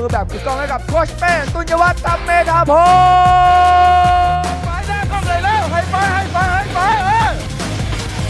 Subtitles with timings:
[0.00, 2.72] มือแบบกึกก้องให้กับโคชเป้ตุนยวัฒน์ตัมเมธาพ
[4.34, 6.78] งศ์ไปหน้กล้องเลยแล้วให้ไปให้ไปให้ไป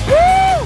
[0.08, 0.12] เอ
[0.54, 0.58] อ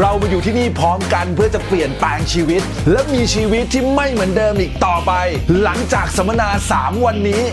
[0.00, 5.12] เรามาอยู่ที่นี่พร้อมกันเพื่อจะเปลี่ยนแปลงชีวิต และมีชีวิตที่ไม่เหมือนเดิมอีกต่อไป
[5.62, 7.44] หลังจากสัมมนา 3 วันนี้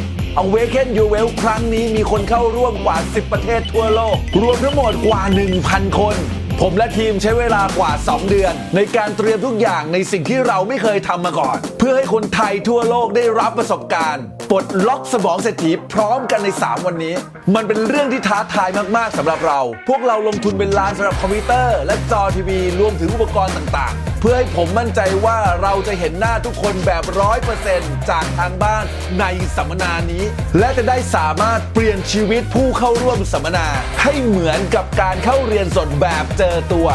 [0.42, 5.22] Awaken Your Well ครั้งนี้มีคนเข้าร่วมกว่า 10 ประเทศทั่วโลก รวมทั้งหมดกว่า
[5.62, 6.16] 1,000 คน
[6.62, 17.16] ผมและทีมใช้เวลากว่า 2 เดือน ในการเตรียมทุกอย่างในสิ่งที่เราไม่เคยทำมาก่อน เพื่อให้คนไทยทั่วโลกได้รับประสบการณ์ ปลดล็อกสมองเศรษฐีพร้อมกันใน 3 วันนี้
[17.56, 28.86] มันเป็นเรื่องที่ท้าทายมาก ๆสำหรับเรา พวกเราลงทุนเป็นล้านสำหรับคอมพิวเตอร์ และจอทีวี รวมถึงอุปกรณ์ต่างๆ เพื่อให้ผมมั่นใจว่าเราจะเห็นหน้าทุกคนแบบร้อยเปอร์เซ็นต์จากทางบ้าน
[29.20, 30.24] ในสัมมนานี้
[30.60, 33.68] และจะได้สามารถเปลี่ยนชีวิตผู้เข้าร่วมสัมมนา
[34.04, 36.88] ให้เหมือนกับการเข้าเรียนสดแบบเจอตัว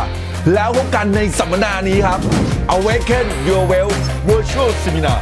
[0.54, 2.20] แล้วพบกันในสัมมนานี้ครับ
[2.76, 3.90] Awaken Your Well
[4.28, 5.20] Virtual Seminar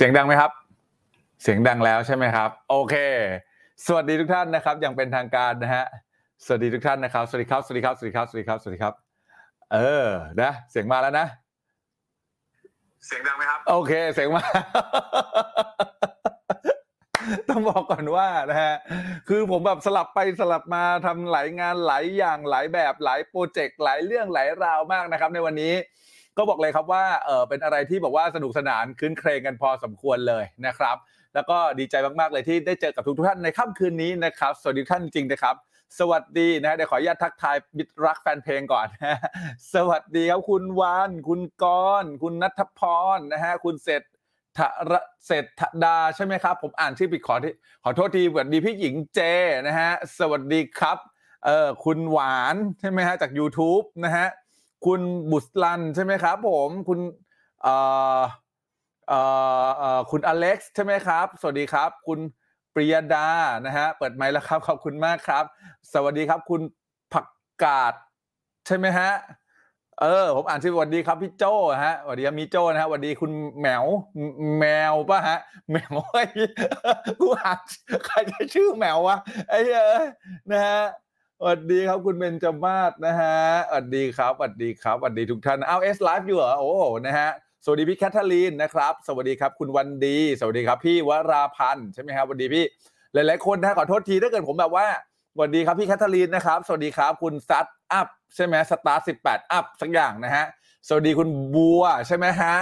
[0.00, 0.52] สียงดังไหมครับ
[1.42, 2.94] เสียงดังแล้วใช่ไหมครับ โอเค
[3.86, 5.84] สวัสดีทุกท่านนะครับ อย่างเป็นทางการนะฮะ
[6.44, 8.94] สวัสดีทุกท่านนะครับสวัสดีครับสวัสดีครับสวัสดีครับสวัสดีครับสวัสดีครับ
[9.72, 10.08] เออ
[10.42, 11.26] นะเสียงมาแล้วนะ
[13.06, 14.42] เสียงดังไหมครับ โอเค เสียงมา
[17.48, 18.74] ต้องบอกก่อนว่านะฮะ
[19.28, 25.74] คือผมแบบสลับไปสลับมาทำหลายงานหลายอย่างหลายแบบหลายโปรเจกต์หลายเรื่องหลายราวมากนะครับ ในวันนี้
[26.38, 30.96] ก็บอกเลยครับว่าเออเป็นอะไรที่บอกว่าสนุกสนานคืนเครงกันพอสมควรเลยนะครับ
[31.34, 35.56] แล้วก็ดีใจมากๆเลยที่ได้เจอกับทุกๆท่านในค่ำคืนนี้นะครับสวัสดีท่านจริงๆนะครับ
[35.98, 38.86] สวัสดีนะฮะเดี๋ยวขออนุญาตทักทายมิตรรักแฟนเพลงก่อน
[39.74, 41.64] สวัสดีครับคุณวานคุณก
[42.02, 42.80] รณ์คุณนัทพ
[43.16, 44.02] รนะฮะคุณเศรษ
[44.58, 44.60] ฐ
[44.90, 47.54] ระเศรษฐดาใช่ไหมครับ ผมอ่านชื่อผิดขอที่
[47.84, 49.20] ขอโทษทีสวัสดีพี่หญิงเจ
[49.66, 50.98] นะฮะสวัสดีครับ
[51.44, 54.26] เออคุณหวานใช่ไหมฮะจาก YouTube นะฮะ
[54.86, 55.00] คุณ
[55.30, 57.00] บุษลันใช่ไหมครับผมคุณ
[57.62, 57.74] เอ่
[58.18, 58.20] อ
[59.08, 59.20] เอ่
[59.98, 62.18] อคุณอเล็กซ์ใช่ไหมครับ สวัสดีครับ คุณ
[62.74, 63.28] ปริยดา
[63.66, 65.44] นะฮะเปิดไมค์แล้วครับขอบคุณมากครับ
[65.92, 66.60] สวัสดีครับคุณ
[67.12, 67.26] ผัก
[67.62, 67.94] กาด
[68.66, 69.10] ใช่ไหมฮะ
[70.00, 71.44] เออผมอ่านชื่อสวัสดีครับพี่โจ
[71.84, 73.84] ฮะสวัสดีครับมีโจนะฮะสวัสดีคุณแมว
[74.58, 75.38] แมวป่ะฮะ
[75.72, 76.24] แมวไอ้
[77.20, 77.60] กูอ่าน
[78.06, 79.16] ใครจะชื่อแมววะ
[79.48, 80.02] ไอ้เออ
[80.50, 80.80] นะฮะ
[81.40, 83.38] สวัสดีครับคุณเบนจมาศนะฮะ
[83.68, 86.70] สวัสดีครับสวัสดีครับสวัสดีทุกท่านเอาเอสไลฟ์อยู่เหรอโอ้
[87.06, 87.28] นะฮะ
[87.64, 92.64] สวัสดีพี่แคทเธอรีนนะครับ สวัสดีครับคุณวันดี สวัสดีครับพี่วราพันธ์ใช่ไหมครับสวัสดีพี่
[93.12, 94.86] หลายๆคนนะขอโทษทีถ้าเกิดผมแบบว่า
[95.34, 100.44] สวัสดีครับพี่แคทเธอรีนนะครับ สวัสดีครับคุณซัตอัพใช่ไหมสตาร์สิบแปดอัพสักอย่างนะฮะ
[100.88, 102.54] สวัสดีคุณบัวใช่ไหมฮะ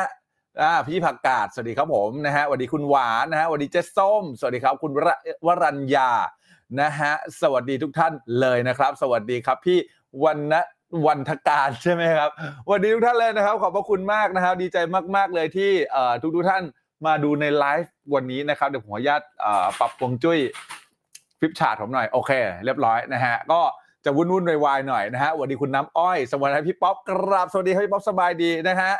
[0.60, 5.10] อ่าพี่ผักกาดสวัสดีครับผมนะฮะสวัสดีคุณหวานนะฮะสวัสดีเจสส้ม สวัสดีครับคุณวร
[5.46, 6.10] วรัญญา
[6.80, 9.78] นะฮะสวัสดีทุกท่านเลยนะครับ สวัสดีครับพี่
[10.24, 10.54] วันณ
[11.06, 12.30] วันทการใช่ไหมครับ
[12.64, 14.78] สวัสดีทุกท่านเลยนะครับ ขอบพระคุณมากนะครับ ดีใจ
[15.16, 16.62] มาก ๆ เลยที่เอ่อทุกท่าน
[17.06, 19.22] มาดูในไลฟ์วันนี้นะครับเดี๋ยวผมขออนุญาต
[19.78, 20.38] ปรับฮวงจุ้ย
[21.40, 22.30] ฟิปชาร์ตผมหน่อยโอเค
[22.64, 23.60] เรียบร้อยนะฮะก็
[24.04, 28.92] จะวุ่นวุ่นวายๆหน่อยนะฮะสวัสดีคุณน้ำอ้อย สวัสดีพี่ป๊อปกราบสวัสดีพี่ป๊อปสบายดีนะฮะ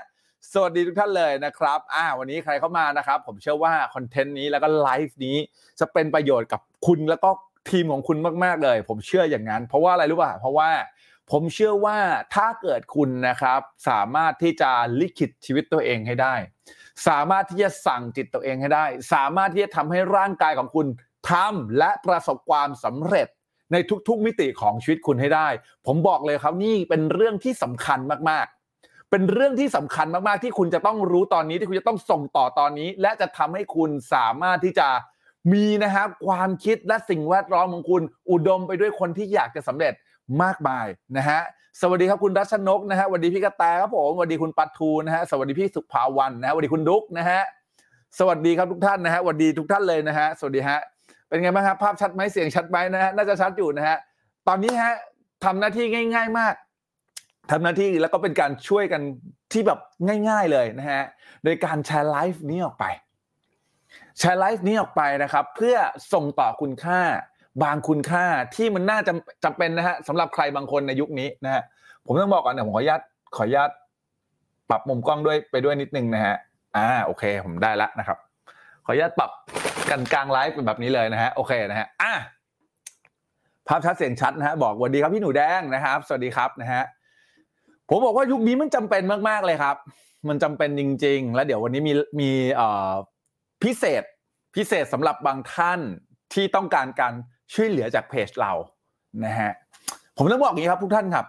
[0.53, 5.37] สวัสดีทุกท่านเลยนะครับอ่าวันนี้ใครเข้ามานะครับ ผมเชื่อว่าคอนเทนต์นี้แล้วก็ไลฟ์นี้
[5.81, 7.31] จะเป็นประโยชน์กับคุณแล้วก็
[7.71, 10.71] ทีมของคุณมากๆเลย ผมเชื่ออย่างนั้น เพราะว่าอะไรรู้ป่ะเพราะว่า
[11.31, 11.99] ผมเชื่อว่า
[12.35, 14.71] ถ้าเกิดคุณนะครับ สามารถที่จะ
[15.01, 16.35] ลิขิตชีวิตตัวเองให้ได้
[17.09, 20.87] สามารถที่จะสั่งจิตตัวเองให้ได้ สามารถที่จะทำให้ร่างกายของคุณ
[21.31, 23.29] ทำและประสบความสำเร็จ
[23.73, 23.77] ใน
[24.09, 25.49] ทุกๆมิติของชีวิตคุณให้ได้
[25.87, 27.99] ผมบอกเลยครับนี่เป็นเรื่องที่สำคัญ
[28.31, 34.89] มากๆ เป็นเรื่องที่สำคัญมากๆ ที่คุณจะต้องรู้ตอนนี้ที่คุณจะต้องส่งต่อตอนนี้ และจะทำให้คุณสามารถที่จะ
[35.53, 39.93] มีนะครับความคิดและสิ่งแวดล้อมของคุณ อุดมไปด้วยคนที่อยากจะสำเร็จ
[40.43, 41.41] มากมายนะฮะ
[41.81, 47.41] สวัสดีครับคุณรัชนกนะฮะสวัสดีพี่กระแตครับผมสวัสดีคุณปัทูนะฮะสวัสดีพี่สุภาวันนะฮะสวัสดีคุณดุ๊กนะฮะ
[48.19, 50.79] สวัสดีครับทุกท่านนะฮะสวัสดีทุกท่านเลยนะฮะสวัสดีฮะ
[51.29, 53.97] เป็นไงบ้างครับภาพชัดไหมเสียงชัดไหมนะฮะน่าจะชัดอยู่นะฮะ
[54.49, 54.95] ตอนนี้ฮะ
[55.45, 56.55] ทำหน้าที่ง่าย ๆมาก
[57.51, 59.03] ทำหน้าที่แล้วก็เป็นการช่วยกัน
[59.53, 59.79] ที่แบบ
[60.29, 61.03] ง่าย ๆเลยนะฮะ
[61.45, 62.85] โดยการแชร์ไลฟ์นี้ออกไป
[64.19, 65.77] แชร์ไลฟ์นี้ออกไปนะครับ เพื่อ
[66.13, 67.01] ส่งต่อคุณค่า
[67.63, 69.13] บางคุณค่าที่มันน่าจะ
[69.45, 71.63] จำเป็นนะฮะสำหรับใครบางคนในยุคนี้นะฮะ
[72.07, 73.01] ผมต้องบอกก่อนนะผมขออนุญาต
[73.37, 73.71] ขออนุญาต
[74.71, 76.37] ปรับมุมกล้องด้วยไปด้วยนิดนึงนะฮะ
[76.77, 78.19] อ่าโอเค ผมได้ล้วนะครับ
[78.85, 79.31] ขออนุญาตปรับ
[79.91, 82.13] กันกลางไลฟ์เป็นแบบนี้เลยนะฮะโอเคนะฮะอะ
[83.69, 86.83] ภาพชัดเสียงชัดนะฮะบอกสวัสดีครับพี่หนูแดงนะครับ สวัสดีครับนะฮะ
[87.89, 89.77] ผมบอกว่ายุคนี้มันจำเป็นมากๆเลยครับ
[90.29, 92.93] มันจำเป็นจริง ๆ แล้วเดี๋ยววันนี้มีมีเอ่อ
[93.63, 94.03] พิเศษ
[94.55, 95.81] พิเศษสำหรับบางท่าน
[96.33, 97.13] ที่ต้องการการ
[97.53, 98.53] ช่วยเหลือจากเพจเรา
[99.25, 99.53] นะฮะ
[100.17, 101.27] ผมต้องบอกอย่างนี้ครับทุกท่านครับ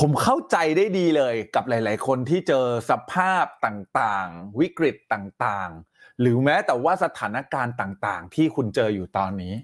[0.00, 9.54] ผมเข้าใจได้ดีเลยกับหลาย ๆ คนที่เจอสภาพต่างๆ วิกฤตต่างๆ หรือแม้แต่ว่าสถานการณ์ต่างๆ ที่คุณเจออยู่ตอนนี้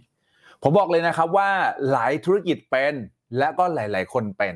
[0.63, 1.51] ผมบอกเลยนะครับว่า
[1.91, 2.95] หลายธุรกิจเป็น
[3.39, 4.55] และก็หลาย ๆ คนเป็น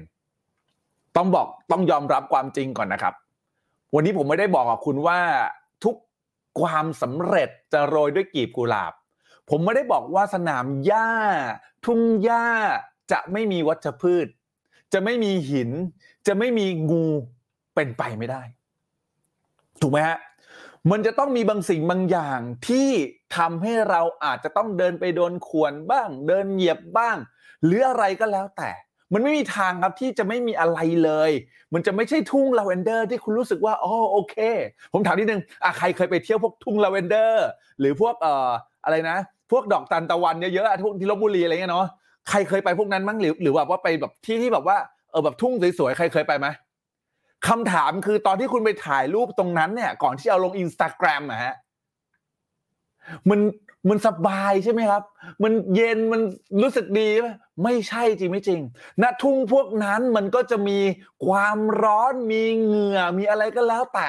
[1.16, 3.14] ต้องบอกต้องยอมรับความจริงก่อนนะครับ
[3.94, 5.20] วันนี้ผมไม่ได้บอกกับคุณว่า
[6.60, 8.92] ความสำเร็จจะโรยด้วยกีบกุหลาบ
[9.50, 11.10] ผมไม่ได้บอกว่าสนามหญ้า
[11.84, 12.46] ทุ่งหญ้า
[13.12, 14.26] จะไม่มีวัชพืช
[14.92, 15.70] จะไม่มีหิน
[16.26, 17.06] จะไม่มีงู
[17.74, 18.42] เป็นไปไม่ได้
[19.80, 20.18] ถูกไหมฮะ
[20.90, 22.90] มันจะต้องมีบางสิ่งบางอย่างที่
[23.36, 27.16] ทำให้เราอาจจะต้องเดินไปโดนข่วนบ้าง เดินเหยียบบ้าง
[27.64, 28.70] หรืออะไรก็แล้วแต่
[29.14, 31.30] มันไม่มีทางครับที่จะไม่มีอะไรเลย
[31.74, 34.36] มันจะไม่ใช่ทุ่งลาเวนเดอร์ที่คุณรู้สึกว่าอ๋อโอเค
[34.92, 37.46] ผมถามนิดนึงอะใครเคยไปเที่ยวพวกทุ่งลาเวนเดอร์
[37.80, 38.50] หรือพวกเอ่อ
[38.84, 39.16] อะไรนะ
[39.50, 41.86] พวกดอกตันตะวันเยอะๆทุกที่ลบบุรีอะไรเงี้ยเนาะ
[42.28, 44.76] ใครเคยไปพวกนั้นมั้งหรือหรือแบบว่าไปแบบที่ที่แบบว่า
[45.10, 46.46] เออแบบทุ่งสวยๆใครเคยไปไหม
[47.48, 51.54] คำถามคือตอนที่คุณไปถ่ายรูปตรงนั้นเนี่ย ก่อนที่เอาลงอินสตาแกรมอะฮะ
[53.30, 53.40] มัน
[53.88, 55.02] มันสบายใช่ไหมครับ
[55.42, 56.20] มันเย็นมัน
[56.62, 57.08] รู้สึกดี
[57.64, 58.60] ไม่ใช่จริงไม่จริง
[59.02, 60.78] ณทุ่งพวกนั้นมันก็จะมี
[61.26, 64.08] ความร้อนมีเหงื่อมีอะไรก็แล้วแต่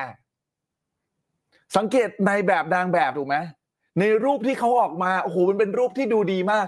[1.76, 3.36] สังเกตในแบบนางแบบถูกไหม
[4.00, 6.68] ในรูปที่เขาออกมาโอ้โหมันเป็นรูปที่ดูดีมาก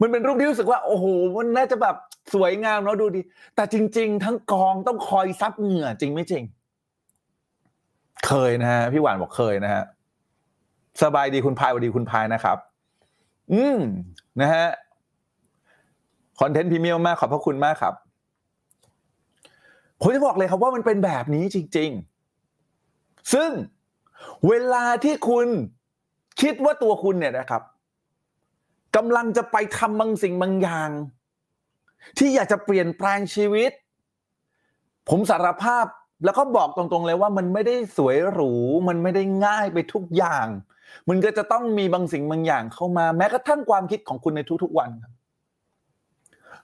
[0.00, 1.06] มันเป็นรูปที่รู้สึกว่า โอ้โห
[1.36, 1.96] มันน่าจะแบบ
[2.34, 3.20] สวยงามเนาะดูดี
[3.54, 6.42] แต่จริง ๆ ทั้งกองต้องคอยซับเหงื่อจริงไม่จริง
[8.26, 9.84] เคยนะฮะพี่หวานบอกเคยนะฮะ
[11.02, 12.58] สบายดีคุณพายวัสดีคุณพายนะครับ
[13.52, 13.78] อืม
[14.40, 14.66] นะฮะ
[16.40, 17.94] คอนเทนต์พรีเมียมมากขอบพระคุณมากครับ
[20.00, 21.90] ผมจะบอกเลยครับว่ามันเป็นแบบนี้จริง
[22.56, 23.50] ๆ ซึ่ง
[24.48, 25.46] เวลาที่คุณ
[26.40, 27.62] คิดว่าตัวคุณเนี่ยนะครับ
[28.96, 30.90] กำลังจะไปทำบางสิ่งบางอย่าง
[32.18, 33.72] ที่อยากจะเปลี่ยนแปลงชีวิต
[35.08, 35.86] ผมสารภาพ
[36.24, 38.52] แล้วก็บอกตรงๆเลยว่ามันไม่ได้สวยหรู
[38.88, 40.46] มันไม่ได้ง่ายไปทุกอย่าง
[41.08, 45.12] มันก็จะต้องมีบางสิ่งบางอย่างเข้ามา แม้กระทั่งความคิดของคุณในทุกๆวันครับ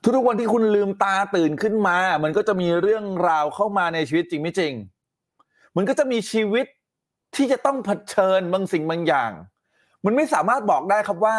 [0.03, 4.73] ทุกๆวันที่คุณลืมตาตื่นขึ้นมา มันก็จะมีเรื่องราวเข้ามาในชีวิตจริงไม่จริง
[5.77, 6.67] มันก็จะมีชีวิต
[7.37, 9.31] ที่จะต้องเผชิญบางสิ่งบางอย่าง
[10.05, 11.37] มันไม่สามารถบอกได้ครับว่า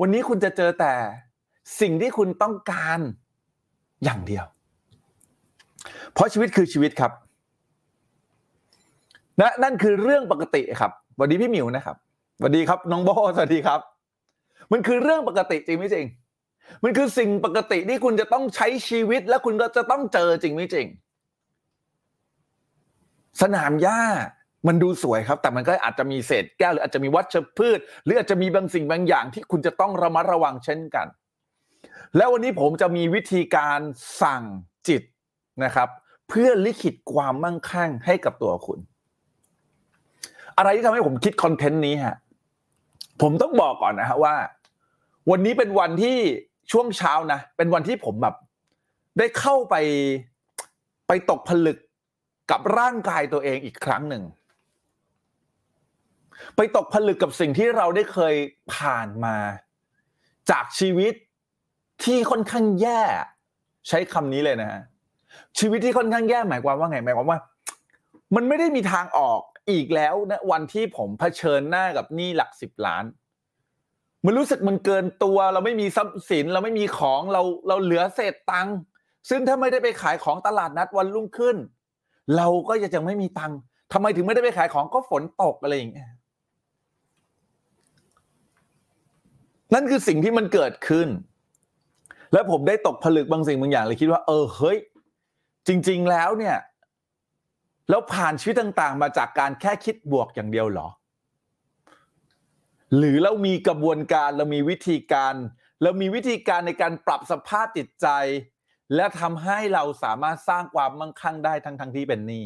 [0.00, 0.94] วันนี้คุณจะเจอแต่
[1.80, 2.98] สิ่งที่คุณต้องการ
[4.04, 4.44] อย่างเดียว
[6.12, 7.12] เพราะชีวิตคือชีวิตครับ
[9.40, 11.96] นะนั่นคือเรื่องปกติครับสวัสดีพี่หมิวนะครับ
[12.38, 13.80] สวัสดีครับน้องโบสวัสดีครับ
[14.72, 16.06] มันคือเรื่องปกติจริงไม่จริง
[16.82, 20.86] มันคือสิ่งปกติที่คุณจะต้องใช้ชีวิตและคุณก็จะต้องเจอจริงไม่จริง
[23.42, 24.02] สนามหญ้า
[24.66, 31.06] มันดูสวยครับ แต่มันก็อาจจะมีเศษแก้วหรืออาจจะมีวัชพืช หรืออาจจะมีบางสิ่งบางอย่างที่คุณจะต้องระมัดระวังเช่นกัน
[32.16, 33.80] แล้ววันนี้ผมจะมีวิธีการ
[34.22, 34.42] สั่ง
[34.88, 35.02] จิต
[35.64, 35.88] นะครับ
[36.28, 38.78] เพื่อลิขิตความมั่งคั่งให้กับตัวคุณ
[40.58, 42.16] อะไรที่ทำให้ผมคิดคอนเทนต์นี้ฮะ
[43.22, 44.36] ผมต้องบอกก่อนนะฮะว่า
[45.30, 46.18] วันนี้เป็นวันที่
[46.70, 48.34] ช่วงเช้านะ เป็นวันที่ผมแบบ
[49.18, 49.74] ได้เข้าไป
[51.08, 51.78] ไปตกผลึก
[52.50, 54.22] กับร่างกายตัวเองอีกครั้งหนึ่ง
[56.56, 58.34] ไปตกผลึกกับสิ่งที่เราได้เคย
[58.74, 59.36] ผ่านมา
[60.50, 61.14] จากชีวิต
[62.04, 63.02] ที่ค่อนข้างแย่
[63.88, 64.82] ใช้คำนี้เลยนะฮะ
[65.58, 67.38] ชีวิตที่ค่อนข้างแย่หมายความว่าไงหมายความว่า
[68.34, 69.40] มันไม่ได้มีทางออก
[69.70, 73.04] อีกแล้วนะวันที่ผมเผชิญหน้ากับหนี้หลักสิบล้าน
[74.26, 78.76] มันรู้สึกมันเกินตัว เราไม่มีทรัพย์สิน เราไม่มีของเราเราเหลือเศษตังค์
[79.30, 81.56] ซึ่งถ้าไม่ได้ไปขายของตลาดนัดวันรุ่งขึ้น
[82.36, 83.58] เราก็ยังไม่มีตังค์
[83.92, 86.10] ทำไมถึงไม่ได้ไปขายของก็ฝนตกอะไรอย่างเงี้ย
[89.74, 91.08] นั่นคือสิ่งที่มันเกิดขึ้น
[92.32, 94.78] แล้วผมได้ตกผลึกบางสิ่งบางอย่างเลยคิดว่า เออเฮ้ย
[95.66, 96.56] จริง ๆ แล้วเนี่ย
[97.90, 100.88] แล้วผ่านชีวิตต่าง ๆ มาจากการแค่คิดบวกอย่างเดียวเหรอ
[102.96, 105.34] หรือเรามีกระบวนการเรามีวิธีการ
[105.82, 108.06] เรามีวิธีการในการปรับสภาพจิตใจ
[108.94, 112.44] และทำให้เราสามารถสร้างความมั่งคั่งได้ทั้งทั้งที่เป็นหนี้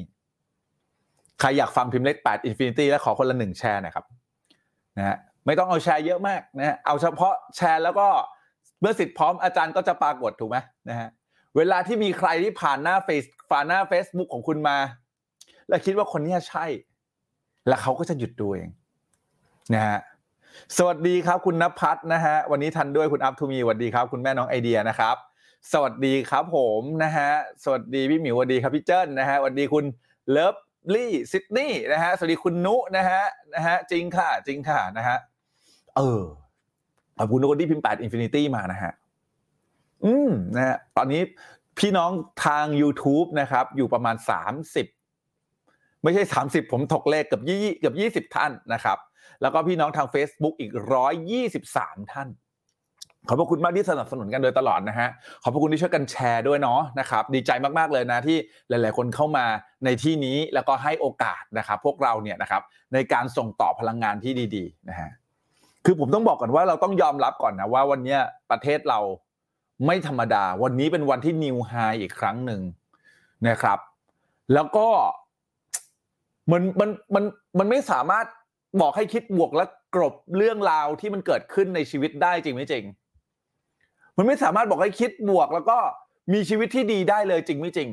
[1.40, 4.04] ใครอยากฟังพิมพ์เลข8 Infinity และขอคนละหนึ่งแชร์นะครับ
[4.96, 8.08] นะฮะไม่ต้องเอาแชร์เยอะมากนะฮะเอาเฉพาะแชร์แล้วก็
[8.80, 11.08] เมื่อศิษย์พร้อมอาจารย์ก็จะปรากฏถูกไหมนะฮะ
[11.56, 14.78] เวลาที่มีใครที่ผ่านหน้าเฟซผ่านหน้า Facebook ของคุณมา
[15.68, 16.66] แล้วคิดว่าคนนี้ใช่
[17.68, 18.68] แล้วเขาก็จะหยุดดูเอง
[19.74, 19.98] นะฮะ
[20.78, 25.16] สวัสดีครับคุณนภัสนะฮะวันนี้ทันด้วยคุณอัพทูมีสวัสดีครับ คุณแม่น้องไอเดียนะครับ
[25.72, 27.30] สวัสดีครับผมนะฮะ
[27.64, 29.84] สวัสดีพี่หมิวสวัสดีครับพี่เจิ้นนะฮะสวัสดีคุณ
[30.30, 33.22] Lovely Sydney นะฮะสวัสดีคุณนุนะฮะ
[33.54, 35.16] นะฮะจริงค่ะ จริงค่ะนะฮะ
[35.96, 36.22] เออ
[37.18, 38.92] ขอบคุณทุกคนที่พิมพ์8 Infinity มานะฮะ
[40.04, 41.22] อืมนะฮะตอนนี้
[41.78, 42.10] พี่น้อง
[42.44, 44.16] ทาง YouTube นะครับ อยู่ประมาณ
[45.30, 48.98] 30 ไม่ใช่ 30 ผมถกเลขเกับยี่เกือบ20 ท่านนะครับ
[49.42, 50.70] แล้วก็พี่น้องทาง Facebook อีก
[51.40, 52.28] 123 ท่าน
[53.28, 55.08] ขอบพระคุณมากที่สนับสนุนกันโดยตลอดนะฮะ
[55.42, 58.36] ขอบพระคุณที่ช่วยกันแชร์ด้วยเนาะนะครับ ดีใจมากๆเลยนะที่
[58.68, 59.46] หลาย ๆ คนเข้ามา
[59.84, 62.62] ในที่นี้แล้วก็ให้โอกาสนะครับพวกเราเนี่ยนะครับ
[62.94, 65.10] ในการส่งต่อพลังงานที่ดีๆนะฮะ
[65.84, 68.16] คือผมต้องบอกก่อนว่าเราต้องยอมรับก่อนนะว่าวันนี้
[68.50, 69.00] ประเทศเรา
[69.86, 72.60] ไม่ธรรมดา วันนี้เป็นวันที่นิวไฮอีกครั้งหนึ่ง
[73.48, 73.78] นะครับ
[74.54, 74.88] แล้วก็
[76.52, 77.24] มันมันมัน
[77.58, 78.26] มันไม่สามารถ
[78.80, 79.64] บอกให้คิดบวกและ
[79.94, 82.84] กลบเรื่องราวที่มันเกิดขึ้นในชีวิตได้จริงไม่จริง
[84.16, 85.78] มันไม่สามารถบอกให้คิดบวกแล้วก็
[86.32, 87.88] มีชีวิตที่ดีได้เลยจริงไม่จริง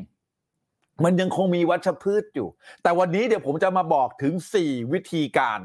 [1.04, 2.48] มันยังคงมีวัชพืชอยู่
[2.84, 5.60] แต่วันนี้เดี๋ยวผมจะมาบอกถึง 4 วิธีการ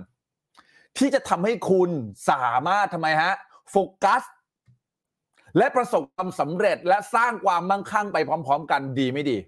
[0.99, 1.91] ที่จะทำให้คุณ
[2.31, 3.35] สามารถทำไมฮะ
[3.71, 4.23] โฟกัส
[5.59, 9.39] และประสบความสำเร็จและสร้างความมั่งคั่งไปพร้อม ๆ กันดีไม่ดี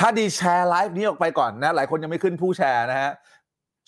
[0.00, 3.12] ถ้าดีแชร์ไลฟ์นี้ออกไปก่อนนะ หลายคนยังไม่ขึ้นผู้แชร์นะฮะ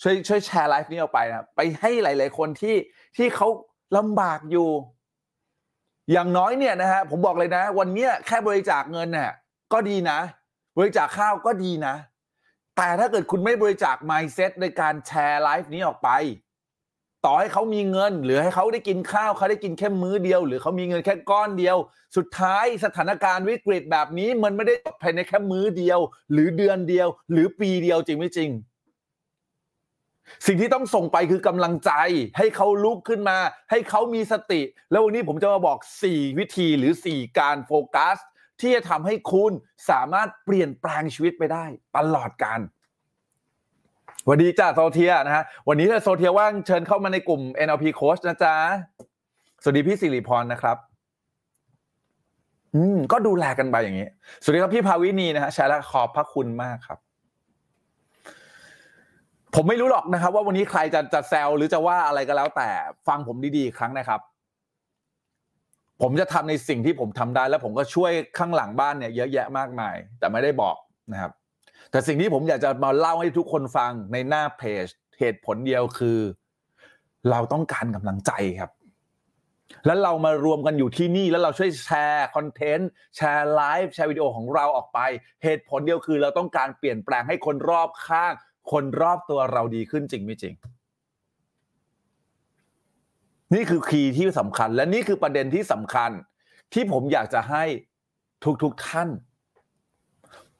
[0.01, 2.75] ช่วยช่วยแชร์ไลฟ์นี้ออกไปนะไปให้หลาย ๆ คนที่
[3.17, 3.47] ที่เขา
[3.97, 4.69] ลำบากอยู่
[6.11, 9.31] อย่างน้อยเนี่ยนะฮะผมบอกเลยนะ วันเนี้ยแค่บริจาคเงินเนี่ย
[9.73, 10.19] ก็ดีนะ
[10.77, 11.95] บริจาคข้าวก็ดีนะ
[12.77, 16.09] แต่ถ้าเกิดคุณไม่บริจาค mindset ในการแชร์ไลฟ์นี้ออกไป
[17.25, 21.77] ต่อให้เขามีเงิน หรือให้เขาได้กินข้าวเขาได้กินแค่มื้อเดียว หรือเขามีเงินแค่ก้อนเดียว
[22.17, 25.99] สุดท้ายสถานการณ์วิกฤตแบบนี้มันไม่ได้จบภายในแค่มื้อเดียว
[26.31, 28.49] หรือเดือนเดียว หรือปีเดียวจริงไม่จริง
[30.45, 31.91] สิ่งที่ต้องส่งไปคือกำลังใจ
[32.37, 33.37] ให้เขาลุกขึ้นมา
[33.71, 35.77] ให้เขามีสติ แล้ววันนี้ผมจะมาบอก
[36.09, 38.17] 4 วิธีหรือ 4 การโฟกัส
[38.59, 39.51] ที่จะทำให้คุณ
[39.89, 41.65] สามารถเปลี่ยนแปลงชีวิตไปได้
[41.97, 42.59] ตลอดกาล
[44.23, 48.55] สวัสดีจ้าโซเทียนะฮะวันนี้ถ้าโซเทียว่างเชิญเข้ามาในกลุ่ม NLP Coach นะจ๊ะ
[49.61, 50.77] สวัสดีพี่สิริพรนะครับ
[52.75, 54.07] อืมก็ดูแลกันไปอย่างนี้
[54.41, 56.99] สวัสดีครับพี่ภาวินีนะฮะแชร์และขอบพระคุณมากครับ
[59.59, 62.69] ผมไม่รู้หรอกนะครับ ว่าวันนี้ใครจะจะแซวหรือจะว่าอะไรก็แล้ว แต่
[63.07, 64.21] ฟังผมดีๆครั้งนะครับ
[66.01, 70.75] ผมจะทำในสิ่งที่ผมทำได้ แล้วผมก็ช่วยข้างหลังบ้านเนี่ยเยอะแยะมากมาย แต่ไม่ได้บอก
[71.11, 71.31] นะครับ
[71.91, 74.85] แต่สิ่งที่ผมอยากจะมาเล่าให้ทุกคนฟังในหน้าเพจ
[75.19, 76.19] เหตุผลเดียวคือ
[77.29, 78.71] เราต้องการกำลังใจครับ
[79.85, 84.99] แล้วเรามารวมกันอยู่ที่นี่แล้วเราช่วยแชร์ content แชร์ไลฟ์แชร์วิดีโอของเราออกไป
[85.43, 88.33] เหตุผลเดียวคือ เราต้องการเปลี่ยนแปลงให้คนรอบข้าง
[88.71, 90.53] คนรอบตัวเราดีขึ้นจริงไม่จริง
[93.53, 96.11] นี่คือคีย์ที่สำคัญ และนี่คือประเด็นที่สำคัญ
[96.73, 97.63] ที่ผมอยากจะให้
[98.63, 99.09] ทุกๆทท่าน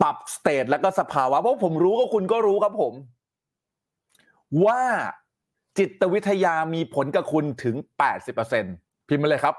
[0.01, 2.93] ปรับสเตทและก็สภาวะเพราะผมรู้ก็คุณก็รู้ครับผม
[4.65, 4.81] ว่า
[5.77, 7.75] จิตวิทยามีผลกับคุณถึง
[8.43, 9.55] 80%พิมพ์มาเลยครับ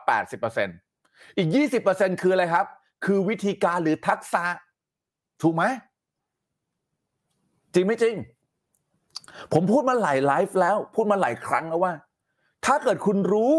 [0.66, 1.48] 80%อีก
[1.84, 2.66] 20%คืออะไรครับ
[3.04, 4.44] คือวิธีการหรือทักษะ
[5.42, 5.64] ถูกไหม
[7.74, 8.14] จริงไม่จริง
[9.52, 11.92] ผมพูดมาหลายไลฟ์แล้ว พูดมาหลายครั้งแล้วว่า
[12.64, 13.56] ถ้าเกิดคุณรู้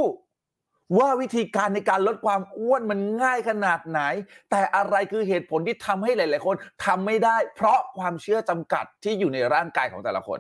[0.97, 4.01] ว่าวิธีการในการลดความอ้วนมันง่ายขนาดไหน
[4.49, 6.55] แต่อะไรคือเหตุผลที่ทำให้หลาย ๆ คน
[6.85, 10.39] ทำไม่ได้ เพราะความเชื่อจำกัดที่อยู่ในร่างกายของแต่ละคน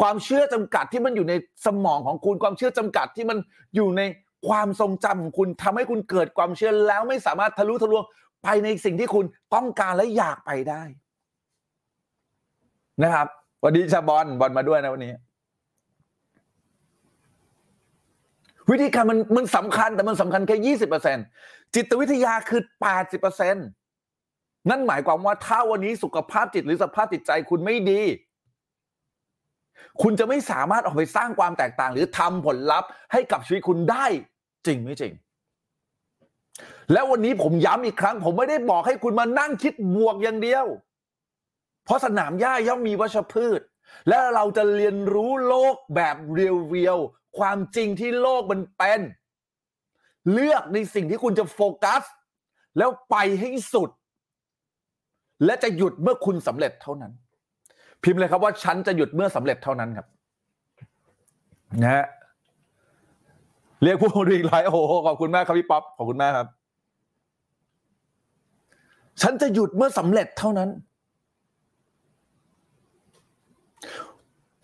[0.00, 1.34] ความเชื่อจำกัดที่มันอยู่ใน
[1.66, 3.38] สมองของคุณความเชื่อจำกัดที่มัน
[3.76, 4.02] อยู่ใน
[4.48, 8.04] ความทรงจำของคุณทำให้คุณเกิดความเชื่อแล้วไม่สามารถทะลุทะลวง
[8.42, 10.82] ไปในสิ่งที่คุณต้องการและอยากไปได้
[13.02, 13.28] นะครับ
[13.62, 15.12] วันดีชาบอลบอลมาด้วยนะวันนี้
[18.70, 21.18] วิธีการมันมันสำคัญ แต่มันสำคัญแค่ยี่สิบเปอร์เซ็น
[21.74, 23.56] จิตวิทยาคือแปดสิบเปอร์เซ็น
[24.70, 28.00] นั่นหมายความว่าถ้าวันนี้สุขภาพจิตหรือสภาพจิตใจคุณไม่ดี
[30.02, 34.06] คุณจะไม่สามารถออกไปสร้างความแตกต่าง หรือทำผลลัพธ์ให้กับชีวิตคุณได้
[34.66, 35.12] จริงไม่จริง
[36.92, 40.64] แล้ววันนี้ผมย้ำอีกครั้ง ผมไม่ได้บอกให้คุณมานั่งคิดบวกอย่างเดียว
[41.84, 43.60] เพราะสนามหญ้าย่อมมีวัชพืช
[44.08, 49.00] และเราจะเรียนรู้โลกแบบเรียวๆความจริงที่โลกมันเป็น
[50.32, 52.02] เลือกในสิ่งที่คุณจะโฟกัส
[52.78, 53.90] แล้วไปให้สุด
[55.44, 57.12] และจะหยุดเมื่อคุณสำเร็จเท่านั้น
[58.02, 60.06] พิมพ์เลยครับว่าฉันจะหยุดเมื่อสำเร็จเท่านั้นครับ
[61.82, 62.04] นะฮะ
[63.82, 66.48] เรียกผู้ดูอีกหลายโอ้โหขอบคุณมากครับพี่ป๊อปขอบคุณมากครับ
[69.22, 70.68] ฉันจะหยุดเมื่อสำเร็จเท่านั้น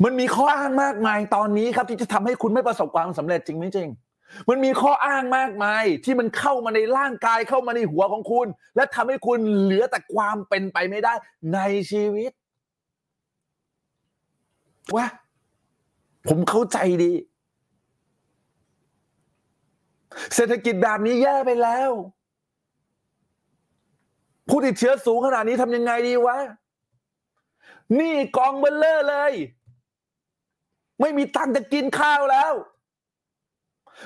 [0.05, 3.89] มันมีข้ออ้างมากมายตอนนี้ครับที่จะทำให้คุณไม่ประสบความสำเร็จจริงไม่จริง
[4.49, 11.15] มันมีข้ออ้างมากมายที่มันเข้ามาในร่างกายเข้ามาในหัวของคุณ และทำให้คุณเหลือแต่ความเป็นไปไม่ได้
[11.55, 11.59] ใน
[11.91, 12.33] ชีวิต
[14.95, 15.07] ว่า
[16.29, 17.13] ผมเข้าใจดี
[20.35, 21.91] เศรษฐกิจแบบนี้แย่ไปแล้ว
[24.49, 26.39] ผู้ติดเชื้อสูงขนาดนี้ทำยังไงดีวะ
[28.01, 29.33] นี่กองเบลเลอร์เลย
[31.01, 32.53] ไม่มีตังค์จะกินข้าวแล้ว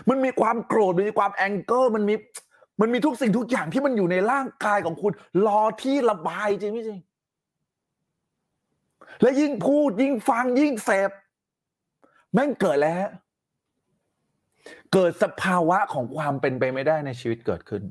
[0.08, 2.14] มันมีความโกรธมันมีความแองเกิลมันมี
[2.80, 5.12] มันมีทุกสิ่งทุกอย่างที่มันอยู่ในร่างกายของคุณ
[5.46, 7.00] รอที่ระบายจริงไม่จริง
[9.20, 11.10] และยิ่งพูดยิ่งฟังยิ่งเสพ
[12.32, 13.06] แม่งเกิดแล้ว
[14.92, 17.82] เกิดสภาวะของความเป็นไปไม่ได้ในชีวิตเกิดขึ้น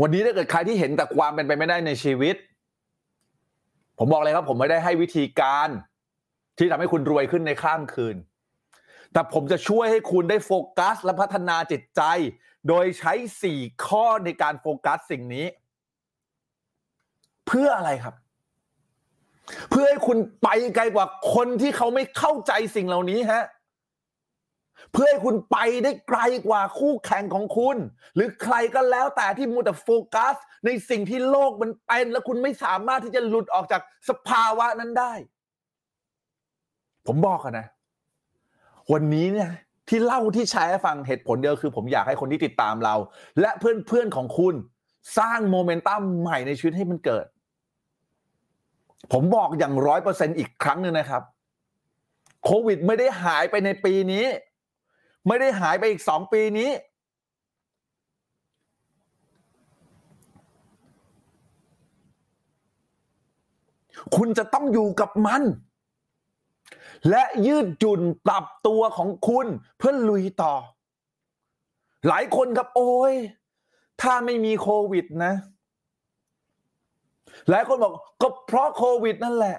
[0.00, 2.36] วันนี้ถ้าเกิดใครที่เห็นแต่ความเป็นไปไม่ได้ในชีวิต
[3.98, 5.68] ผมบอกเลยครับ ผมไม่ได้ให้วิธีการ
[6.58, 8.16] ที่ทำให้คุณรวยขึ้นในข้ามคืน
[9.12, 12.02] แต่ผมจะช่วยให้คุณได้โฟกัสและพัฒนาจิตใจ
[12.68, 13.12] โดยใช้
[13.42, 15.46] สี่ข้อในการโฟกัสสิ่งนี้
[17.46, 18.14] เพื่ออะไรครับ
[19.70, 23.44] เพื่อให้คุณไปไกลกว่าคนที่เขาไม่เข้าใจสิ่งเหล่านี้ฮะ
[24.92, 27.76] เพื่อให้คุณไปได้ไกลกว่าคู่แข่งของคุณ
[28.14, 35.12] หรือใครก็แล้วแต่ที่มัวแต่โฟกัส ในสิ่งที่โลกมันเป็น และคุณไม่สามารถที่จะหลุดออกจากสภาวะนั้นได้
[37.06, 37.66] ผมบอกนะ
[38.92, 39.50] วันนี้เนี่ย
[39.88, 42.94] ที่เล่าที่แชร์ให้ฟังเหตุผลเดียวคือ ผมอยากให้คนที่ติดตามเรา
[43.40, 44.54] และเพื่อนๆของคุณ
[45.18, 47.26] สร้างโมเมนตัมใหม่ในชีวิตให้มันเกิด
[49.12, 51.22] ผมบอกอย่างร้อยเปอร์เซ็นอีกครั้งหนึ่งนะครับ
[52.44, 54.24] โควิดไม่ได้หายไปในปีนี้
[55.26, 56.70] ไม่ได้หายไปอีกสองปีนี้
[64.16, 65.42] คุณจะต้องอยู่กับมัน
[67.10, 69.46] และยืดหยุ่นปรับตัวของคุณ
[69.78, 70.54] เพื่อลุยต่อ
[72.08, 73.14] หลายคนครับโอ้ย
[74.02, 75.32] ถ้าไม่มีโควิดนะ
[77.50, 79.56] หลายคนบอกก็เพราะโควิดนั่นแหละ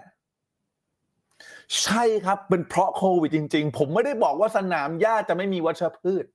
[1.81, 6.25] ใช่ครับเป็นเพราะโควิดจริง ๆ ผมไม่ได้บอกว่าสนามหญ้าจะไม่มีวัชพืช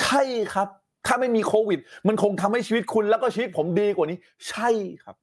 [0.00, 0.22] ใช่
[0.54, 0.68] ครับ
[1.06, 4.68] ถ้าไม่มีโควิด มันคงทำให้ชีวิตคุณแล้วก็ชีวิตผมดีกว่านี้ ใช่
[5.04, 5.16] ครับ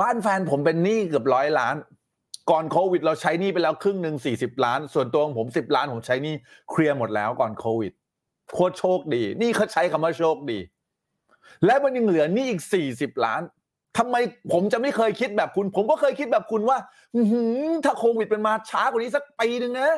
[0.00, 1.76] บ้านแฟนผมเป็นหนี้เกือบร้อยล้าน
[2.50, 6.34] ก่อนโควิด เราใช้หนี้ไปแล้วครึ่งหนึ่งสี่สิบล้าน ส่วนตัวของผมสิบล้านผมใช้หนี้
[6.70, 7.92] เคลียร์หมดแล้วก่อนโควิด
[8.54, 10.58] โคตรโชคดี นี่เขาใช้คำว่าโชคดี
[11.64, 13.42] และมันยังเหลือหนี้อีกสี่สิบล้าน
[13.98, 14.16] ทำไม
[14.52, 16.78] ผมจะไม่เคยคิดแบบคุณ ผมก็เคยคิดแบบคุณว่า
[17.30, 17.42] หื
[17.84, 19.90] ถ้าโควิดเป็นมาช้ากว่านี้สักปีหนึ่งนะ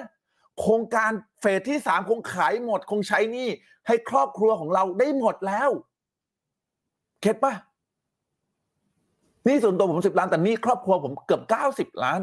[0.60, 1.10] โครงการ
[1.40, 3.48] เฟสที่สามคงขายหมด คงใช้หนี้
[3.86, 5.70] ให้ครอบครัวของเราได้หมดแล้ว
[7.20, 7.54] เข็ดปะ
[9.46, 12.20] นี่ส่วนตัวผมสิบล้านแต่นี่ครอบครัวผมเกือบเก้าสิบล้าน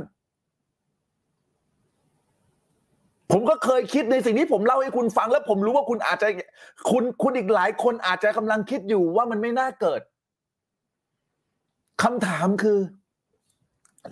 [3.32, 6.28] ผมก็เคยคิดในสิ่งที่ผมเล่าให้คุณฟัง แล้วผมรู้ว่าคุณอาจจะ
[6.90, 10.02] คุณคุณอีกหลายคนอาจจะกำลังคิดอยู่ว่ามันไม่น่าเกิด
[12.04, 12.80] คำถามคือ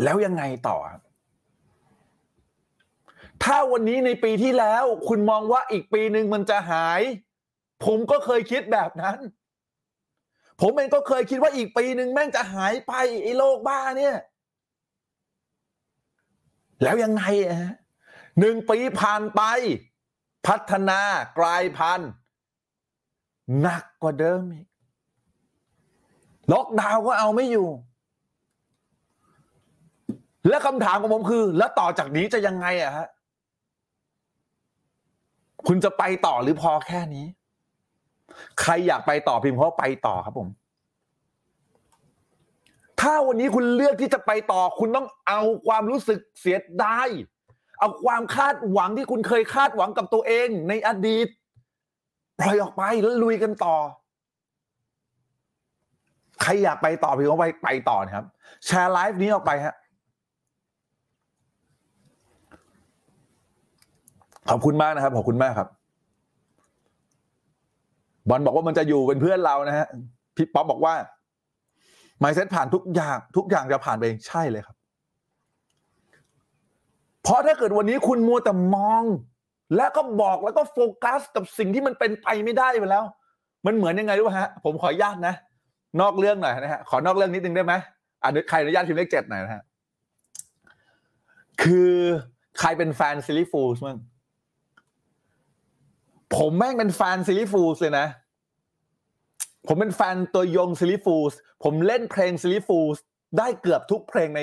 [0.04, 0.78] แล้วยังไงต่อ
[3.44, 7.02] ถ้าวันนี้ในปีที่แล้ว คุณมองว่าอีกปีหนึ่งมันจะหาย
[7.86, 9.18] ผมก็เคยคิดแบบนั้น
[10.62, 12.94] ผมเองก็เคยคิดว่าอีกปีหนึ่งแม่งจะหายไป
[13.24, 14.16] ไอ้โรคบ้าเนี่ย
[16.84, 17.74] แล้วยังไงอะฮะ
[18.40, 19.42] หนึ่งปีผ่านไป
[20.48, 21.02] พัฒนา
[21.38, 22.12] กลายพันธุ์
[23.62, 24.68] หนักกว่าเดิมอีก
[26.54, 27.68] ล็อกดาวน์ก็เอาไม่อยู่
[30.50, 33.08] และคำถามของผมคือ แล้วต่อจากนี้จะยังไงอะฮะ
[35.68, 37.26] คุณจะไปต่อหรือพอแค่นี้
[38.62, 40.50] ใครอยากไปต่อพิมพ์เขาไปต่อครับผม
[43.02, 47.08] ถ้าวันนี้คุณเลือกที่จะไปต่อ คุณต้องเอาความรู้สึกเสียดาย
[47.80, 51.28] เอาความคาดหวังที่คุณเคยคาดหวังกับตัวเองในอดีต
[52.40, 53.76] ปล่อยออกไปแล้วลุยกันต่อ
[56.46, 58.26] ใครอยากไปต่อพิมพ์เข้าไปไปต่อนะครับ
[58.66, 59.76] แชร์ไลฟ์นี้ออกไปฮะ
[64.50, 65.70] ขอบคุณมากนะครับ ขอบคุณมากครับ
[68.30, 69.88] บอลบอกว่ามันจะอยู่เป็นเพื่อนเรานะฮะ
[70.36, 70.94] พี่ป๊อปบอกว่า
[72.20, 74.76] mindset ผ่านทุกอย่าง ทุกอย่างจะผ่านไปใช่เลยครับ
[77.24, 79.04] เพราะถ้าเกิดวันนี้คุณมัวแต่มอง
[79.76, 83.04] แล้วก็บอกแล้วก็โฟกัสกับสิ่งที่มันเป็นไปไม่ได้ไปแล้ว
[83.66, 85.36] มันเหมือนยังไงรู้ไหมฮะ ผมขออนุญาตนะ
[86.02, 87.74] นอกเรื่องหน่อยนะฮะขอนอกเรื่องนิดนึงได้ไหม
[88.24, 89.64] อะใครอนุญาตพิมพ์เลขเจ็ดหน่อยนะฮะ
[91.64, 91.92] คือ
[92.60, 93.98] ใครเป็นแฟน Silly Fools บ้าง
[96.36, 98.08] ผมแม่งเป็นแฟน Silly Fools เลยนะ
[99.68, 103.04] ผมเป็นแฟนตัวยง Silly Fools ผมเล่นเพลง Silly Fools
[103.38, 104.42] ได้เกือบทุกเพลงใน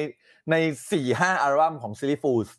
[0.50, 0.56] ใน
[0.92, 2.54] สี่ห้าอัลบั้มของซิลลี่ฟูลส์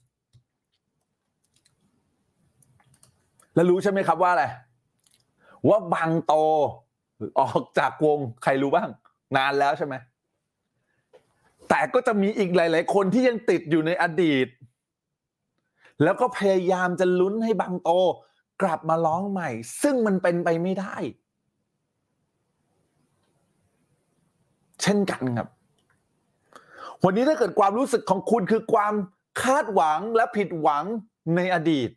[3.55, 4.45] แล้วรู้ใช่ไหมครับว่าอะไร
[5.67, 6.33] ว่าบังโต
[7.39, 8.89] ออกจากวงใครรู้บ้าง
[9.35, 9.95] นานแล้วใช่ไหม
[11.69, 14.47] แต่ก็จะมีอีกหลาย ๆ คนที่ยังติดอยู่ในอดีต
[16.03, 17.89] แล้วก็พยายามจะลุ้นให้บังโต
[18.61, 19.49] กลับมาร้องใหม่
[19.81, 20.95] ซึ่งมันเป็นไปไม่ได้
[24.81, 25.47] เช่นกันครับ
[27.03, 28.93] วันนี้ถ้าเกิดความรู้สึกของคุณคือความ
[29.43, 30.83] คาดหวังและผิดหวัง
[31.35, 31.89] ในอดีต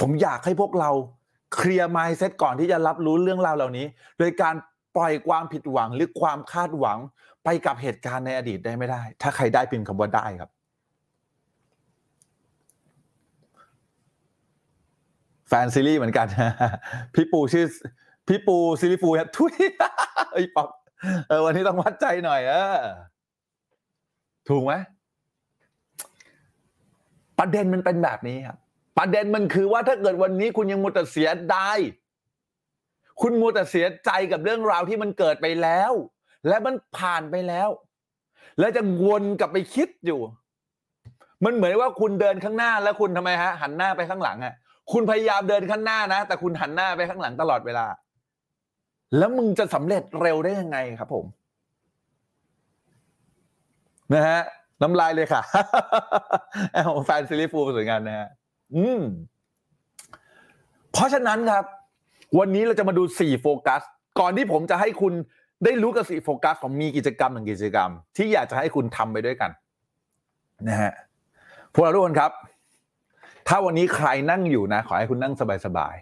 [0.00, 0.90] ผมอยากให้พวกเรา
[1.54, 3.86] เคลียร์ mindset ก่อนที่จะรับรู้เรื่องราวเหล่านี้
[4.18, 4.54] โดยการ
[4.96, 6.98] ปล่อยความผิดหวังหรือความคาดหวัง
[7.44, 10.50] ไปกับเหตุการณ์ในอดีตได้ไม่ได้ ถ้าใครได้พิมพ์คำว่าได้ครับ
[15.48, 16.26] แฟนซีรีส์เหมือนกัน
[17.14, 17.66] พี่ปูชื่อ
[18.28, 19.54] พี่ปูซีรีส์ฟูครับทุย
[20.32, 20.68] ไอ้ป๊อป
[21.28, 22.80] เออวันนี้ต้องวัดใจหน่อย เออ
[24.48, 24.72] ถูกไหม
[27.38, 28.58] ประเด็นมันเป็นแบบนี้ครับ
[28.98, 31.78] ประเด็นมันคือว่าถ้าเกิดวันนี้คุณยังมัวแต่เสียดาย
[33.20, 35.92] คุณมัวแต่เสียใจกับเรื่องราวที่มันเกิดไปแล้ว
[36.48, 37.68] และมันผ่านไปแล้ว
[38.58, 40.20] แล้วจะวนกลับไปคิดอยู่
[41.44, 44.54] มันเหมือนว่าคุณเดินข้างหน้าแล้วคุณทำไมฮะ หันหน้าไปข้างหลังอะ
[44.92, 47.86] คุณพยายามเดินข้างหน้านะ แต่คุณหันหน้าไปข้างหลังตลอดเวลา
[49.18, 51.24] แล้วมึงจะสำเร็จเร็วได้ยังไงครับ ผม
[54.14, 54.40] นะฮะ
[54.82, 55.42] น้ำลายเลยค่ะ
[56.72, 58.28] แอลแฟนซีรีส์ฟูลสวยงานนะฮะ
[58.76, 59.02] อืม
[60.92, 61.64] เพราะฉะนั้นครับ
[62.38, 63.82] วันนี้เราจะมาดูสี่โฟกัส
[64.20, 65.12] ก่อนที่ผมจะให้คุณ
[65.64, 69.50] ได้รู้กับสี่โฟกัสของมีกิจกรรมหนึ่งกิจกรรม ที่อยากจะให้คุณทำไปด้วยกัน
[70.68, 70.92] นะฮะ
[71.72, 72.32] พวกเราทุกคนครับ
[73.48, 75.34] ถ้าวันนี้ใครนั่งอยู่นะ ขอให้คุณนั่ง
[75.66, 75.94] สบาย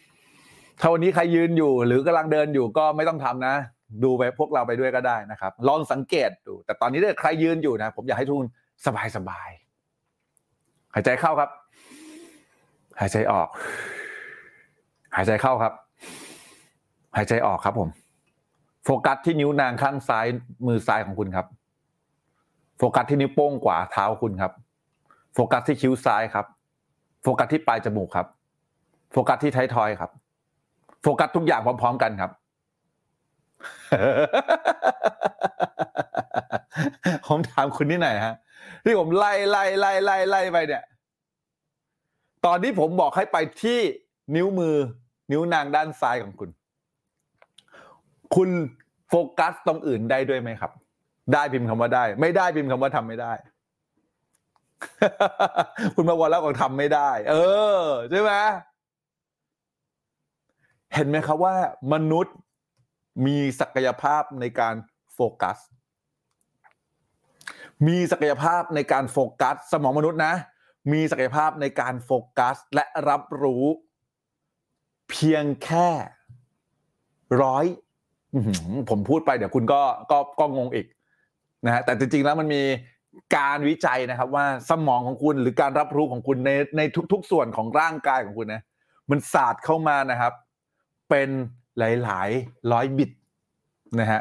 [0.00, 3.54] ๆถ้าวันนี้ใครยืนอยู่ หรือกำลังเดินอยู่ก็ไม่ต้องทำนะ
[4.04, 8.48] ดูไปพวกเราไปด้วยก็ได้นะครับ ลองสังเกตดู แต่ตอนนี้ถ้าใครยืนอยู่นะ ผมอยากให้ทุกคน
[9.16, 11.50] สบายๆหายใจเข้าครับ
[13.00, 13.48] หายใจออก
[15.16, 15.72] หายใจเข้าครับ
[17.16, 17.88] หายใจออกครับ ผม
[18.84, 20.26] โฟกัสที่นิ้วนางข้างซ้าย
[20.66, 21.46] มือซ้ายของคุณครับ
[22.78, 24.52] โฟกัสที่นิ้วโป้งขวาเท้าคุณครับ
[25.34, 26.46] โฟกัสที่คิ้วซ้ายครับ
[27.22, 28.26] โฟกัสที่ปลายจมูกครับ
[29.12, 30.10] โฟกัสที่ท้ายทอยครับ
[31.02, 32.30] โฟกัสทุกอย่างพร้อม ๆ กันครับ
[37.26, 38.34] ผมถามคุณนี่ไหนอยฮะ
[38.84, 40.82] ที่ผมไล่ไล่ไล่ไล่ไล่ไปเนี่ย
[42.46, 43.80] ตอนที่ผมบอกให้ไปที่
[44.36, 44.76] นิ้วมือ
[45.32, 46.50] นิ้วนางด้านซ้ายของคุณ
[48.34, 48.50] คุณ
[49.08, 50.72] โฟกัสตรงอื่นได้ด้วยไหมครับ
[51.32, 53.32] ได้พิมพ์คำว่าได้ ไม่ได้พิมพ์คำว่าทำไม่ได้
[55.94, 57.36] คุณมาวันแล้วก็ทำไม่ได้ เอ
[57.82, 58.32] อใช่ไหม
[60.94, 61.54] เห็นไหมครับว่า
[61.92, 62.34] มนุษย์
[63.26, 64.74] มีศักยภาพในการ
[65.14, 65.58] โฟกัส
[67.86, 70.34] มีศักยภาพในการโฟกัส สมองมนุษย์นะ
[70.92, 73.64] มีศักยภาพในการโฟกัสและรับรู้
[75.10, 75.88] เพียงแค่
[77.42, 77.66] ร้อย
[78.90, 80.86] ผมพูดไปเดี๋ยวคุณก็ก็ก็งงอีก
[81.66, 82.62] นะฮะแต่จริงๆแล้วมันมี
[83.36, 88.62] การวิจัยนะครับว่าสมองของคุณหรือการรับรู้ของคุณในในทุก ๆ ส่วนของร่างกายของคุณนะ
[89.10, 90.32] มันศาสตร์เข้ามานะครับ
[91.10, 91.28] เป็น
[91.78, 93.10] หลายๆร้อยบิต
[94.00, 94.20] นะฮะ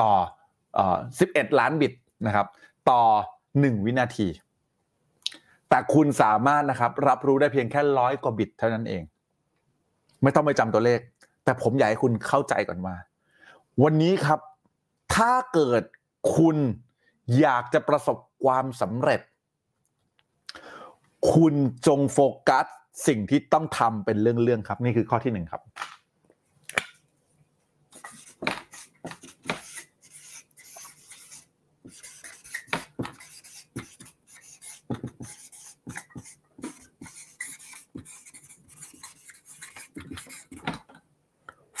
[0.00, 0.12] ต่อ
[0.74, 1.92] เอ่อ11ล้านบิต
[2.26, 2.46] นะครับ
[2.90, 3.02] ต่อ
[3.44, 4.28] 1วินาที
[5.70, 9.02] แต่คุณสามารถนะครับรับรู้ได้เพียงแค่ร้อยกว่าบิตเท่านั้นเอง
[10.22, 11.00] ไม่ต้องไปจำตัวเลข
[11.44, 12.96] แต่ผมอยากให้คุณเข้าใจก่อนว่า
[13.82, 14.40] วันนี้ครับ
[15.16, 15.82] ถ้าเกิด
[16.36, 16.56] คุณ
[17.40, 19.20] อยากจะประสบความสำเร็จ
[21.34, 21.54] คุณ
[21.86, 22.66] จงโฟกัส
[23.06, 25.62] สิ่งที่ต้องทำเป็นเรื่องๆครับ นี่คือข้อที่หนึ่งครับ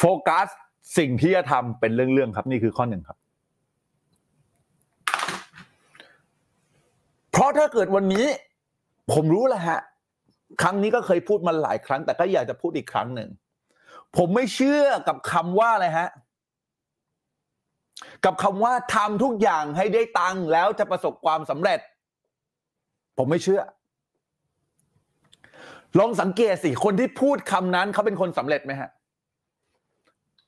[0.02, 0.46] โฟกัส
[0.98, 3.18] สิ่งที่จะทำเป็นเรื่องๆครับ นี่คือข้อหนึ่งครับ
[7.32, 8.26] เพราะถ้าเกิดวันนี้
[9.12, 9.80] ผมรู้แล้วฮะ
[10.62, 13.28] ครั้งนี้ก็เคยพูดมาหลายครั้ง แต่ก็อยากจะพูดอีกครั้งหนึ่ง
[14.16, 16.08] ผมไม่เชื่อกับคำว่าอะไรฮะ
[18.24, 21.80] กับคำว่าทำทุกอย่างให้ได้ตังค์แล้วจะประสบความสำเร็จ
[23.18, 23.62] ผมไม่เชื่อ
[25.98, 28.90] ลองสังเกตสิ คนที่พูดคำนั้นเขาเป็นคนสำเร็จไหมฮะ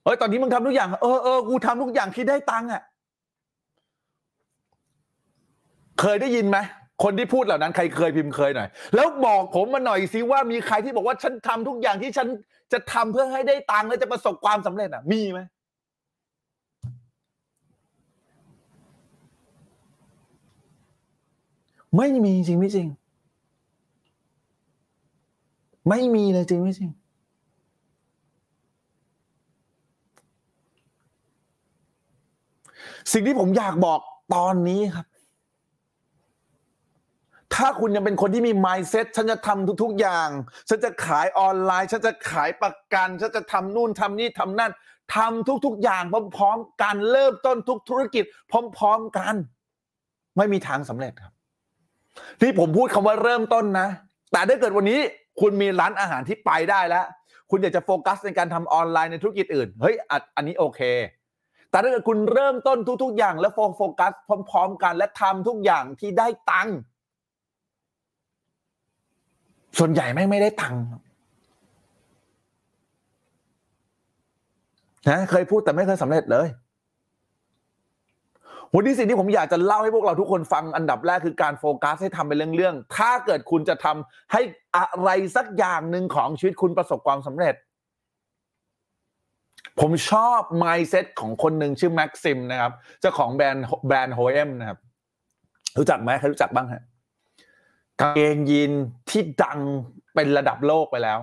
[0.04, 2.82] เฮ้ยตอนนี้มึงทำทุกอย่าง เออเออกูทำทุกอย่างที่ได้ตังค์อะ
[6.00, 6.58] เคยได้ยินไหม
[7.02, 12.28] คนที่พูดเหล่านั้นใครเคยพิมพ์เคยหน่อย แล้วบอกผมมาหน่อยสิว่ามีใครที่บอกว่าฉันทำทุกอย่างที่ฉัน
[12.72, 15.40] จะทำเพื่อให้ได้ตังค์แล้วจะประสบความสำเร็จอะ มีไหม
[21.96, 22.88] ไม่มีจริงไม่จริง
[25.88, 26.90] ไม่มีเลยจริงไม่จริง
[33.12, 34.00] สิ่งที่ผมอยากบอก
[34.34, 35.06] ตอนนี้ครับ
[37.54, 40.28] ถ้าคุณยังเป็นคนที่มี mindset ฉันจะทำทุก ๆ อย่าง
[40.68, 44.72] ฉันจะขายออนไลน์ ฉันจะขายประกัน ฉันจะทำนู่นทำนี่ทำนั่น
[45.16, 46.02] ทำทุก ๆ อย่าง
[46.36, 49.34] พร้อมๆกันเริ่มต้นทุกธุรกิจ พร้อม ๆ กัน
[50.36, 51.32] ไม่มีทางสำเร็จครับ
[52.40, 53.88] ที่ผมพูดคำว่าเริ่มต้นนะ
[54.32, 55.00] แต่ถ้าเกิดวันนี้
[55.40, 57.06] คุณมีร้านอาหารที่ไปได้แล้ว
[57.50, 60.80] คุณอยากจะโฟกัสในการทำออนไลน์ในธุรกิจอื่น เฮ้ย อันอันนี้โอเค
[61.72, 64.12] แต่ถ้าเกิดคุณเริ่มต้นทุก ๆ อย่าง แล้วโฟกัส
[64.50, 66.76] พร้อม ๆ กัน และทำทุกอย่างที่ได้ตังค์
[69.78, 70.80] ส่วนใหญ่ไม่งไม่ได้ตังค์
[75.08, 76.48] นะเคยพูดแต่ไม่เคยสำเร็จเลย
[78.74, 84.40] วันนี้สิ่งที่ผมอยากจะเล่าให้พวกเราทุกคนฟังอันดับแรกคือการโฟกัสให้ทำเป็นเรื่องๆ ถ้าเกิดคุณจะทำให้
[84.76, 87.54] อะไรสักอย่างหนึ่งของชีวิตคุณประสบความสำเร็จ
[89.80, 94.78] ผมชอบ mindset ของคนหนึ่งชื่อแม็กซิมนะครับเจ้าของแบรนด์แบรนด์โฮเอมนะครับ
[95.78, 96.82] รู้จักไหมใครรู้จักบ้างฮะ
[98.00, 98.72] กางเกงยีน
[99.10, 99.58] ที่ดัง
[100.14, 101.18] เป็นระดับโลกไปแล้ว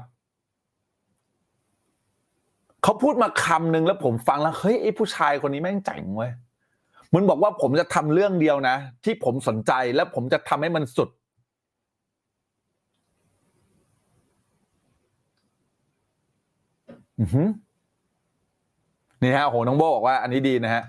[2.83, 6.31] เขาพูดมาคำหนึ่งแล้วผมฟังแล้วเฮ้ยไอ้ผู้ชายคนนี้แม่งเจ๋งเว้ย
[7.13, 11.09] มันบอกว่าผมจะทำเรื่องเดียวนะ ที่ผมสนใจและผมจะทำให้มันสุด
[17.19, 17.47] อือหือ
[19.21, 20.83] นี่ฮะโหน้องโบบอกว่าอันนี้ดีนะฮะ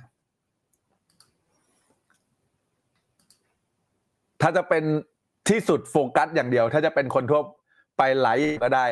[4.40, 4.84] ถ้าจะเป็น
[5.48, 7.42] ที่สุดโฟกัสอย่างเดียว ถ้าจะเป็นคนทั่ว
[7.98, 8.28] ไปไหล
[8.62, 8.84] ก็ได้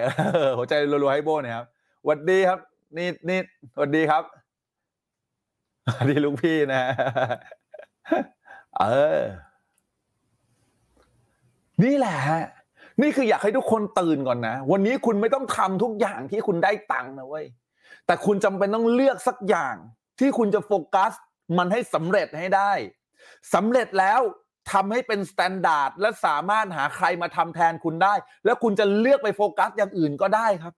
[0.58, 1.66] หัวใจรัวๆให้โบหนะครับ
[2.02, 2.58] สวัสดีครับ
[2.96, 3.38] นี่นี่
[3.74, 4.22] สวัสดีครับ
[5.86, 6.80] สวัสดีลุงพี่นะ
[8.78, 8.84] เอ
[9.18, 9.22] อ
[11.84, 12.42] นี่แหละฮะ
[13.02, 17.44] นี่คืออยากให้ทุกคนตื่นก่อนนะ วันนี้คุณไม่ต้องทำทุกอย่างที่คุณได้ตังค์นะเว้ย
[18.08, 19.74] แต่คุณจำเป็นต้องเลือกสักอย่าง
[20.20, 21.12] ที่คุณจะโฟกัส
[21.58, 22.72] มันให้สำเร็จให้ได้
[23.54, 24.20] สำเร็จแล้ว
[24.72, 30.74] ทำให้เป็น standard และสามารถหาใครมาทำแทนคุณได้ แล้วคุณจะเลือกไปโฟกัสอย่างอื่นก็ได้ครับ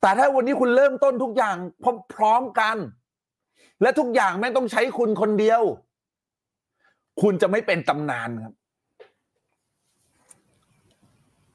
[0.00, 1.56] แต่ถ้าวันนี้คุณเริ่มต้นทุกอย่าง
[2.14, 2.76] พร้อมๆกัน
[3.82, 5.62] และทุกอย่างแม่งต้องใช้คุณคนเดียว
[7.22, 8.54] คุณจะไม่เป็นตำนานครับ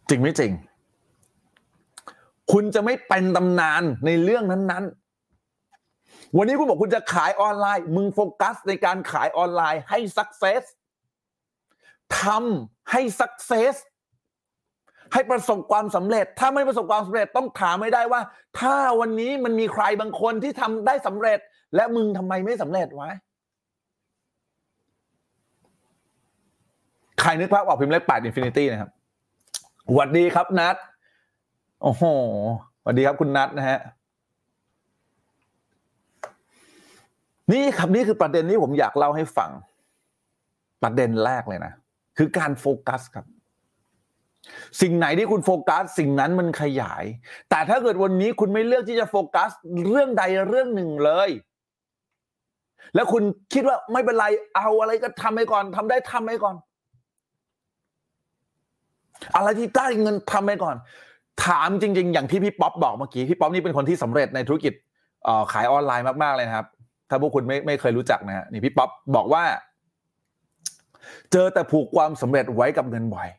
[0.10, 0.52] จริงไม่จริง
[2.52, 10.62] คุณจะไม่เป็นตำนานในเรื่องนั้นๆ วันนี้คุณบอกคุณจะขายออนไลน์ มึงโฟกัสในการขายออนไลน์ให้ success
[12.22, 13.74] ทำให้ success
[15.14, 18.22] ให้ประสบความสำเร็จ ถ้าไม่ประสบความสำเร็จต้องถามให้ได้ว่า
[18.60, 21.40] ถ้าวันนี้มันมีใครบางคนที่ทำได้สำเร็จ
[21.76, 23.10] และมึงทำไมไม่สำเร็จวะ
[27.22, 28.90] ใครนึกภาพออกพิมพ์เลขแปด infinity นะครับ
[29.88, 30.76] สวัสดีครับนัท
[31.82, 32.04] โอ้โห
[32.82, 33.80] สวัสดีครับคุณนัทนะฮะ
[37.52, 39.52] นี่ครับนี่คือประเด็นที่ผมอยากเล่าให้ฟัง
[40.84, 41.74] ประเด็นแรกเลยนะ
[42.18, 43.26] คือการโฟกัสครับ
[44.82, 47.04] สิ่งไหนที่คุณโฟกัส สิ่งนั้นมันขยาย
[47.50, 49.50] แต่ถ้าเกิดวันนี้คุณไม่เลือกที่จะโฟกัส
[49.92, 51.30] เรื่องใดเรื่องหนึ่งเลย
[52.96, 56.56] แล้วคุณคิดว่าไม่เป็นไรเอาอะไรก็ทำไปก่อนทำได้ทำไปก่อน
[59.36, 60.76] อะไรที่ได้เงินทำไปก่อน
[61.46, 64.74] ถามจริง ๆ อย่างที่พี่ป๊อปบอกเมื่อกี้พี่ป๊อปนี่เป็นคนที่สำเร็จในธุรกิจ
[65.52, 66.68] ขายออนไลน์มากๆเลยนะครับ
[67.10, 69.44] ถ้าพวกคุณไม่ไม่เคยรู้จักนะฮะนี่พี่ป๊อปบอกว่า
[71.32, 73.30] เจอแต่ผูกความสำเร็จไว้กับเงินบ่อย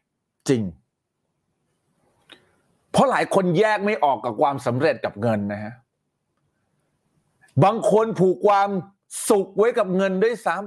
[0.48, 0.62] จริง
[2.92, 5.72] เพราะหลายคนแยกไม่ออกกับความสำเร็จกับเงินนะฮะ
[7.64, 8.70] บางคนผูกความ
[9.30, 10.60] สุขไว้กับเงินด้วยซ้ำ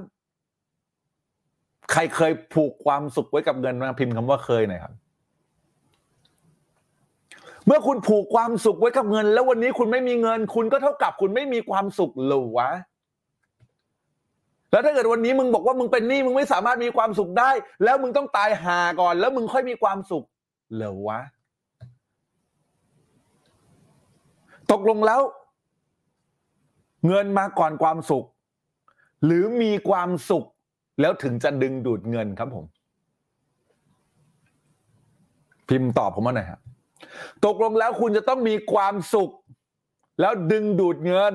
[1.92, 4.94] ใครเคยผูกความสุขไว้กับเงินมาพิมพ์คำว่าเคยหน่อยครับ
[7.66, 12.70] เมื่อคุณผูกความสุขไว้กับเงิน แล้ววันนี้คุณไม่มีเงิน คุณก็เท่ากับคุณไม่มีความสุขหรือวะ
[14.70, 17.50] แล้วถ้าเกิดวันนี้มึงบอกว่ามึงเป็นหนี้มึงไม่สามารถมีความสุขได้
[17.84, 20.24] แล้วมึงต้องตายหาก่อน แล้วมึงค่อยมีความสุข
[20.74, 21.20] เหรอวะ
[24.72, 25.20] ตกลงแล้ว
[27.06, 28.24] เงินมาก่อนความสุข
[29.24, 30.44] หรือมีความสุข
[31.00, 32.64] แล้วถึงจะดึงดูดเงินครับผม
[35.68, 36.60] พิมพ์ตอบผมมาหน่อยครับ
[37.44, 39.30] ตกลงแล้วคุณจะต้องมีความสุข
[40.20, 41.34] แล้วดึงดูดเงิน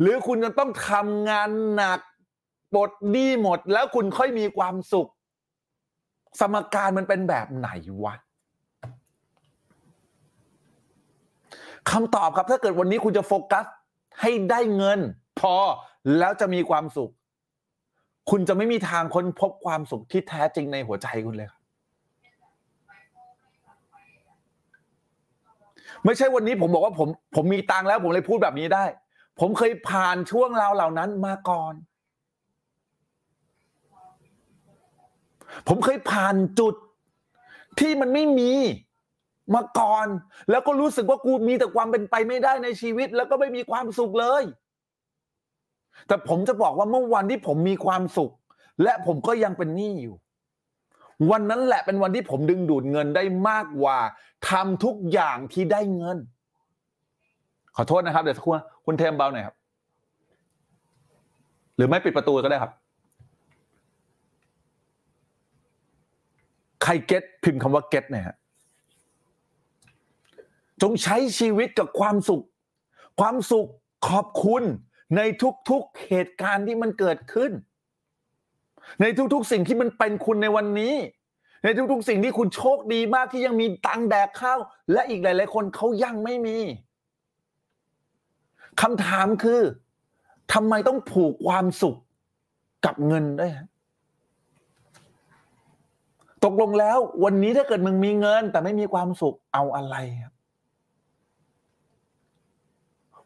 [0.00, 2.00] หรือคุณจะต้องทำงานหนัก
[2.72, 5.10] ปลดหนี้หมด แล้วคุณค่อยมีความสุข
[6.40, 7.68] สมการมันเป็นแบบไหน
[8.04, 8.14] วะ
[11.90, 13.64] คำตอบครับถ้าเกิดวันนี้คุณจะโฟกัส
[14.20, 15.00] ให้ได้เงิน
[15.40, 15.54] พอ
[16.18, 17.12] แล้วจะมีความสุข
[18.30, 21.61] คุณจะไม่มีทางค้นพบความสุขที่แท้จริงในหัวใจคุณเลยครับ
[26.04, 28.84] ไม่ใช่วันนี้ผมบอกว่าผมผมมีตังค์แล้ว ผมเลยพูดแบบนี้ได้
[29.40, 31.74] ผมเคยผ่านช่วงราวเหล่านั้นมาก่อน
[35.68, 36.74] ผมเคยผ่านจุด
[37.80, 38.52] ที่มันไม่มี
[39.54, 40.06] มาก่อน
[40.50, 44.42] แล้วก็รู้สึกว่ากูมีแต่ความเป็นไปไม่ได้ในชีวิต แล้วก็ไม่มีความสุขเลย
[46.06, 48.32] แต่ผมจะบอกว่าเมื่อวันที่ผมมีความสุข
[48.82, 50.16] และผมก็ยังเป็นหนี้อยู่
[51.30, 53.98] วันนั้นแหละเป็นวันที่ผมดึงดูดเงินได้มากกว่า
[54.48, 56.18] ทำทุกอย่างที่ได้เงิน
[57.76, 58.54] ขอโทษนะครับเดี๋ยวสักครู่
[58.86, 59.56] คุณเทมเบาหน่อยครับ
[61.76, 62.72] หรือไม่ปิดประตูก็ได้ครับ
[66.82, 68.36] ใครเก็ตพิมพ์คำว่าเก็ตเนี่ยฮะ
[70.82, 72.44] จงใช้ชีวิตกับความสุข
[73.20, 73.68] ความสุข
[74.08, 74.62] ขอบคุณ
[75.16, 75.20] ใน
[75.70, 77.52] ทุกๆเหตุการณ์ที่มันเกิดขึ้น
[79.00, 80.94] ในทุกๆ สิ่งที่มันเป็นคุณในวันนี้
[81.64, 84.58] ในทุกๆ สิ่งที่คุณโชคดีมากที่ยังมีตังแดกข้าว
[84.92, 86.58] และอีกหลายๆคนเขายังไม่มี
[88.80, 89.60] คำถามคือ
[90.52, 91.96] ทำไมต้องผูกความสุข
[92.84, 93.52] กับเงินด้วย
[96.44, 100.31] ตกลงแล้ววันนี้ถ้าเกิดมึงมีเงิน แต่ไม่มีความสุขเอาอะไรครับ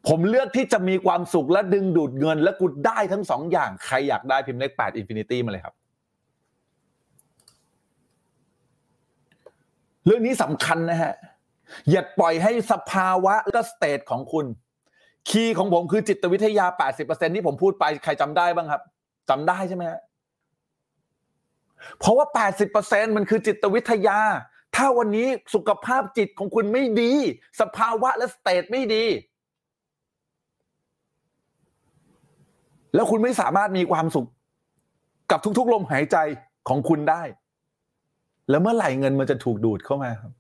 [0.09, 5.75] ผมเลือกที่จะมีความสุขและดึงดูดเงิน และกูได้ทั้งสองอย่างใครอยากได้พิมพ์เลขแปด infinity มาเลยครับ
[10.07, 11.15] เรื่องนี้สำคัญนะฮะ
[11.91, 14.47] อย่าปล่อยให้สภาวะและ state ของคุณ
[15.29, 16.67] คีย์ของผมคือจิตวิทยา
[17.01, 18.83] 80%ที่ผมพูดไปใครจำได้บ้างครับ
[19.31, 20.01] จำได้ใช่ไหมฮะ
[21.99, 22.27] เพราะว่า
[22.73, 24.19] 80%มันคือจิตวิทยา
[24.77, 27.13] ถ้าวันนี้สุขภาพจิตของคุณไม่ดี
[27.61, 29.05] สภาวะและสเตทไม่ดี
[32.97, 34.29] แล้วคุณไม่สามารถมีความสุข
[35.31, 36.17] กับทุกๆลมหายใจ
[36.69, 37.23] ของคุณได้
[38.51, 40.33] แล้วเมื่อไหร่เงินมันจะถูกดูดเข้ามาครับ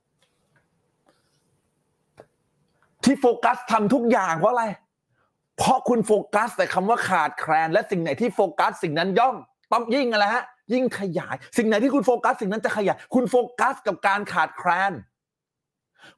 [3.04, 4.64] ที่โฟกัสทำทุกอย่างเพราะอะไร
[5.56, 9.36] เพราะคุณโฟกัส แต่คำว่าขาดแคลน และสิ่งไหนที่โฟกัส สิ่งนั้นย่อม
[9.72, 14.92] ต้องยิ่งอะไรฮะ ยิ่งขยาย สิ่งไหนที่คุณโฟกัส สิ่งนั้นจะขยาย คุณโฟกัสกับการขาดแคลน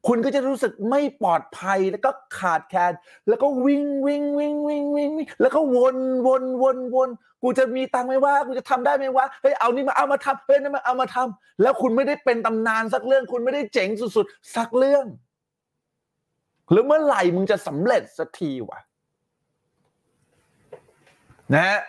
[0.06, 2.92] คุณก็จะรู้สึกไม่ปลอดภัยแล้วก็ขาดแคลน
[3.28, 5.96] แล้วก็วิ่งวิ่งวิ่งวิ่งวิ่งแล้วก็วน
[6.26, 7.08] วนวนวน
[7.42, 15.04] กูจะมีตังไหมว่ากูจะทำได้ไหมว่าเฮ้ยเอานี่มาเอามาทำเฮ้ยนั่นมาเอามาทำแล้วคุณไม่ได้เป็นตำนานสักเรื่อง คุณไม่ได้เจ๋งสุดๆสักเรื่อง
[16.70, 18.78] หรือเมื่อไหร่มึงจะสำเร็จสักทีวะ
[21.54, 21.80] นะฮะ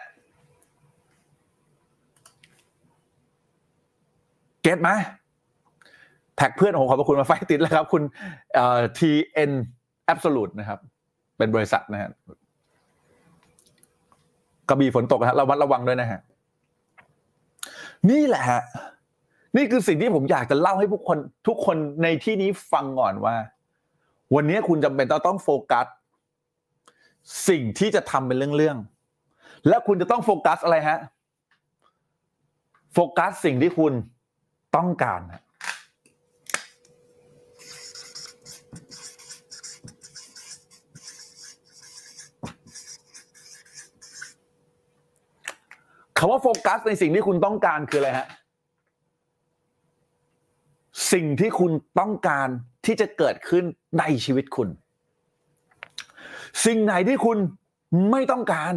[4.61, 4.89] เก็ตไหม
[6.39, 8.03] แท็กเพื่อนผมขอบคุณมาไฟติดแล้วครับ คุณ
[8.53, 9.51] เอ่อ TN
[10.13, 10.79] Absolute นะครับ
[11.37, 12.09] เป็นบริษัทนะฮะ
[14.69, 16.19] กระบี่ฝนตกฮะระวัดระวังด้วยนะฮะ
[18.09, 18.61] นี่แหละฮะ
[19.57, 23.35] นี่คือสิ่งที่ผมอยากจะเล่าให้พวกคนทุกคนในที่นี้ฟังก่อนว่า
[24.35, 25.85] วันนี้คุณจำเป็นต้องต้องโฟกัส
[27.49, 30.99] สิ่งที่จะทำเป็นเรื่องๆและคุณจะต้องโฟกัสอะไรฮะ
[32.93, 33.93] โฟกัสสิ่งที่คุณ
[34.75, 35.43] ต้องการฮะ
[46.19, 48.27] คำว่าโฟกัสในสิ่งที่คุณต้องการคืออะไรฮะ
[51.13, 52.47] สิ่งที่คุณต้องการ
[52.85, 53.63] ที่จะเกิดขึ้น
[53.99, 54.69] ในชีวิตคุณ
[56.65, 57.37] สิ่งไหนที่คุณ
[58.11, 58.73] ไม่ต้องการ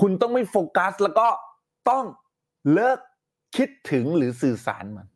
[0.00, 1.28] คุณต้องไม่โฟกัส แล้วก็
[1.90, 2.04] ต้อง
[2.72, 2.98] เลิก
[3.56, 5.06] คิดถึงหรือสื่อสารมัน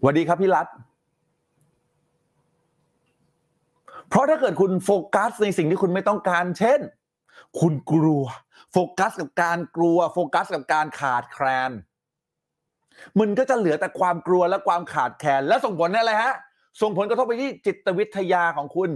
[0.00, 0.66] สวัสดีครับพี่รัฐ
[4.08, 6.80] เพราะถ้าเกิดคุณโฟกัสในสิ่งที่คุณไม่ต้องการ เช่น
[7.60, 8.24] คุณกลัว
[8.72, 11.70] โฟกัสกับการกลัว โฟกัสกับการขาดแคลน
[13.18, 16.34] มันก็จะเหลือแต่ความกลัวและความขาดแคลน และส่งผลอะไรฮะ
[16.82, 18.90] ส่งผลกระทบไปที่จิตวิทยาของคุณ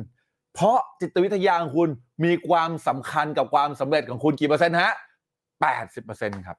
[0.55, 1.89] เพราะจิตวิทยาของคุณ
[2.25, 4.93] มีความสำคัญกับความสำเร็จของคุณกี่เปอร์เซ็นต์ฮะ
[5.61, 6.57] แปดสิบเปอร์เซ็นต์ครับ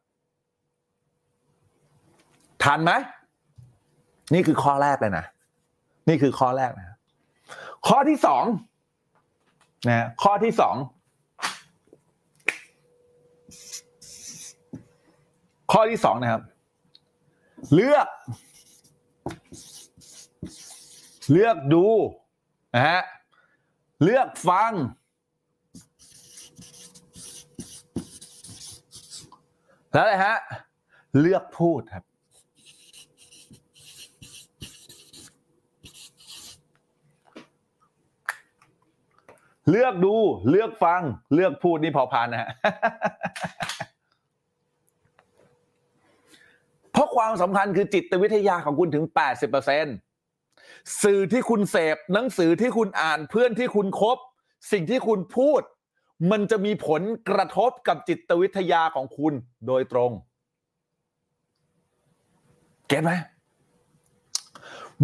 [2.64, 2.92] ทันไหม
[4.34, 5.26] นี่คือข้อแรกเลยนะ
[6.10, 6.98] นี่คือข้อแรกนะ
[7.88, 8.44] ข้อที่สอง
[9.90, 10.76] นะข้อที่สอง
[15.72, 16.44] ข้อที่สองนะครับ
[17.74, 18.08] เลือก
[21.32, 21.88] เลือกดู
[22.76, 23.02] นะฮะ
[24.04, 24.72] เลือกฟัง
[29.94, 30.38] แล้วอะไรฮะ
[31.20, 32.06] เลือกพูดครับ
[39.70, 40.16] เลือกดู
[40.50, 41.02] เลือกฟัง
[41.34, 42.50] เลือกพูดนี่พอพานนะฮะ
[46.92, 49.06] เพราะความสำคัญคือจิตวิทยาของคุณถึง
[50.22, 54.18] 80%สื่อที่คุณเสพหนังสือที่คุณอ่านเพื่อนที่คุณคบ
[54.72, 55.62] สิ่งที่คุณพูด
[56.32, 59.34] มันจะมีผลกระทบกับจิตวิทยาของคุณ
[59.68, 60.12] โดยตรง
[62.88, 63.12] เก็ตไหม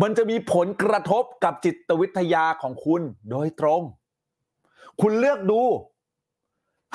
[0.02, 3.82] มันจะมีผลกระทบกับจิตวิทยาของคุณโดยตรง
[5.02, 5.62] คุณเลือกดู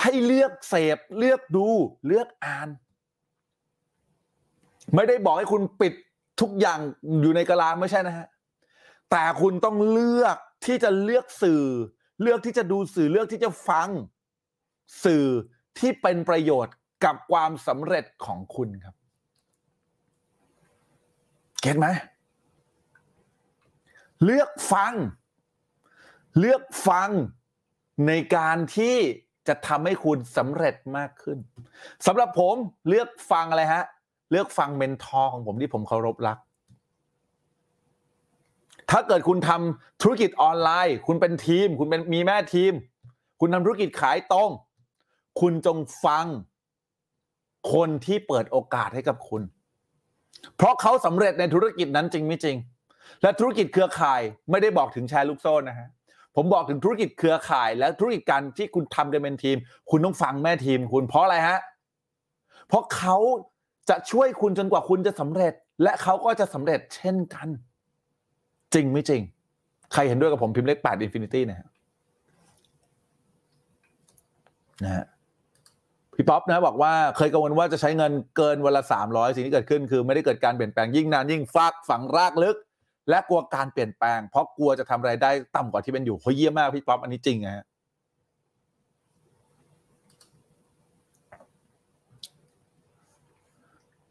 [0.02, 1.68] ให้เลือกเสพ เลือกดู
[2.06, 2.68] เลือกอ่าน
[4.94, 5.94] ไม่ได้บอกให้คุณปิด
[6.40, 6.78] ทุกอย่าง
[7.22, 8.26] อยู่ในกะลาไม่ใช่นะฮะ
[9.10, 11.64] แต่คุณต้องเลือกที่จะเลือกสื่อ
[12.22, 13.88] เลือกที่จะดูสื่อเลือกที่จะฟัง
[15.04, 15.24] สื่อ
[15.78, 16.74] ที่เป็นประโยชน์
[17.04, 18.94] กับความสำเร็จของคุณครับ
[21.60, 21.86] เก็ตไหม
[24.24, 24.92] เลือกฟัง
[26.38, 27.10] เลือกฟัง
[28.06, 28.96] ในการที่
[29.48, 31.38] จะทำให้คุณสำเร็จมากขึ้น
[32.06, 32.56] สำหรับผม
[32.88, 33.84] เลือกฟังอะไรฮะ
[34.30, 36.38] เลือกฟังเมนทอร์ของผมที่ผมเคารพรัก
[38.90, 42.72] ถ้าเกิดคุณทำธุรกิจออนไลน์ คุณเป็นทีม คุณเป็นมีแม่ทีม
[43.40, 44.50] คุณทำธุรกิจขายตรง
[45.40, 46.26] คุณจงฟัง
[47.72, 49.42] คนที่เปิดโอกาสให้กับคุณ
[50.56, 52.56] เพราะเขาสำเร็จในธุรกิจนั้นจริงไม่จริง
[53.22, 54.20] และธุรกิจเครือข่าย
[54.50, 55.88] ไม่ได้บอกถึงแชร์ลูกโซ่นะฮะ
[56.36, 59.56] ผมบอกถึงธุรกิจเครือข่าย และธุรกิจการที่คุณทำกันเป็นทีม
[59.90, 61.58] คุณต้องฟังแม่ทีม คุณเพราะอะไรฮะ
[62.68, 63.16] เพราะเขา
[63.90, 67.48] จะช่วยคุณจนกว่าคุณจะสำเร็จ และเขาก็จะสำเร็จเช่นกัน
[68.74, 69.22] จริงไม่จริง
[69.92, 71.68] ใครเห็นด้วยกับผมพิมพ์เลขแปด infinity นะฮะ
[74.84, 75.04] นะฮะ
[76.16, 82.56] พี่ป๊อปนะบอกว่าเคยกังวลว่าจะใช้เงินเกินวันละสามร้อยสิ่งที่เกิดขึ้นคือไม่ได้เกิดการเปลี่ยนแปลงยิ่งนานยิ่งฟากฝังรากลึก
[83.10, 87.64] และกลัวการเปลี่ยนแปลง เพราะกลัวจะทำรายได้ต่ำกว่าที่เป็นอยู่เขาเยี่ยมมากพี่ป๊อปอันนี้จริงนะฮะ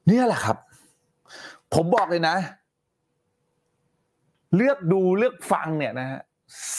[0.08, 0.58] เนี่ยแหละครับ
[1.74, 2.36] ผมบอกเลยนะ
[4.56, 6.22] เลือกดูเลือกฟังเนี่ยนะฮะ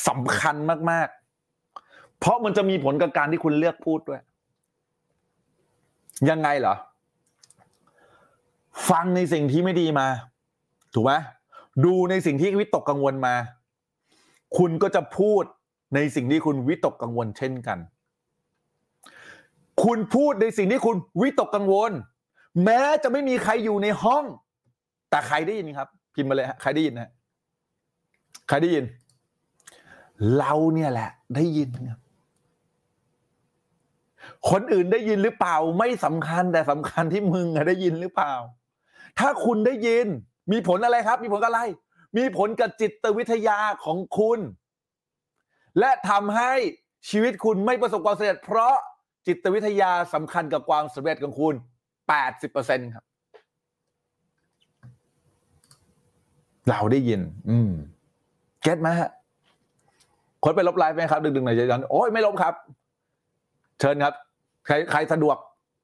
[0.09, 0.57] สำคัญ
[0.91, 1.09] มาก
[1.62, 4.20] ๆ เพราะมันจะมีผลกับการที่คุณเลือกพูดด้วย
[6.31, 6.74] ยังไงเหรอ
[8.91, 10.07] ฟังในสิ่งที่ไม่ดีมา
[10.95, 11.12] ถูกไหม
[11.85, 13.35] ดูในสิ่งที่วิตกกังวลมา
[14.59, 15.45] คุณก็จะพูด
[15.95, 17.79] ในสิ่งที่คุณวิตกกังวลเช่นกัน
[19.85, 21.93] คุณพูดในสิ่งที่คุณวิตกกังวล
[22.65, 24.25] แม้จะไม่มีใครอยู่ในห้อง
[25.11, 27.11] แต่ใครได้ยินครับ พิมพ์มาเลยฮะใครได้ยินนะ
[28.49, 28.85] ใครได้ยิน
[30.39, 32.01] เราเนี่ยแหละ ได้ยินครับ
[34.51, 38.35] คนอื่นได้ยินหรือเปล่าไม่สำคัญแต่สำคัญที่มึงอะได้ยินหรือเปล่า
[39.19, 40.07] ถ้าคุณได้ยิน
[40.53, 41.63] มีผลอะไรครับ มีผลกับอะไร
[42.17, 44.39] มีผลกับจิตวิทยาของคุณ
[45.79, 46.53] และทำให้
[47.11, 48.75] ชีวิตคุณไม่ประสบความสำเร็จ เพราะ
[49.27, 51.55] จิตวิทยาสำคัญกับความสำเร็จของคุณ
[52.31, 53.05] 80%ครับ
[56.69, 57.71] เราได้ยิน อืม
[58.62, 59.11] get ไหมฮะ
[60.45, 62.55] คนไปลบไลฟ์ไหมครับ ดึงๆหน่อยจะยันโอ้ยไม่ลบครับ
[63.81, 64.15] เชิญครับ
[64.67, 65.37] ใครใครสะดวก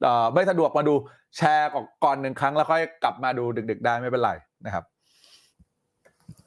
[0.02, 0.94] เอ่อไม่สะดวกมาดู
[1.36, 4.30] แชร์ก่อนก่อนหนึ่งครั้งแล้วค่อยกลับมาดูดึก ๆ ได้ไม่เป็นไร
[4.66, 4.84] นะครับ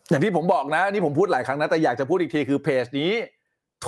[0.10, 3.12] อย่างที่ผมบอกนะนี่ผมพูดหลายครั้งนะแต่อยากจะพูดอีกทีคือเพจนี้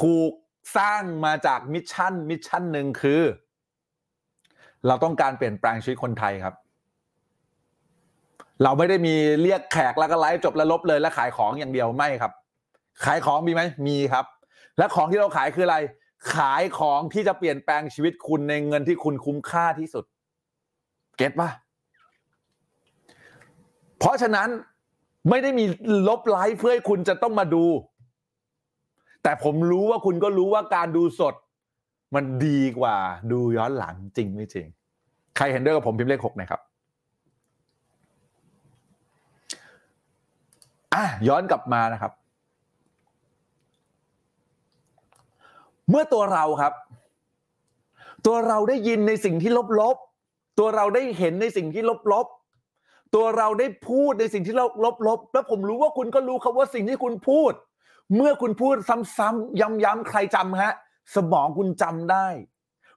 [0.02, 0.32] ถูก
[0.78, 3.22] สร้างมาจาก mission mission หนึ่งคือ
[4.88, 6.55] เราต้องการเปลี่ยนแปลงชีวิตคนไทยครับ
[8.63, 12.32] เราไม่ได้มีเรียกแขกแล้วก็ไลฟ์จบแล้วลบเลยแล้วขายของอย่างเดียวไม่ครับ
[13.05, 14.25] ขายของมีไหมมีครับ
[14.78, 15.78] และของที่เราขายคืออะไร
[16.36, 20.05] ขายของที่จะเปลี่ยนแปลงชีวิตคุณในเงินที่คุณคุ้มค่าที่สุด
[21.17, 21.49] เก็ตปะ
[23.99, 24.49] เพราะฉะนั้น
[25.30, 25.65] ไม่ได้มี
[26.07, 27.65] ลบไลฟ์เพื่อให้คุณจะต้องมาดู
[29.23, 31.36] แต่ผมรู้ว่าคุณก็รู้ว่าการดูสด
[32.16, 32.95] มันดีกว่า
[33.32, 34.68] ดูย้อนหลังจริงไม่จริง
[35.36, 36.62] ใครเห็นด้วยกับผมพิมพ์เลขหกหนะครับ
[40.93, 42.12] อะย้อนกลับมานะครับ
[45.89, 46.74] เมื่อตัวเราครับ
[48.26, 49.51] ตัวเราได้ยินในสิ่งที่
[49.82, 51.84] ลบๆ ตัวเราได้เห็นในสิ่งที่
[52.14, 54.55] ลบๆ ตัวเราได้พูดในสิ่งที่
[54.86, 54.88] ล
[55.18, 57.51] บๆ แล้วผมรู้ว่าคุณก็รู้ครับว่าสิ่งที่คุณพูด
[58.16, 58.76] เมื่อคุณพูด
[59.18, 60.74] ซ้ำๆย้ำๆใครจำฮะ
[61.16, 62.28] สมองคุณจำได้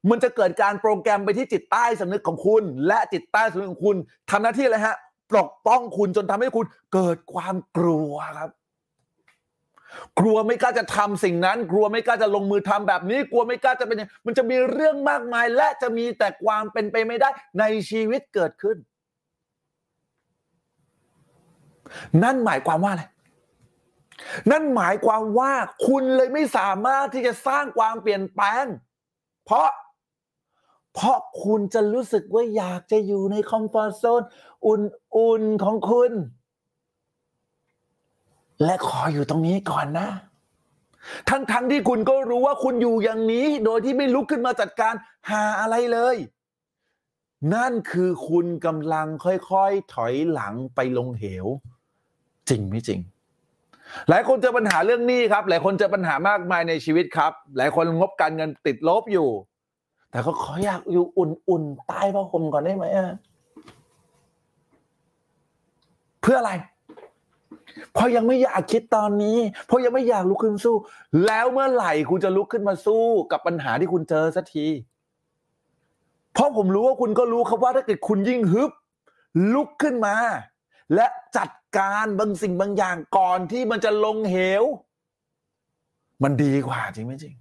[0.09, 3.97] มันจะเกิดการโปรแกรมไปที่จิตใต้สำนึกของคุณ และจิตใต้สำนึกของคุณ
[4.31, 4.97] ทำหน้าที่อะไรฮะ
[5.31, 8.51] ปกป้องคุณจนทำให้คุณเกิดความกลัวครับ
[10.19, 18.77] กลัวไม่กล้าจะทำสิ่งนั้น กลัวไม่กล้าจะลงมือทำแบบนี้ กลัวไม่กล้าจะเป็นอย่างมันจะมีเรื่องมากมาย และจะมีแต่ความเป็นไปไม่ได้ในชีวิตเกิดขึ้น
[22.23, 23.05] นั่นหมายความว่าอะไร
[24.51, 25.53] นั่นหมายความว่า
[25.87, 28.65] คุณเลยไม่สามารถที่จะสร้างความเปลี่ยนแปลง
[29.45, 29.69] เพราะ
[30.95, 34.23] เพราะคุณจะรู้สึกว่าอยากจะอยู่ในคอมฟอร์ทโซน
[34.67, 36.13] อุ่นๆของคุณ
[38.65, 40.09] และขออยู่ตรงนี้ก่อนนะ
[41.29, 44.95] ทั้งๆทที่คุณก็รู้ว่าคุณอยู่อย่างนี้ โดยที่ไม่ลุกขึ้นมาจัดการ
[45.31, 46.17] หาอะไรเลย
[47.55, 51.47] นั่นคือคุณกำลังค่อยๆถอยหลังไปลงเหว
[52.49, 53.01] จริงไม่จริง
[54.11, 59.29] หลายคนเจอปัญหาเรื่องหนี้ครับ หลายคนเจอปัญหามากมายในชีวิตครับ หลายคนงบการเงินติดลบอยู่
[60.11, 63.17] แต่ก็ขออยากอยู่อุ่นๆใต้ผ้าห่มก่อนได้ไหมอะ
[66.23, 66.53] เพื่ออะไร
[67.95, 70.77] เพราะยังไม่อยากคิดตอนนี้ เพราะยังไม่อยากลุกขึ้นสู้
[71.27, 74.67] แล้วเมื่อไหร่คุณจะลุกขึ้นมาสู้กับปัญหาที่คุณเจอสักที
[76.35, 78.71] เพราะผมรู้ว่าคุณก็รู้ครับว่าถ้าเกิดคุณยิ่งฮึบ
[79.55, 80.15] ลุกขึ้นมา
[80.95, 84.65] และจัด การบางสิ่งบางอย่างก่อนที่มันจะลงเหว
[86.23, 87.35] มันดีกว่าจริงไหมจริง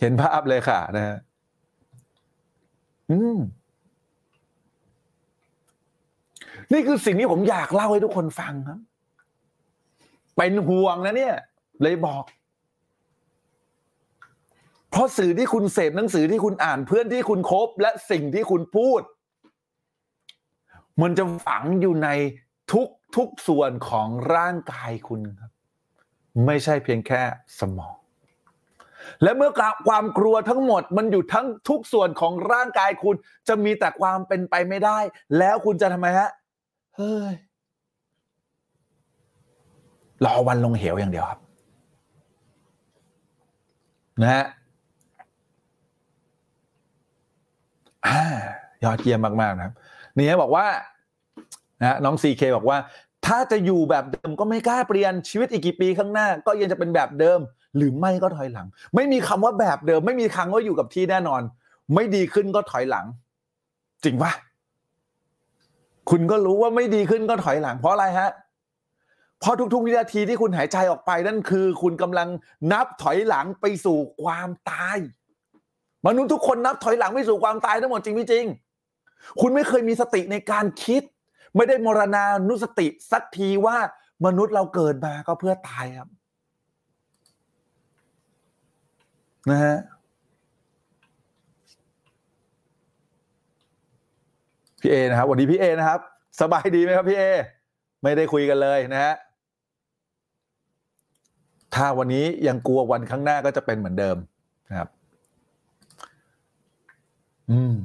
[0.00, 1.18] เห็นภาพเลยค่ะนะฮะ
[3.10, 3.38] อืม
[6.72, 8.78] นี่คือสิ่งที่ผมอยากเล่าให้ทุกคนฟังครับ
[10.36, 11.34] เป็นห่วงนะเนี่ย
[11.82, 12.24] เลยบอก
[14.90, 19.00] เพราะสื่อที่คุณเสพหนังสือที่คุณอ่านเพื่อนที่คุณคบและสิ่งที่คุณพูด
[21.02, 22.08] มันจะฝังอยู่ใน
[22.72, 25.50] ทุกทุกส่วนของร่างกายคุณครับ
[26.46, 27.22] ไม่ใช่เพียงแค่
[27.60, 27.96] สมอง
[29.22, 29.50] และเมื่อ
[29.88, 33.16] ความกลัวทั้งหมดมันอยู่ทั้งทุกส่วนของร่างกายคุณ
[33.48, 34.98] จะมีแต่ความเป็นไปไม่ได้
[35.38, 36.30] แล้วคุณจะทำไมฮะ
[36.96, 37.34] เฮ้ย
[40.24, 41.40] รอวันลงเหวอย่างเดียวครับ
[44.22, 44.44] นะฮะ
[48.06, 48.18] อ่า
[48.84, 49.74] ยอดเยี่ยมมาก ๆ นะครับ
[50.16, 50.66] นี่บอกว่า
[51.82, 52.78] นะน้องซีเคบอกว่า
[53.26, 57.38] ถ้าจะอยู่แบบเดิมก็ไม่กล้าเปลี่ยนชีวิตอีกกี่ปีข้างหน้า ก็ยังจะเป็นแบบเดิม
[57.76, 61.42] หรือไม่ก็ถอยหลัง ไม่มีคำว่าแบบเดิม ไม่มีคำว่าอยู่กับที่แน่นอน
[61.94, 63.06] ไม่ดีขึ้นก็ถอยหลัง
[64.04, 64.32] จริงปะ
[66.10, 68.30] คุณก็รู้ว่าไม่ดีขึ้นก็ถอยหลังเพราะอะไรฮะ
[69.40, 72.28] เพราะทุกๆวินาทีที่คุณหายใจออกไปนั่นคือ คุณกำลัง
[72.72, 74.98] นับถอยหลังไปสู่ความตาย
[76.06, 78.44] มนุษย์ทุกคนนับถอยหลังไปสู่ความตายทั้งหมดจริงไม่จริง
[79.40, 81.02] คุณไม่เคยมีสติในการคิด
[81.56, 83.76] ไม่ได้มรณานุสติสักทีว่า
[84.26, 86.08] มนุษย์เราเกิดมาก็เพื่อตายครับ
[89.50, 89.76] นะฮะ
[94.80, 96.00] พี่เอนะครับวันนี้พี่เอนะครับ
[96.40, 97.24] สบายดีไหมครับพี่เอ
[98.02, 99.14] ไม่ได้คุยกันเลยนะฮะ
[101.74, 104.16] ถ้าวันนี้ยังกลัววันข้างหน้าก็จะเป็นเหมือนเดิม
[104.68, 104.88] นะครับ
[107.50, 107.76] อืม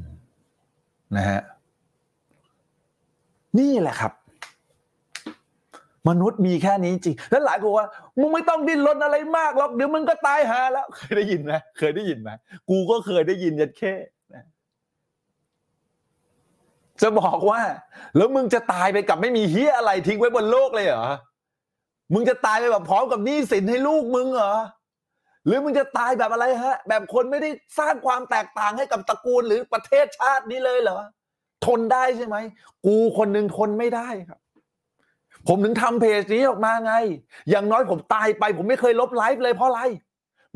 [1.16, 1.41] นะฮะ
[3.60, 4.14] นี่แหละครับ
[6.10, 7.88] มนุษย์มีแค่นี้จริง แล้วหลายคนว่า
[8.20, 12.30] มึงไม่ต้องดิ้นรนอะไรมากหรอกเดี๋ยวมึงก็ตายหาแล้ว เคยได้ยินไหมเคยได้ยินไหม
[12.70, 13.93] กูก็เคยได้ยินยันแค่
[17.01, 17.62] จะบอกว่า
[18.18, 21.10] แล้วมึงจะตายไปกับไม่มีเฮียอะไรทิ้งไว้บนโลกเลยเหรอ
[22.14, 24.53] มึงจะตายไปแบบพร้อมกับหนี้สินให้ลูกมึงเหรอ
[25.46, 31.00] หรือมึงจะตายแบบอะไรฮะ แบบคนไม่ได้สร้างความแตกต่างให้กับตระกูลหรือประเทศชาตินี้เลยเหรอ
[31.66, 32.38] ทนได้ใช่ไหม
[32.86, 34.40] กูคนหนึ่งทนไม่ได้ครับ
[35.48, 36.94] ผมถึงทำเพจนี้ออกมาไง
[37.50, 39.82] อย่างน้อยผมตายไป ผมไม่เคยลบไลฟ์เลยเพราะอะไร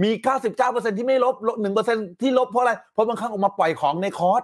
[0.04, 0.10] มี
[0.56, 4.44] 99%ที่ไม่ลบหนึ่งเปอร์เซ็นที่ลบเพราะอะไร เพราะบางครั้งออกมาปล่อยของในคอร์ส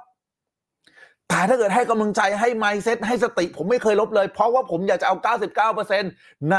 [1.29, 5.15] แต่ถ้าเกิดให้กำลังใจให้ mindset ให้สติ ผมไม่เคยลบเลย เพราะว่าผมอยากจะเอา
[5.79, 6.57] 99%ใน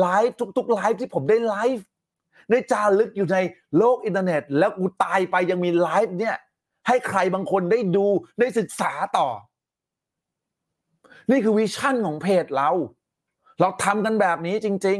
[0.00, 1.84] ไลฟ์ทุกๆไลฟ์ที่ผมได้ไลฟ์
[2.50, 3.38] ได้จารึกอยู่ใน
[3.78, 6.36] โลกอินเทอร์เน็ต แล้วกูตายไปยังมีไลฟ์เนี่ย
[6.88, 8.06] ให้ใครบางคนได้ดู
[8.40, 9.28] ได้ศึกษาต่อ
[11.30, 12.70] นี่คือวิชั่นของเพจเรา
[13.60, 14.98] เราทำกันแบบนี้จริง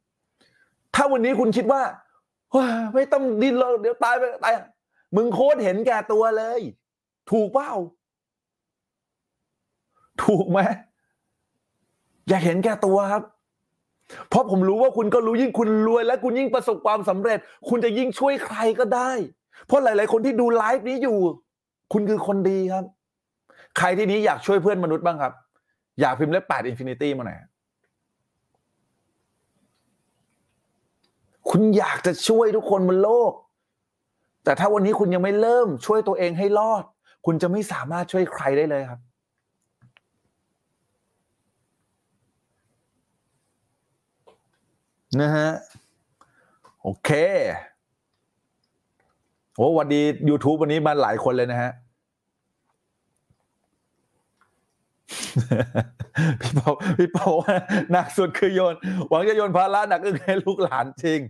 [0.00, 1.82] ๆ ถ้าวันนี้คุณคิดว่า
[2.94, 4.54] ไม่ต้องดิ้นรนเดี๋ยวตายไปตาย
[5.16, 6.60] มึงโคตรเห็นแก่ตัวเลย
[7.30, 7.72] ถูกเปล่า
[10.24, 10.58] ถูกไหม
[12.28, 13.22] อย่าเห็นแก่ตัวครับ
[14.28, 17.38] เพราะผมรู้ว่าคุณก็รู้ยิ่งคุณรวยและคุณยิ่งประสบความสำเร็จ
[17.68, 19.10] คุณจะยิ่งช่วยใครก็ได้
[19.66, 21.18] เพราะหลาย ๆ คนที่ดูไลฟ์นี้อยู่
[21.92, 22.84] คุณคือคนดีครับ
[23.78, 25.32] ใครที่นี่อยากช่วยเพื่อนมนุษย์บ้างครับ
[26.00, 27.38] อยากพิมพ์เลขแปด infinity มาหน่อย
[31.50, 33.32] คุณอยากจะช่วยทุกคนบนโลก
[34.44, 36.84] แต่ถ้าวันนี้คุณยังไม่เริ่มช่วยตัวเองให้รอด
[37.26, 39.00] คุณจะไม่สามารถช่วยใครได้เลยครับ
[45.18, 45.48] นะฮะ
[46.82, 47.10] โอเค
[49.56, 51.70] โอ้วันดี YouTube วันนี้มาหลายคนเลยนะฮะ
[56.40, 57.54] พี่เปาพี่เปาว่า
[57.92, 58.74] หนักสุดคือโยน
[59.08, 61.20] หวังจะโยนภาระหนักอึ้งให้ลูกหลานจริง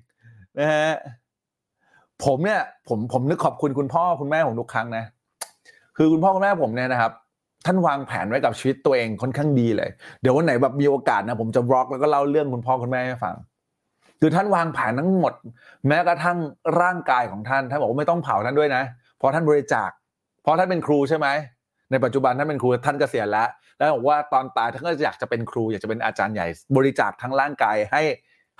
[0.59, 0.91] นะฮะ
[2.25, 5.05] ผมเนี่ย ผมผมนึกขอบคุณคุณพ่อคุณแม่ผมทุกครั้งนะ
[5.97, 7.13] คือคุณพ่อคุณแม่ผมเนี่ยนะครับ
[7.67, 13.35] ท่านวางแผนไว้กับชีวิตตัวเองค่อนข้างดีเลย เดี๋ยววันไหนแบบมีโอกาสนะผมจะบล็อกแล้วก็เล่าเรื่องคุณพ่อคุณแม่ให้ฟัง
[14.21, 15.35] คือท่านวางแผนทั้งหมด
[15.89, 16.39] แม้กระทั่ง
[16.81, 18.83] ร่างกายของท่านท่านบอกว่าไม่ต้องเผาท่านด้วยนะ
[19.19, 19.91] เพราะท่านบริจาค
[20.43, 21.29] เพราะท่านเป็นครูใช่ไหม
[21.91, 26.47] ในปัจจุบันท่านเป็นครูท่านเกษียณแล้ว แล้วบอกว่าตอนตายท่านก็อยากจะเป็นครู อยากจะเป็นอาจารย์ใหญ่
[26.77, 28.03] บริจาคทั้งร่างกายให้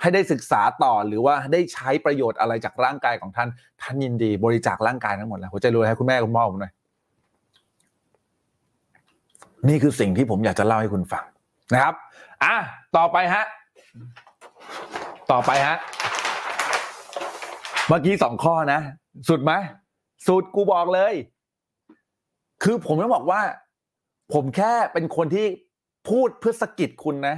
[0.01, 3.49] ให้ได้ศึกษาต่อหรือว่าได้ใช้ประโยชน์อะไรจากร่างกายของท่าน
[3.81, 6.73] ท่านยินดี บริจาคร่างกายทั้งหมดแล้วหัวใจรวยให้คุณแม่คุณพ่อผมหน่อย
[9.69, 11.23] นี่คือสิ่งที่ผมอยากจะเล่าให้คุณฟัง
[11.73, 11.95] นะครับ
[12.43, 12.55] อะ
[12.97, 13.45] ต่อไปฮะ
[15.31, 15.77] ต่อไปฮะ
[17.87, 18.79] เมื่อกี้สองข้อนะ
[19.29, 19.51] สุดไหม
[20.27, 21.13] สุดกูบอกเลย
[22.63, 23.41] คือผมต้องบอกว่า
[24.33, 25.45] ผมแค่เป็นคนที่
[26.09, 27.35] พูดเพื่อสะกิดคุณนะ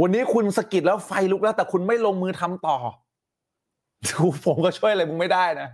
[0.00, 2.76] วันนี้คุณสะกิดแล้วไฟลุกแล้ว แต่คุณไม่ลงมือทำต่อ
[4.46, 5.68] ผมก็ช่วยอะไรมึงไม่ได้นะ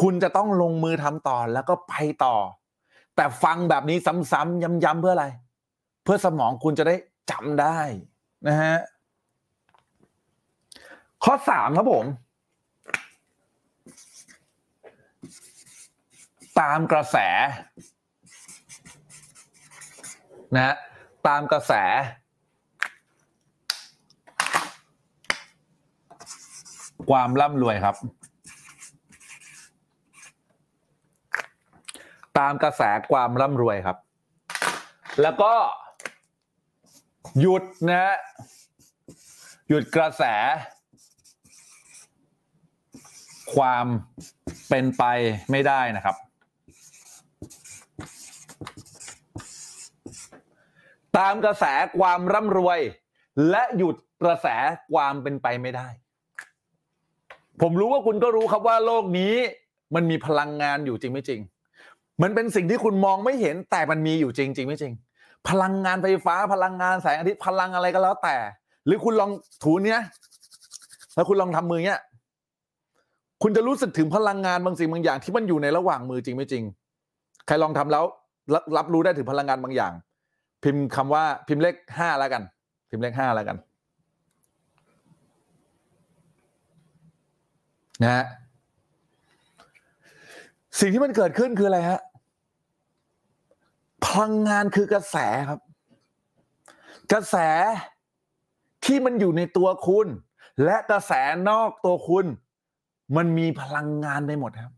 [0.00, 1.94] คุณจะต้องลงมือทำต่อแล้วก็ไป
[2.24, 2.36] ต่อ
[3.16, 3.98] แต่ฟังแบบนี้
[4.32, 5.26] ซ้ำๆย้ำๆเพื่ออะไร
[6.04, 6.96] เพื่อสมองคุณจะได้
[7.30, 7.78] จำได้
[8.48, 8.76] นะฮะ
[11.28, 12.06] ข้อสามครับผม
[16.60, 17.16] ตามกระแส
[20.54, 20.74] นะฮะ
[21.26, 21.72] ตามกระแส
[27.10, 27.96] ความร่ำรวยครับ
[32.38, 33.96] ตามกระแสความร่ำรวยครับ
[35.22, 35.52] แล้วก็
[37.40, 38.14] หยุดนะฮะ
[39.68, 40.24] หยุดกระแส
[43.54, 43.86] ความ
[44.68, 45.04] เป็นไป
[45.50, 46.16] ไม่ได้นะครับ
[51.18, 51.64] ตามกระแส
[51.98, 52.78] ความร่ำรวย
[53.50, 54.46] และหยุดกระแส
[54.92, 55.88] ความเป็นไปไม่ได้
[57.62, 59.34] ผมรู้ว่าคุณก็รู้ครับว่าโลกนี้
[59.94, 61.40] มันมีพลังงานอยู่จริงไม่จริง
[62.22, 64.92] มันเป็นสิ่งที่คุณมองไม่เห็นแต่มันมีอยู่จริงจริงไม่จริง
[65.48, 68.36] พลังงานไฟฟ้าพลังงานแสงอาทิตย์พลังอะไรก็แล้วแต่
[68.86, 69.30] หรือคุณลอง
[69.64, 70.00] ถูเนี้ย
[71.14, 72.00] แล้วคุณลองทำมือเนี้ย
[73.42, 76.64] คุณจะรู้สึกถึงพลังงานบางสิ่งบางอย่างที่มันอยู่ในระหว่างมือจริงไม่จริง
[77.46, 78.04] ใครลองทำแล้ว
[78.54, 79.92] รับรับรู้ได้ถึงพลังงานบางอย่าง
[80.62, 82.42] พิมพ์คำว่าพิมพ์เลขห้าแล้วกัน
[82.90, 83.56] พิมพ์เลขห้าแล้วกัน
[88.02, 88.24] นะฮะ
[90.80, 92.00] สิ่งที่มันเกิดขึ้นคืออะไรฮะ
[94.04, 95.16] พลังงานคือกระแส
[95.48, 95.60] ครับ
[97.12, 97.36] กระแส
[98.84, 100.06] ที่มันอยู่ในตัวคุณ
[100.64, 101.12] และกระแส
[101.48, 102.26] นอกตัวคุณ
[103.16, 104.72] มันมีพลังงานไปหมดครับ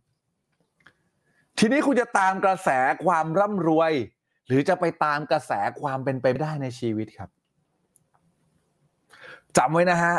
[1.58, 2.68] ทีนี้คุณจะตามกระแส
[3.04, 3.92] ความร่ำรวย
[4.46, 7.30] หรือจะไปตามกระแสความเป็นไปไม่ได้ในชีวิตครับ
[9.56, 10.16] จำไว้นะฮะ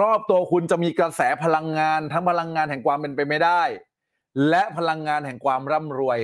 [0.00, 3.62] รอบตัวคุณจะมีกระแสพลังงาน ทั้งพลังงานแห่งความเป็นไปไม่ได้
[4.48, 6.18] และพลังงานแห่งความร่ำรวย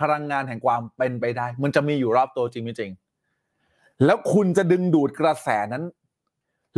[0.00, 2.90] พลังงานแห่งความเป็นไปได้ มันจะมีอยู่รอบตัวจริงไม่จริง
[4.04, 5.84] แล้วคุณจะดึงดูดกระแสนั้น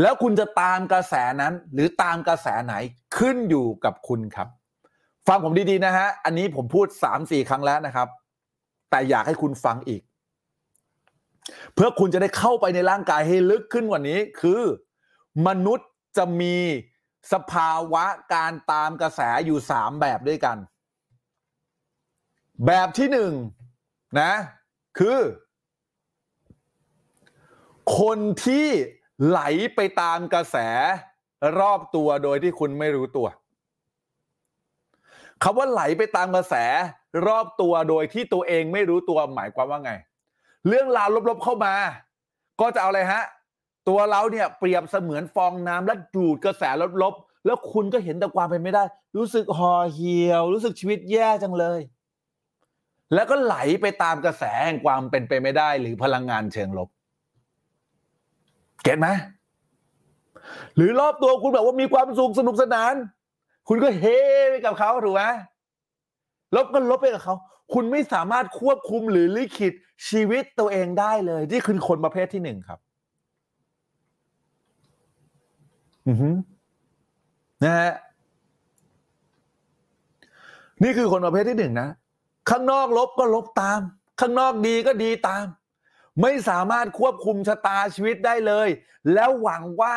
[0.01, 2.75] แล้วคุณจะตามกระแสนั้น หรือตามกระแสไหน
[3.17, 4.49] ขึ้นอยู่กับคุณครับ
[5.29, 8.09] ฟังผมดีๆนะฮะ อันนี้ผมพูดสามสี่ครั้งแล้วนะครับ
[8.91, 10.03] แต่อยากให้คุณฟังอีก
[11.75, 14.63] เพื่อคุณจะได้เข้าไปในร่างกายให้ลึกขึ้นกว่านี้ คือ
[15.47, 16.57] มนุษย์จะมี
[17.33, 20.57] สภาวะการตามกระแสอยู่สามแบบด้วยกัน
[22.67, 23.33] แบบที่หนึ่ง
[24.21, 24.33] นะ
[24.99, 25.19] คือ
[27.99, 28.69] คนที่
[29.29, 29.41] ไหล
[29.75, 30.57] ไปตามกระแส
[31.59, 33.27] รอบตัวโดยที่คุณไม่รู้ตัว
[35.43, 36.55] คำว่าไหลไปตามกระแส
[37.27, 39.93] รอบตัวโดยที่ตัวเองไม่รู้ตัวหมายความว่าไง
[40.69, 41.75] เรื่องราวลบๆเข้ามา
[42.61, 43.25] ก็จะเอาอะไรฮะ
[43.89, 46.63] ตัวเราเนี่ยเปรียบเสมือนฟองน้ำและดูดกระแส
[47.03, 48.85] ลบๆแล้วคุณก็เห็นแต่ความเป็นไม่ได้
[49.17, 51.81] รู้สึกห่อเหี่ยว รู้สึกชีวิตแย่จังเลย
[53.15, 56.89] แล้วก็ไหลไปตามกระแสแห่งความเป็นไปไม่ได้ หรือพลังงานเชิงลบ
[58.83, 59.09] เก็ตไหม
[60.77, 62.95] หรือรอบตัวคุณแบบว่ามีความสุขสนุกสนาน
[63.69, 64.05] คุณก็เฮ
[64.51, 65.23] ไปกับเขาถูกไหม
[66.57, 67.35] ลบก็ลบไปกับเขา
[67.75, 69.73] คุณไม่สามารถควบคุมหรือลิขิต
[70.09, 72.79] ชีวิตตัวเองได้เลย นี่คือคนประเภทที่หนึ่งครับ
[76.09, 76.29] อือฮึ
[77.65, 77.93] นะฮะ
[80.83, 81.89] นี่คือคนประเภทที่หนึ่งนะ
[82.51, 83.81] ข้างนอกลบก็ลบตาม
[84.21, 85.45] ข้างนอกดีก็ดีตาม
[86.23, 88.69] ไม่สามารถควบคุมชะตาชีวิตได้เลย
[89.15, 89.97] แล้วหวังว่า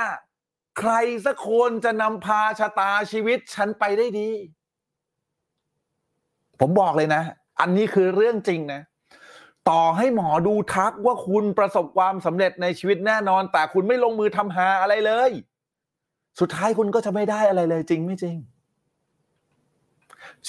[0.80, 0.94] ใคร
[1.26, 4.30] สักคนจะนำพาชะตาชีวิตฉันไปได้ดี
[6.60, 7.24] ผมบอกเลยนะ
[7.60, 8.82] อันนี้คือเรื่องจริงนะ
[9.70, 15.32] ต่อให้หมอดูทักว่าคุณประสบความสำเร็จในชีวิตแน่นอน แต่คุณไม่ลงมือทำหาอะไรเลย
[16.40, 18.38] สุดท้ายคุณก็จะไม่ได้อะไรเลยจริงไม่จริง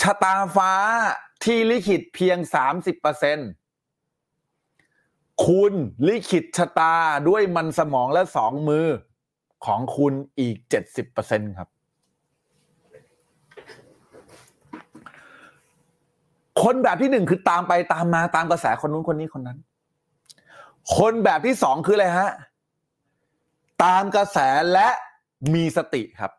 [0.01, 0.73] ชะตาฟ้า
[1.45, 2.39] ที่ลิขิตเพียง
[3.05, 3.64] 30%
[5.47, 5.73] คุณ
[6.07, 6.95] ลิขิตชะตา
[7.29, 8.87] ด้วยมันสมองและสองมือ
[9.67, 10.57] ของคุณอีก
[11.07, 11.69] 70%ครับ
[16.63, 19.59] คนแบบที่หนึ่งคือตามไปตามมาตามกระแสคนนู้นคนนี้คนนั้น
[20.97, 22.31] คนแบบที่สองคืออะไรฮะ
[23.85, 24.39] ตามกระแส
[24.73, 24.89] และ
[25.55, 26.33] มีสติครับ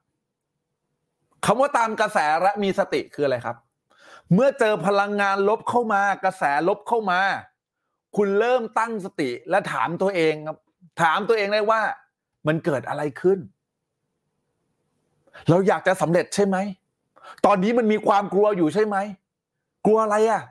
[1.45, 3.57] คำว่าตามกระแสและมีสติคืออะไรครับ
[4.33, 7.19] เมื่อเจอพลังงานลบเข้ามากระแสลบเข้ามา
[8.15, 10.57] คุณเริ่มตั้งสติและถามตัวเองครับ
[11.01, 11.81] ถามตัวเองได้ว่า
[12.47, 13.39] มันเกิดอะไรขึ้น
[15.49, 16.57] เราอยากจะสำเร็จใช่ไหม
[17.45, 18.97] ตอนนี้มันมีความกลัวอยู่ใช่ไหม
[19.85, 20.41] กลัวอะไรอะ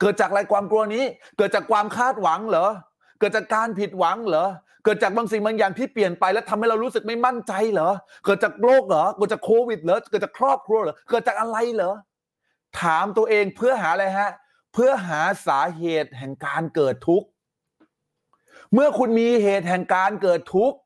[0.00, 1.04] เกิดจากอะไรความกลัวนี้
[1.36, 2.68] เกิดจากความคาดหวังเหรอ
[3.18, 4.46] เกิดจากการผิดหวังเหรอ
[4.84, 7.90] เกิดจากบางสิ่งบางอย่างที่เปลี่ยนไปแล้วทำให้เรารู้สึกไม่มั่นใจเหรอ
[8.24, 11.92] เกิดจากโรคเหรอ เกิดจากโควิดเหรอ เกิดจากครอบครัวเหรอ เกิดจากอะไรเหรอ
[12.80, 14.30] ถามตัวเองเพื่อหาอะไรฮะ
[14.72, 17.28] เพื่อหาสาเหตุแห่งการเกิดทุกข์
[18.72, 20.76] เมื่อคุณมีเหตุแห่งการเกิดทุกข์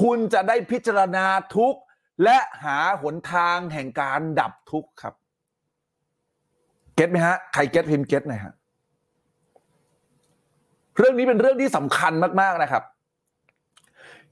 [0.00, 1.26] คุณจะได้พิจารณา
[1.56, 1.80] ทุกข์
[2.24, 5.14] และหาหนทางแห่งการดับทุกข์ครับ
[6.94, 8.54] เก็ตไหมฮะ ใครเก็ตพิมพ์เก็ตหน่อยฮะ
[10.96, 12.82] เรื่องนี้เป็นเรื่องที่สำคัญมาก ๆนะครับ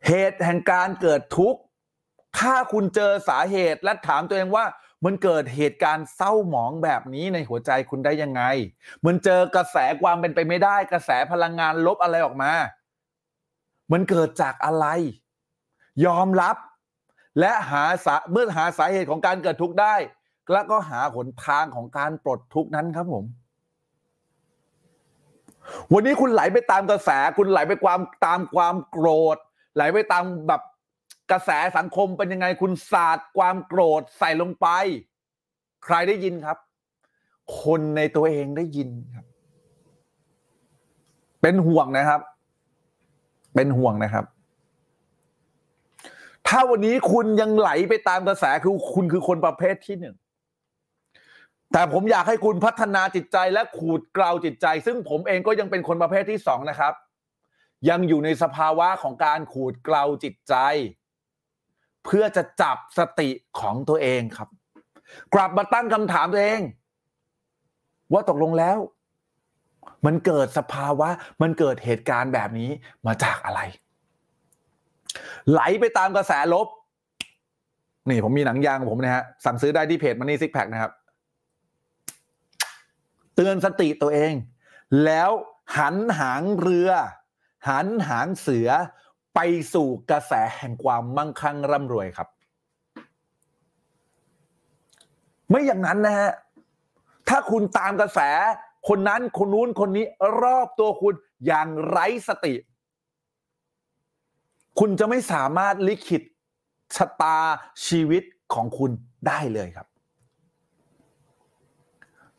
[0.07, 1.61] เหตุแห่งการเกิดทุกข์
[2.39, 4.65] ถ้าคุณเจอสาเหตุและถามตัวเองว่า
[5.05, 8.43] มันเกิดเหตุการณ์เศร้าหมองแบบนี้ในหัวใจคุณได้ยังไง
[9.07, 12.53] มันเจอกระแสความเป็นไปไม่ได้ กระแสพลังงานลบอะไรออกมา
[13.93, 14.87] มันเกิดจากอะไร
[16.07, 16.57] ยอมรับ
[17.41, 19.95] และหาสาเมื่อหาสาเหตุของการเกิดทุกข์ได้
[20.53, 23.25] แล้วก็หาหนทางของการปลดทุกข์นั้นครับผม
[25.93, 29.37] วันนี้คุณไหลไปตามกระแส คุณไหลไปความตามความโกรธ
[29.75, 30.63] ไหลไปตามแบบ
[31.33, 34.66] กระแสสังคมเป็นยังไงคุณศาสาดความโกรธใส่ลงไป
[35.85, 36.59] ใครได้ยินครับ
[37.62, 39.26] คนในตัวเองได้ยินครับ
[41.43, 42.20] เป็นห่วงนะครับ
[43.55, 44.24] เป็นห่วงนะครับ
[46.49, 50.16] ถ้าวันนี้คุณยังไหลไปตามกระแสคือคุณคือคนประเภทที่หนึ่ง
[51.72, 56.95] แต่ผมอยากให้คุณพัฒนาจิตใจและขูดเกลาจิตใจ ซึ่งผมเองก็ยังเป็นคนประเภทที่สองนะครับ
[57.89, 60.55] ยังอยู่ในสภาวะของการขูดเกลาจิตใจ
[62.05, 63.29] เพื่อจะจับสติ
[63.61, 64.49] ของตัวเองครับ
[65.35, 66.61] กลับมาตั้งคำถามตัวเอง
[68.13, 68.79] ว่าตกลงแล้ว
[70.07, 71.09] มันเกิดสภาวะ
[71.43, 72.71] มันเกิดเหตุการณ์แบบนี้
[73.07, 73.61] มาจากอะไร
[75.51, 76.67] ไหลไปตามกระแสลบ
[78.09, 80.93] นี่ผมมีหนังยางของผมนะฮะ สั่งซื้อได้ที่เพจมันนี่ซิกแพคนะครับ
[83.35, 84.33] เตือนสติตัวเอง
[85.05, 85.31] แล้ว
[85.79, 86.91] หันหางเรือ
[87.69, 88.69] หันหางเสือ
[89.43, 92.28] ไปสู่กระแสแห่งความมั่งคั่งร่ำรวยครับ
[95.49, 96.30] ไม่อย่างนั้นนะฮะ
[97.28, 98.20] ถ้าคุณตามกระแส
[98.88, 100.05] คนนั้นคนนู้นคนนี้
[100.43, 101.14] รอบตัวคุณ
[101.47, 102.55] อย่างไร้สติ
[104.78, 106.22] คุณจะไม่สามารถลิขิต
[106.97, 107.38] ชะตา
[107.86, 108.22] ชีวิต
[108.55, 108.91] ของคุณ
[109.26, 109.86] ได้เลยครับ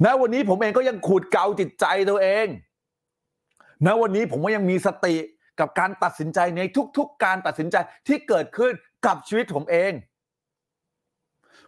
[0.03, 2.47] ณวันนี้ผมเองก็ยังขูดเกาจิตใจตัวเอง
[3.85, 5.15] ณวันนี้ผมก็ยังมีสติ
[5.61, 6.61] กับการตัดสินใจใน
[6.97, 7.75] ทุก ๆ การตัดสินใจ
[8.07, 8.73] ที่เกิดขึ้น
[9.05, 9.91] กับชีวิตผมเอง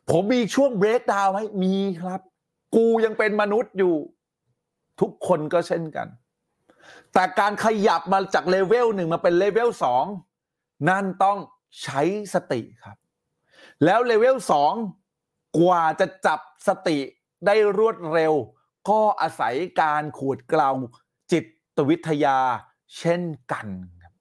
[0.09, 2.21] ผมมีช่วง breakdown ไหมมีครับ
[2.75, 3.95] กูยังเป็นมนุษย์อยู่
[5.01, 6.07] ทุกคนก็เช่นกัน
[7.13, 10.05] แต่การขยับมาจากเลเวลหนึ่งมาเป็นเลเวลสอง
[10.89, 11.37] นั่นต้อง
[11.83, 12.01] ใช้
[12.33, 12.97] สติครับ
[13.85, 14.73] แล้วเลเวลสอง
[15.59, 16.97] กว่าจะจับสติ
[17.45, 18.33] ได้รวดเร็ว
[18.89, 20.69] ก็อาศัยการขูดเกลา
[21.31, 21.39] จิ
[21.75, 22.37] ตวิทยา
[22.97, 23.21] เช่น
[23.51, 23.67] กัน
[24.03, 24.13] ครับ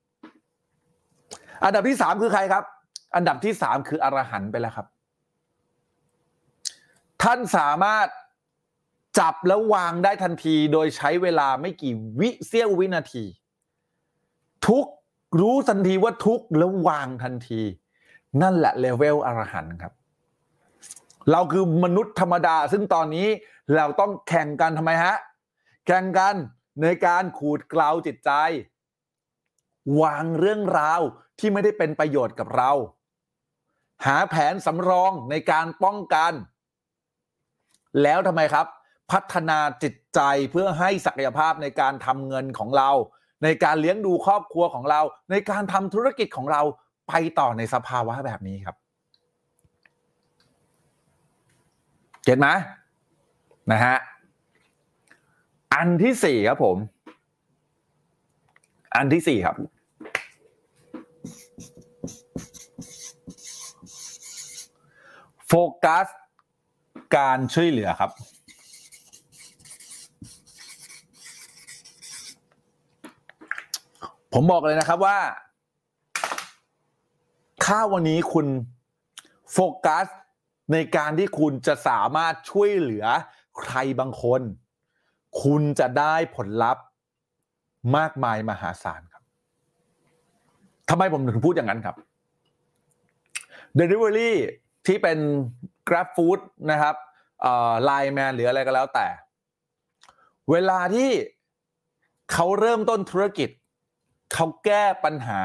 [1.65, 2.65] อันดับที่สามคือใครครับ
[3.17, 4.87] อันดับที่สามคืออรหันต์ไปแล้วครับ
[7.23, 8.07] ท่านสามารถ
[9.19, 13.25] จับแล้ววางได้ทันทีโดยใช้เวลาไม่กี่วิเสี้ยววินาที
[14.67, 14.87] ทุก
[15.41, 17.61] รู้ทันทีว่าทุกแล้ววางทันที
[18.43, 19.93] นั่นแหละเลเวลอรหันต์ครับ
[21.31, 23.27] เราคือมนุษย์ธรรมดา ซึ่งตอนนี้
[23.77, 25.17] เราต้องแข่งกันทำไมฮะ
[25.87, 26.35] แข่งกัน
[26.83, 28.31] ในการขูดเกลาจิตใจ
[30.03, 31.01] วางเรื่องราว
[31.39, 32.73] ที่ไม่ได้เป็นประโยชน์กับเรา
[34.07, 36.33] หาแผนสำรองในการป้องกัน
[38.03, 38.67] แล้วทำไมครับ
[39.13, 40.21] พัฒนาจิตใจ
[40.51, 42.91] เพื่อให้ศักยภาพในการทำเงินของเรา
[43.45, 45.01] ในการเลี้ยงดูครอบครัวของเรา
[45.31, 46.63] ในการทำธุรกิจของเรา
[47.09, 48.77] ไปต่อในสภาวะแบบนี้ครับ
[52.25, 52.49] เก็ตไหม
[53.73, 53.97] นะฮะ
[55.73, 56.77] อันที่สี่ครับผม
[58.97, 59.57] อันที่สี่ครับ
[65.47, 65.53] โฟ
[65.85, 66.07] กัส
[67.17, 68.11] การช่วยเหลือครับ
[74.33, 75.19] ผมบอกเลยนะครับว่า
[77.65, 78.47] ถ้าวันนี้คุณ
[79.53, 80.07] โฟกัส
[80.73, 83.07] ในการที่คุณจะสามารถช่วยเหลือ
[83.61, 84.43] ใครบางคน
[85.43, 86.85] คุณจะได้ผลลัพธ์
[87.97, 89.23] มากมายมหาศาลครับ
[90.91, 91.97] ทำไมผมถึงพูดอย่างนั้นครับ
[93.79, 94.33] Delivery
[94.87, 95.19] ที่เป็น
[95.89, 96.95] Grab Food นะครับ
[97.85, 99.07] ไลน์แมนหรืออะไรก็แล้วแต่
[100.51, 101.11] เวลาที่
[102.33, 103.51] เขาเริ่มต้นธุรกิจ
[104.35, 105.41] เขาแก้ปัญหา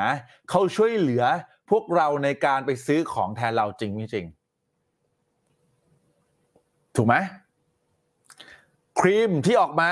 [0.50, 1.24] เขาช่วยเหลือ
[1.70, 4.26] พวกเราในการไปซื้อของแทนเราจริงไม่จริง
[6.96, 7.16] ถูกไหม
[9.00, 9.92] ครีมที่ออกมา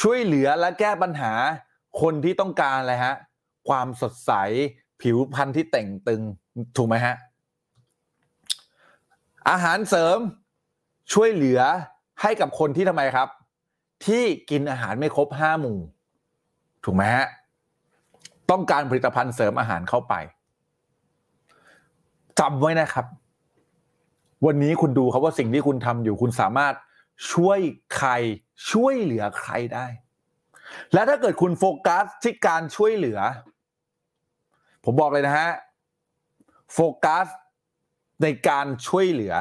[0.00, 1.32] ช่วยเหลือและแก้ปัญหา
[2.00, 3.14] คนที่ต้องการอะไรฮะ
[3.68, 4.32] ความสดใส
[5.00, 6.22] ผิวพรรณที่แต่งตึง
[6.76, 7.14] ถูกไหมฮะ
[9.50, 10.18] อาหารเสริม
[11.12, 11.60] ช่วยเหลือ
[12.22, 13.28] ให้กับคนที่ทำไมครับ
[14.06, 15.78] ที่กินอาหารไม่ครบห้าหมู่
[16.84, 17.26] ถูกไหมฮะ
[18.50, 20.14] ต้องการผลิตภัณฑ์เสริมอาหารเข้าไป
[22.40, 23.06] จำไว้นะครับ
[24.46, 26.74] วันนี้คุณดูครับว่าสิ่งที่คุณทำอยู่คุณสามารถ
[27.32, 27.60] ช่วย
[27.96, 28.10] ใคร
[28.70, 29.86] ช่วยเหลือใครได้
[30.92, 33.20] และถ้าเกิดคุณโฟกัสที่การช่วยเหลือ
[34.84, 35.50] ผมบอกเลยนะฮะ
[36.74, 37.26] โฟกัส
[38.22, 39.34] ในการช่วยเหลือ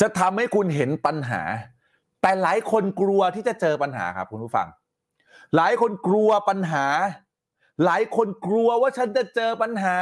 [0.00, 1.42] จะทำให้คุณเห็นปัญหา
[2.22, 4.68] แต่หลายคนกลัวที่จะเจอปัญหาครับคุณผู้ฟัง
[5.56, 6.86] หลายคนกลัวปัญหา
[7.84, 9.96] หลายคนกลัวว่าฉันจะเจอปัญหา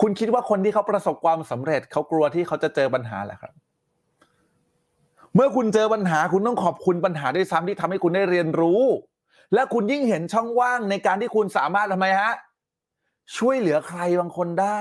[0.00, 3.52] คุณคิดว่าคนที่เขาประสบความสำเร็จเขากลัวที่เขาจะเจอปัญหาแหละครับ
[5.34, 8.82] เมื่อคุณเจอปัญหาคุณต้องขอบคุณปัญหาด้วยซ้ำที่ทำให้คุณได้เรียนรู้
[9.54, 12.32] และคุณยิ่งเห็นช่องว่างในการที่คุณสามารถทำไมฮะ
[13.38, 14.78] ช่วยเหลือใครบางคนได้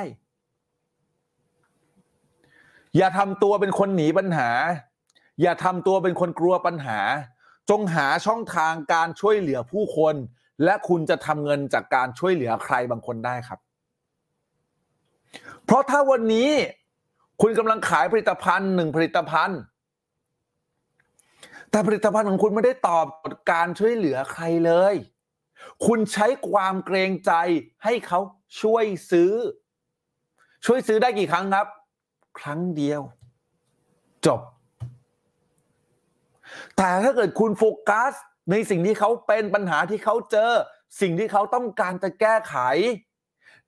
[2.98, 4.50] อย่าทำตัวเป็นคนหนีปัญหา
[5.42, 7.00] อย่าทำตัวเป็นคนกลัวปัญหา
[7.70, 10.16] จงหาช่องทางการช่วยเหลือผู้คน
[10.64, 13.60] และคุณจะทำเงินจากการช่วยเหลือใครบางคนได้ครับ
[15.66, 16.50] เพราะถ้าวันนี้
[17.42, 19.60] คุณกำลังขายผลิตภัณฑ์หนึ่งผลิตภัณฑ์
[21.72, 23.06] แต่ผลิตภัณฑ์ของคุณไม่ได้ตอบ
[23.52, 24.96] การช่วยเหลือใครเลย
[25.86, 27.32] คุณใช้ความเกรงใจ
[27.84, 28.20] ให้เขา
[28.62, 29.32] ช่วยซื้อ
[30.66, 31.68] ช่วยซื้อได้กี่ครั้งครับ
[32.40, 33.02] ครั้งเดียว
[34.26, 34.42] จบ
[36.78, 38.14] แต่ถ้าเกิดคุณโฟกัส
[38.52, 40.52] ในสิ่งที่เขาเป็นปัญหาที่เขาเจอ
[41.02, 42.56] สิ่งที่เขาต้องการจะแก้ไข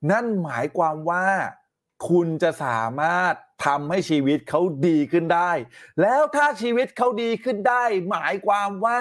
[0.10, 1.26] นั่นหมายความว่า
[2.10, 3.34] คุณจะสามารถ
[3.66, 5.52] ทำให้ชีวิตเขาดีขึ้นได้
[6.02, 9.00] แล้วถ้าชีวิตเขาดีขึ้นได้ หมายความว่า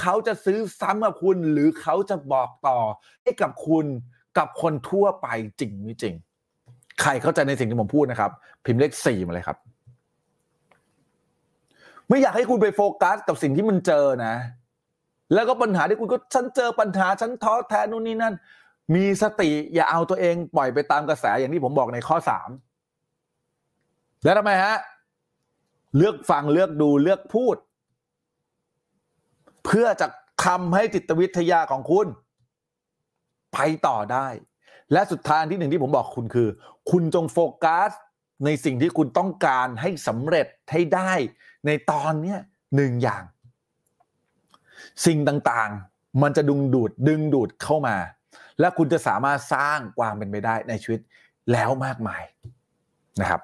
[0.00, 2.78] เขาจะซื้อซ้ำกับคุณหรือเขาจะบอกต่อ
[3.22, 3.86] ให้กับคุณ
[4.38, 5.26] กับคนทั่วไป
[5.60, 6.14] จริงไม่จริง
[7.00, 8.30] ใครเข้าใจในสิ่งที่ผมพูดนะครับ
[8.64, 9.58] พิมพ์เลขสี่มาเลยครับ
[12.08, 14.34] ไม่อยากให้คุณไปโฟกัสกับสิ่งที่มันเจอนะ
[15.34, 18.34] แล้วก็ปัญหาที่คุณก็ฉันเจอปัญหาฉันท้อแท้นู่นนี่นั่น
[18.94, 22.48] มีสติอย่าเอาตัวเองปล่อยไปตามกระแสอย่างที่ผมบอกในข้อสาม
[24.24, 24.76] แล้วทำไมฮะ
[25.96, 27.56] เลือกฟังเลือกดูเลือกพูด
[29.64, 30.06] เพื่อจะ
[30.44, 32.06] ทำให้จิตวิทยาของคุณ
[33.52, 34.28] ไปต่อได้
[34.92, 36.48] และสุดท้ายที่หนึ่งที่ผมบอกคุณคือ
[36.90, 37.90] คุณจงโฟกัส
[38.44, 41.12] ในสิ่งที่คุณต้องการให้สำเร็จให้ได้
[41.66, 42.36] ในตอนนี้
[42.76, 43.22] หนึ่งอย่าง
[45.06, 47.96] สิ่งต่างๆ มันจะดึงดูดดึงดูดเข้ามา
[48.60, 51.00] และคุณจะสามารถสร้างความเป็นไปได้ในชีวิต
[51.52, 52.22] แล้วมากมาย
[53.20, 53.40] นะครับ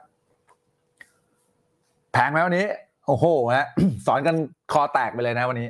[2.13, 2.67] แพงไหมวันนี้
[3.07, 3.25] โอ้โห
[3.57, 3.67] ฮะ
[4.07, 4.37] สอนกัน
[4.73, 5.69] คอแตกไปเลยนะวันนี้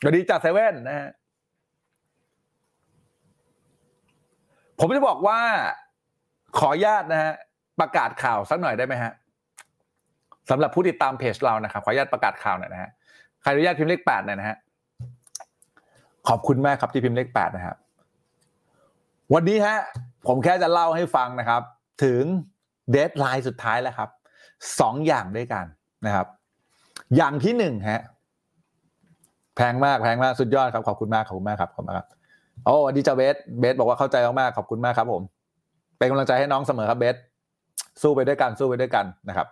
[0.00, 1.08] สวัสดีจากเซเว่นนะฮะ
[4.80, 5.38] ผมจะบอกว่า
[6.58, 7.32] ขออนุญาตนะฮะ
[7.80, 9.12] ประกาศข่าวสักหน่อยได้ไหมฮะ
[10.50, 12.90] สำหรับผู้ติดตามเพจเรานะครับขออนุญาตประกาศข่าวหน่อยนะฮะ
[13.42, 14.56] ใครอนุญาตพิมพ์เลขแปดหน่อยนะฮะ
[16.28, 17.76] ขอบคุณมากครับที่พิมพ์เลขแปดนะครับ
[19.34, 19.78] วันนี้ฮะ
[20.26, 21.62] ผมแค่จะเล่าให้ฟังนะครับ
[22.04, 22.22] ถึง
[22.90, 24.10] เดทไลน์สุดท้ายแล้วครับ
[24.80, 25.64] สองอย่างด้วยกัน
[26.06, 26.26] นะครับ
[27.16, 28.02] อย่างที่หนึ่งฮะ
[29.56, 32.08] แพงมากแพงมากสุดยอดครับขอบคุณมากขอบคุณมากครับขอบคุณมากครับ
[32.64, 35.22] โอ้วันดีจ้าเบสเบสบอกว่าเข้าใจมากๆขอบคุณมากครับ ผม
[35.98, 37.16] เป็นกำลังใจให้น้องเสมอครับเบส
[38.02, 39.46] สู้ไปด้วยกันสู้ไปด้วยกันนะครับ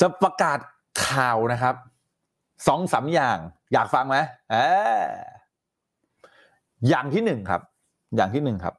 [0.00, 0.58] จะประกาศ
[1.06, 1.74] ข่าวนะครับ
[2.68, 3.38] สองสามอย่าง
[3.72, 4.16] อยากฟังไหม
[4.50, 4.56] เอ
[5.00, 5.02] อ
[6.88, 7.62] อย่างที่หนึ่งครับ
[8.16, 8.74] อย่างที่หนึ่งครับ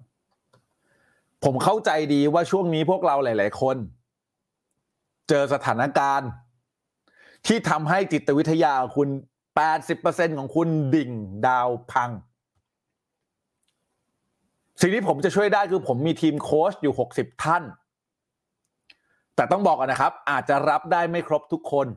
[1.44, 3.78] ผมเข้าใจดีว่าช่วงนี้พวกเราหลาย ๆ คน
[5.30, 6.30] เจอสถานการณ์
[7.48, 9.10] ที่ทำให้จิตวิทยาของคุณ
[9.74, 11.12] 80%ของคุณดิ่ง
[11.48, 12.10] ดาวพัง
[14.82, 17.64] สิ่งที่ผมจะช่วยได้คือผมมีทีมโค้ชอยู่ 60 ท่าน
[19.36, 21.88] แต่ต้องบอกกันนะครับ อาจจะรับได้ไม่ครบทุกคน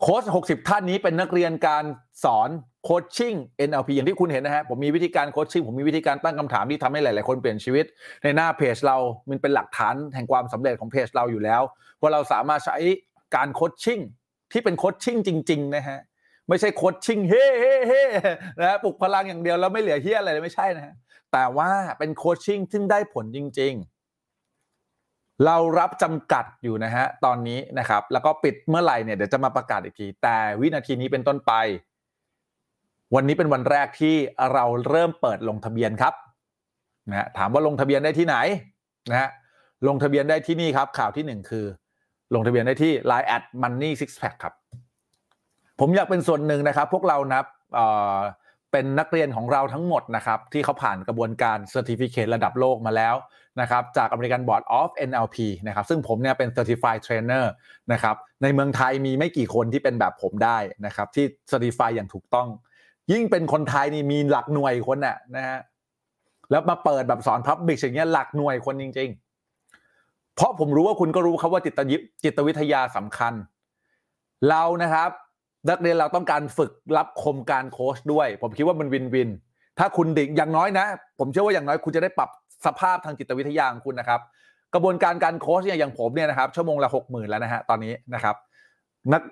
[0.00, 1.84] โค้ช60 ท่านนี้เป็นนักเรียนการ
[2.24, 2.50] สอน
[2.84, 3.34] โคชชิ่ง
[3.68, 7.84] NLP อย่างที่คุณเห็นนะฮะผมมีวิธีการโคชชิ่งผมมีวิธีการตั้งคำถามที่ทำให้หลาย ๆ คนเปลี่ยนชีวิต
[8.22, 8.96] ในหน้าเพจเรา
[9.28, 11.62] มันเป็นหลักฐานแห่งความสำเร็จของเพจเราอยู่แล้ว
[12.00, 12.76] ว่าเราสามารถใช้
[13.36, 13.98] การโคชชิ่ง
[14.52, 15.98] ที่เป็นโคชชิ่งจริง ๆ นะฮะ
[16.48, 18.02] ไม่ใช่โคชชิ่งเฮ้เฮ้เฮ้
[18.60, 20.94] นะฮะปลุกพลังอย่างเดียวแล้วไม่เหลือเฮี้ยอะไรเลยไม่ใช่นะฮะ
[21.32, 31.52] แต่ว่าเป็นโคชชิ่งซึ่งได้ผลจริง ๆเรารับจำกัดอยู่นะฮะตอนนี้นะครับ แล้วก็ปิดเมื่อไหร่เนี่ยเดี๋ยวจะมาประกาศอีกที แต่วินาทีนี้เป็นต้นไป
[33.14, 34.14] วันนี้เป็นวันแรกที่
[34.52, 36.14] เราเริ่มเปิดลงทะเบียนครับ
[37.10, 38.36] นะถามว่าลงทะเบียนได้ที่ไหน
[39.10, 39.30] นะฮะ
[39.88, 41.64] ลงทะเบียนได้ที่นี่ครับ ข่าวที่หนึ่งคือ
[42.34, 44.54] ลงทะเบียนได้ที่ Line at Money Six Pack ครับ
[45.80, 47.44] ผมอยากเป็นส่วนหนึ่งนะครับ พวกเรานะับ
[47.74, 53.14] เเป็นนักเรียนของเราทั้งหมดนะครับ ที่เขาผ่านกระบวนการ Certificate ระดับโลกมาแล้ว
[53.60, 55.36] นะครับ จาก American Board of NLP
[55.66, 57.44] นะครับ ซึ่งผมเนี่ยเป็น Certified Trainer
[57.92, 62.48] นะครับในเมืองไทยมีไม่กี่คนที่เป็นแบบผมได้นะครับ ที่ Certify อย่างถูกต้อง
[63.12, 65.58] ยิ่งเป็นคนไทยนี่มีหลักหน่วยคนน่ะนะฮะ
[66.50, 69.10] แล้วมาเปิดแบบสอนพับบิกอย่างเงี้ยหลักหน่วยคนจริง
[69.72, 73.32] ๆ เพราะผมรู้ว่าคุณก็รู้ครับว่าจิตยิจิตวิทยาสำคัญ
[74.48, 75.10] เรานะครับ
[75.68, 79.28] นักเรียนเราต้องการฝึกรับคมการโค้ชด้วย ผมคิดว่ามันวินวิน
[79.78, 80.86] ถ้าคุณดิ่งอย่างน้อยนะ
[81.18, 82.30] ผมเชื่อว่าอย่างน้อยคุณจะได้ปรับ
[82.66, 84.20] สภาพทางจิตวิทยาของคุณนะครับ
[84.74, 88.36] กระบวนการการโค้ชเนี่ยอย่างผมเนี่ยนะครับชั่วโมงละหกหมื่นแล้วนะฮะตอนนี้นะครับ
[89.12, 89.22] นัก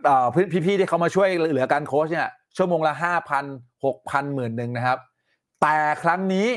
[0.66, 3.44] พี่ๆที่เขามาช่วยเหลือการโค้ชเนี่ย ชั่วโมงละห้าพัน
[3.84, 4.98] หกพันหมื่นหนึ่งนะครับ
[5.62, 6.48] แต่ครั้งนี้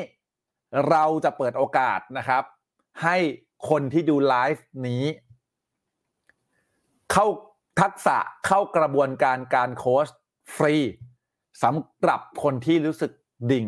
[0.89, 2.43] เราจะเปิดโอกาสนะครับ
[3.03, 3.17] ให้
[3.69, 5.03] คนที่ดูไลฟ์นี้
[7.11, 7.25] เข้า
[7.81, 8.17] ทักษะ
[8.47, 10.07] เข้ากระบวนการการโค้ช
[10.55, 10.75] ฟรี
[11.63, 13.11] สำหรับคนที่รู้สึก
[13.51, 13.65] ดิ่ง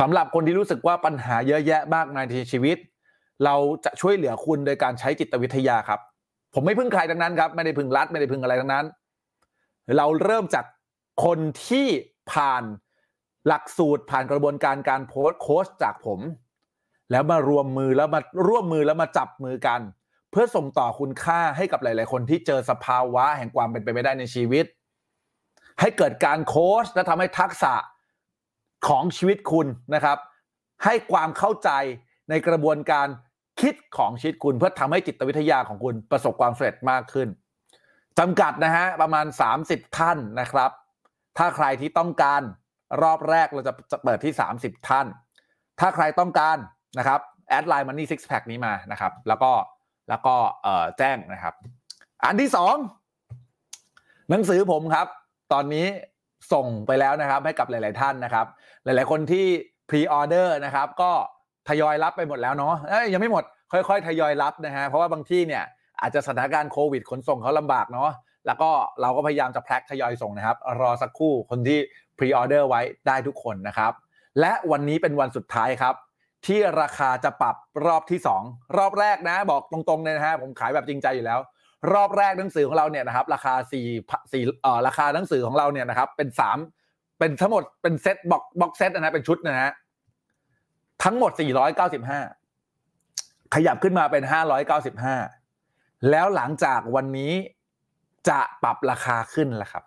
[0.00, 2.18] สำหรับคนที่รู้สึกว่าปัญหาเยอะแยะมากใน
[2.52, 2.76] ชีวิต
[3.44, 6.00] เราจะช่วยเหลือคุณโดยการใช้จิตวิทยาครับ
[6.54, 8.86] ผมไม่พึ่งใครทั้งนั้นครับ ไม่ได้พึ่งรัฐไม่ได้พึ่งอะไรทั้งนั้น
[9.96, 10.64] เราเริ่มจาก
[11.24, 11.86] คนที่
[12.32, 12.64] ผ่าน
[13.46, 16.20] หลักสูตรผ่านกระบวนการการโพสต์โค้ชจากผม
[17.10, 19.80] แล้วมารวมมือแล้วมาร่วมมือแล้วมาจับมือกัน
[20.30, 24.64] เพื่อส่งต่อคุณค่าให้กับหลาย ๆ คนที่เจอสภาวะแห่งความเป็นไปไม่ได้ในชีวิต
[25.80, 27.74] ให้เกิดการโค้ชและทำให้ทักษะ
[28.88, 30.18] ของชีวิตคุณนะครับ
[30.84, 31.70] ให้ความเข้าใจ
[32.30, 33.06] ในกระบวนการ
[33.60, 37.28] คิดของชีวิตคุณเพื่อทำให้จิตวิทยาของคุณประสบความสำเร็จมากขึ้น
[38.18, 39.26] จำกัดนะฮะประมาณ
[39.60, 40.70] 30 ท่านนะครับ
[41.38, 42.42] ถ้าใครที่ต้องการ
[43.02, 43.72] รอบแรกเราจะ
[44.04, 45.06] เปิดที่ 30 ท่าน
[45.80, 46.56] ถ้าใครต้องการ
[46.98, 49.52] นะครับ add ไลน์ Money Sixpack นี้มานะครับ แล้วก็
[50.08, 50.34] แล้วก็
[50.98, 51.54] แจ้งนะครับ
[52.24, 52.76] อันที่สอง
[54.30, 55.06] หนังสือผมครับ
[55.52, 55.86] ตอนนี้
[56.52, 58.46] ส่งไปแล้วนะครับ ให้กับหลาย ๆ ท่านนะครับ
[58.84, 59.46] หลาย ๆ คนที่
[59.88, 61.12] pre-order นะครับ ก็
[61.68, 65.64] ทยอยรับไปหมดแล้วเนาะเอ้ยยังไม่หมด ค่อย ๆ ทยอยรับนะฮะเพราะว่าบางที่เนี่ย
[66.00, 68.10] อาจจะสถานการณ์โควิดขนส่งเขาลำบากเนาะ
[68.46, 68.70] แล้วก็
[69.00, 71.78] เราก็พยายามจะแพ็คทยอยส่งนะครับ รอสักครู่คนที่
[72.18, 73.92] pre-order ไว้ได้ทุกคนนะครับ
[74.40, 75.94] และวันนี้เป็นวันสุดท้ายครับ
[76.46, 81.40] ที่ราคาจะปรับรอบที่ 2 รอบแรกนะ บอกตรงๆเลยนะฮะผมขายแบบจริงใจอยู่แล้ว
[81.92, 86.28] รอบแรกหนังสือของเราเนี่ยนะครับ ราคา4 4เอ่อราคาหนังสือของเราเนี่ยนะครับ เป็น
[86.74, 89.72] 3 เป็นทั้งหมดเป็นเซต box box set นะเป็นชุดนะฮะ
[91.04, 91.32] ทั้งหมด
[92.42, 94.22] 495 ขยับขึ้นมาเป็น
[94.96, 97.32] 595 แล้วหลังจากวันนี้
[98.28, 99.84] จะปรับราคาขึ้นแล้วครับ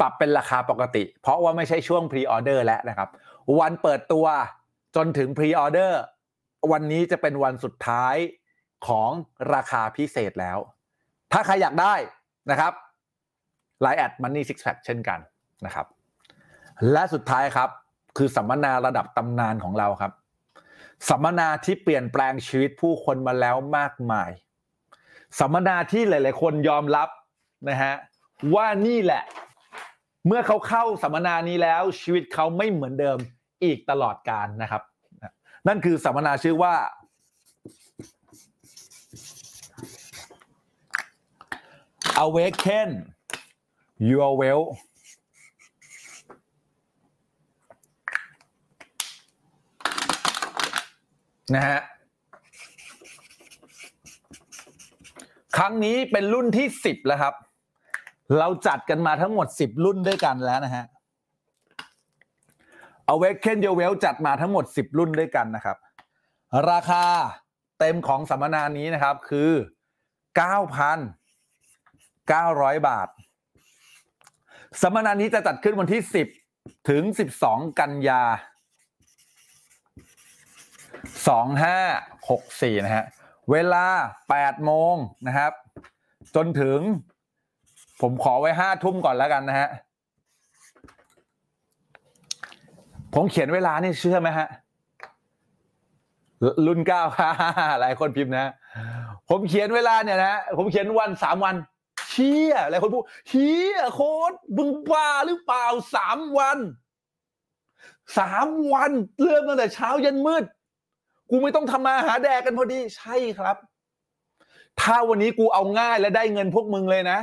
[0.00, 3.08] ปรับเป็นราคาปกติ เพราะว่าไม่ใช่ช่วง pre-order แล้วนะครับ
[3.58, 4.26] วันเปิดตัว
[4.96, 6.00] จนถึง pre-order
[6.72, 8.16] วันนี้จะเป็นวันสุดท้าย
[8.86, 9.10] ของ
[9.54, 10.58] ราคาพิเศษแล้ว
[11.32, 11.94] ถ้าใครอยากได้
[12.50, 12.72] นะครับ
[13.80, 15.18] ไลน์ add Money Sixpack เช่นกัน
[15.66, 15.86] นะครับ
[16.92, 17.70] และสุดท้ายครับ
[18.16, 20.12] คือสัมมนาระดับตำนานของเราครับ
[21.08, 24.30] สัมมนาที่เปลี่ยนแปลงชีวิตผู้คนมาแล้วมากมาย
[25.40, 27.08] สัมมนาที่หลาย ๆ คนยอมรับ
[27.68, 27.94] นะฮะ
[28.54, 29.22] ว่านี่แหละ
[30.26, 33.18] เมื่อเขาเข้าสัมมนานี้แล้ว ชีวิตเขาไม่เหมือนเดิม
[33.64, 34.82] อีกตลอดกาลนะครับ
[35.68, 36.74] นั่นคือสัมมนาชื่อว่า
[42.24, 42.90] awaken
[44.10, 44.64] your well
[51.54, 51.80] นะฮะ
[55.56, 57.34] ครั้งนี้เป็นรุ่นที่ 10 แล้วครับ
[58.38, 60.84] เราจัดกันมาทั้งหมด 10 รุ่นด้วยกันแล้วนะฮะ
[63.14, 65.76] Awaken Your Well จัดมาทั้งหมด 10 รุ่นด้วยกันนะครับ
[66.70, 67.04] ราคา
[67.78, 69.50] เต็มของสัมมนานี้นะครับคือ
[70.38, 73.08] 9,900 บาท
[74.82, 76.02] สัมมนานี้จะจัดขึ้นวันที่
[76.44, 77.02] 10 ถึง
[77.40, 78.22] 12 กันยา
[82.72, 83.04] 2564 นะฮะ
[83.50, 83.86] เวลา
[84.26, 84.94] 8 โมง
[85.26, 85.52] นะครับ
[86.36, 86.78] จนถึง
[88.00, 89.68] ผมขอไว้5ทุ่มก่อนแล้วกันนะฮะ
[93.14, 94.48] ผมเขียนเวลานี่เชื่อไหมฮะ
[96.66, 97.02] รุ่นเก้า
[97.80, 98.52] หลายคนพิมพ์นะ
[99.28, 101.54] ผมเขียนเวลาเนี่ยนะผมเขียนวันสามวัน
[102.08, 106.58] เชี่ยหลายคนพูดเฮียโค้ดมึงบ้าหรือเปล่าสามวัน
[108.18, 108.90] สามวัน
[109.22, 110.44] เริ่มตั้งแต่เช้ายันมืด
[111.30, 113.56] กูไม่ต้องทำมาหาแดกกันพอดี ใช่ครับ
[114.80, 117.18] ถ้าวันนี้กูเอาง่ายและได้เงินพวกมึงเลยนะ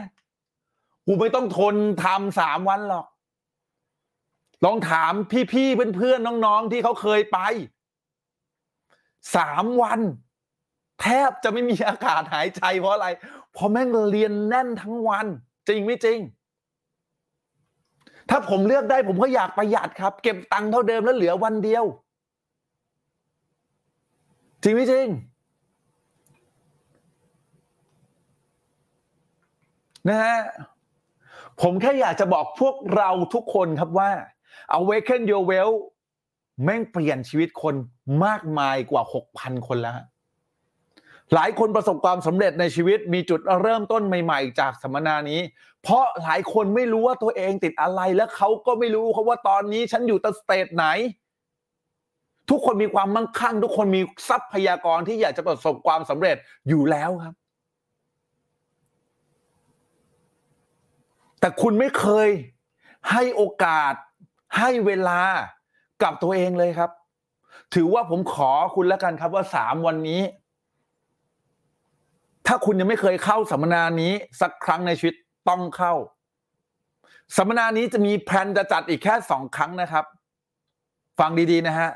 [1.11, 3.05] กูไม่ต้องทนทำสามวันหรอก
[4.65, 5.13] ลองถาม
[5.53, 7.39] พี่ๆเพื่อนๆน้องๆที่เขาเคยไป
[9.35, 9.99] สามวัน
[11.01, 13.07] แทบจะไม่มีอากาศหายใจเพราะอะไร
[13.53, 15.25] เพราะแม่งเรียนแน่นทั้งวัน
[15.67, 16.19] จริงไม่จริง
[18.29, 21.85] ถ้าผมเลือกได้ผมก็อยากประหยัดครับ เก็บตังค์เท่าเดิมแล้วเหลือวันเดียว
[24.63, 25.07] จริงไม่จริง
[30.09, 30.37] นะฮะ
[31.61, 34.11] ผมแค่อยากจะบอกพวกเราทุกคนครับว่า
[34.77, 35.73] Awaken Your Well
[36.63, 37.75] แม่งเปลี่ยนชีวิตคน
[38.25, 39.03] มากมายกว่า
[39.35, 39.95] 6,000 คนแล้ว
[41.33, 45.41] หลายคนประสบความสำเร็จในชีวิตมีจุดเริ่มต้นใหม่ๆ จากสัมมนานี้
[45.83, 50.85] เพราะหลายคนไม่รู้ว่าตัวเองติดอะไรและเขาก็ไม่รู้เขาว่าตอนนี้ฉันอยู่ตสเตทไหน
[52.49, 56.37] ทุกคนมีความมั่งคั่ง ทุกคนมีทรัพยากรที่อยากจะประสบความสำเร็จ
[56.69, 57.35] อยู่แล้วครับ
[61.39, 62.29] แต่คุณไม่เคย
[63.11, 63.93] ให้โอกาส
[64.57, 65.21] ให้เวลา
[66.01, 66.91] กับตัวเองเลยครับ
[67.73, 70.21] ถือว่าผมขอคุณแล้วกันครับว่าสามวันนี้
[72.47, 75.15] ถ้าคุณยังไม่เคยเข้าสัมมนานี้ สักครั้งในชีวิต
[75.49, 75.93] ต้องเข้า
[77.37, 80.05] สัมมนานี้จะมีแพลนจะจัดอีกแค่สองครั้งนะครับ
[81.19, 81.89] ฟังดีๆนะฮะ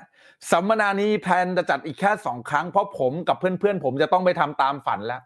[0.52, 5.22] สัมมนานี้แพลนจะจัดอีกแค่สองครั้งเพราะผมกับเพื่อนๆผมจะต้องไปทำตามฝันแล้ว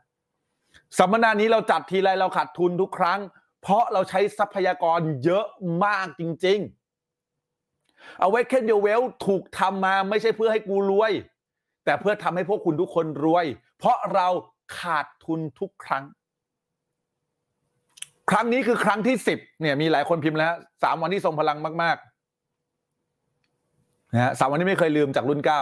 [1.00, 3.20] สัมมนานี้เราจัดทีไรเราขาดทุนทุกครั้ง
[3.62, 5.46] เพราะเราใช้ทรัพยากรเยอะ
[5.86, 11.12] มากจริงๆ Awaken Your Wealth ถูกทำมาไม่ใช่เพื่อให้กูรวย
[11.86, 13.46] แต่เพื่อทำให้พวกคุณทุกคนรวย
[13.78, 14.28] เพราะเรา
[14.80, 16.04] ขาดทุนทุกครั้ง
[18.30, 20.54] ครั้งนี้คือครั้งที่สิบเนี่ย มีหลายคนพิมพ์แล้ว
[20.84, 25.62] สามวันที่ทรงพลังมากๆนะฮะสามวันนี้ไม่เคยลืมจากรุ่นเก้า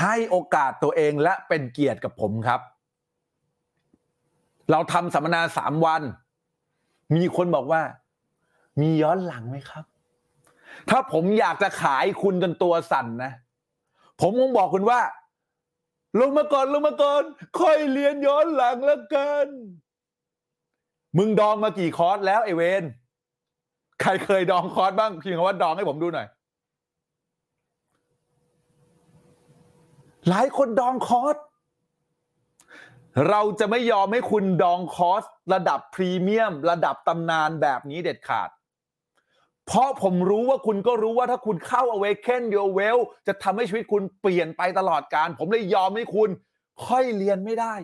[0.00, 2.60] ให้โอกาสตัวเองและเป็นเกียรติกับผมครับ
[4.70, 6.02] เราทำสัมมนาสามวัน
[7.16, 7.82] มีคนบอกว่า
[8.80, 9.84] มีย้อนหลังไหมครับ
[10.90, 13.32] ถ้าผมอยากจะขายคุณจนตัวสั่นนะ
[14.20, 15.00] ผมคงบอกคุณว่า
[16.20, 17.22] ลงมาก่อนลงมาก่อน
[17.60, 19.46] ค่อยเรียนย้อนหลังแล้วกัน
[21.16, 22.82] มึงดองมากี่คอร์สแล้วไอเวน
[24.00, 26.28] ใครเคยดองคอร์สบ้างพิมพ์คำว่าดองให้ผมดูหน่อย
[30.28, 31.36] หลายคนดองคอร์ส
[33.28, 38.50] เราจะไม่ยอมให้คุณดองคอสระดับพรีเมียม ระดับตำนานแบบนี้เด็ดขาด
[39.66, 46.28] เพราะผมรู้ว่าคุณก็รู้ว่าถ้าคุณเข้า Awaken Your Well จะทำให้ชีวิตคุณเปลี่ยนไปตลอดการ ผมเลยยอมให้คุณ
[46.86, 47.74] ค่อยเรียนไม่ได้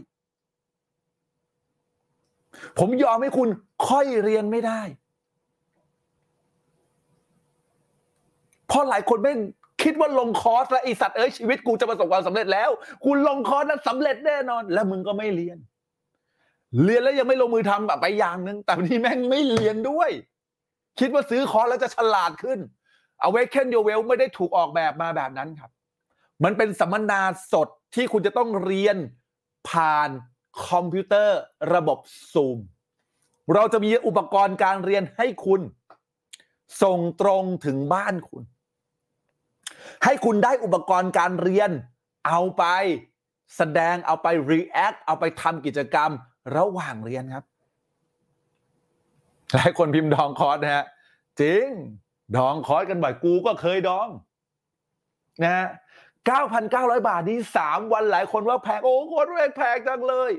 [2.78, 3.48] ผมยอมให้คุณ
[3.88, 4.80] ค่อยเรียนไม่ได้
[8.66, 9.34] เพราะหลายคนไม่
[9.86, 12.70] คิดว่าลงคอร์สแล้วไอสัตว์เอ้ยชีวิตกูจะประสบความสำเร็จแล้ว
[13.04, 15.58] กูลงคอร์สแล้วสำเร็จแน่นอน แล้วมึงก็ไม่เรียน
[16.84, 20.10] เรียนแล้วยังไม่ลงมือทำแบบไปอย่างนึง แต่นี่แม่งไม่เรียนด้วย
[20.98, 22.58] คิดว่าซื้อคอร์สแล้วจะฉลาดขึ้น
[23.26, 25.70] Awaken Your Well ไม่ได้ถูกออกแบบมาแบบนั้นครับ
[26.44, 27.20] มันเป็นสัมมนา
[27.52, 28.96] สดที่คุณจะต้องเรียน
[29.68, 30.10] ผ่าน
[30.68, 31.38] คอมพิวเตอร์
[31.74, 31.98] ระบบ
[32.32, 32.58] Zoom
[33.54, 35.60] เราจะมีอุปกรณ์การเรียนให้คุณ
[36.82, 38.42] ส่งตรงถึงบ้านคุณ
[40.04, 41.70] ให้คุณได้อุปกรณ์การเรียน
[42.28, 42.64] เอาไป
[43.56, 46.10] แสดงเอาไป react เอาไปทำกิจกรรม
[46.56, 47.44] ระหว่างเรียนครับ
[49.54, 50.84] หลายคนพิมพ์ดองคอร์สนะฮะ
[51.40, 51.68] จริง
[52.36, 54.08] ดองคอร์สกันบ่อยกูก็เคยดอง
[55.42, 55.66] นะฮะ
[56.36, 60.30] 9,900 บาทนี่3วันหลายคนว่าแพง โอ้โคตรแพงแพงจังเลย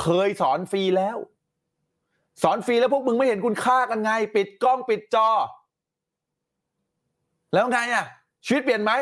[0.00, 1.16] เคยสอนฟรีแล้ว
[2.42, 5.28] สอนฟรีแล้วพวกมึงไม่เห็นคุณค่ากันไง ปิดกล้องปิดจอ
[7.54, 8.04] แล้วไงอะ
[8.46, 8.92] ชีวิตเปลี่ยนไหม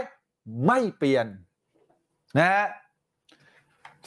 [0.66, 1.26] ไม่เปลี่ยน
[2.38, 2.66] นะฮะ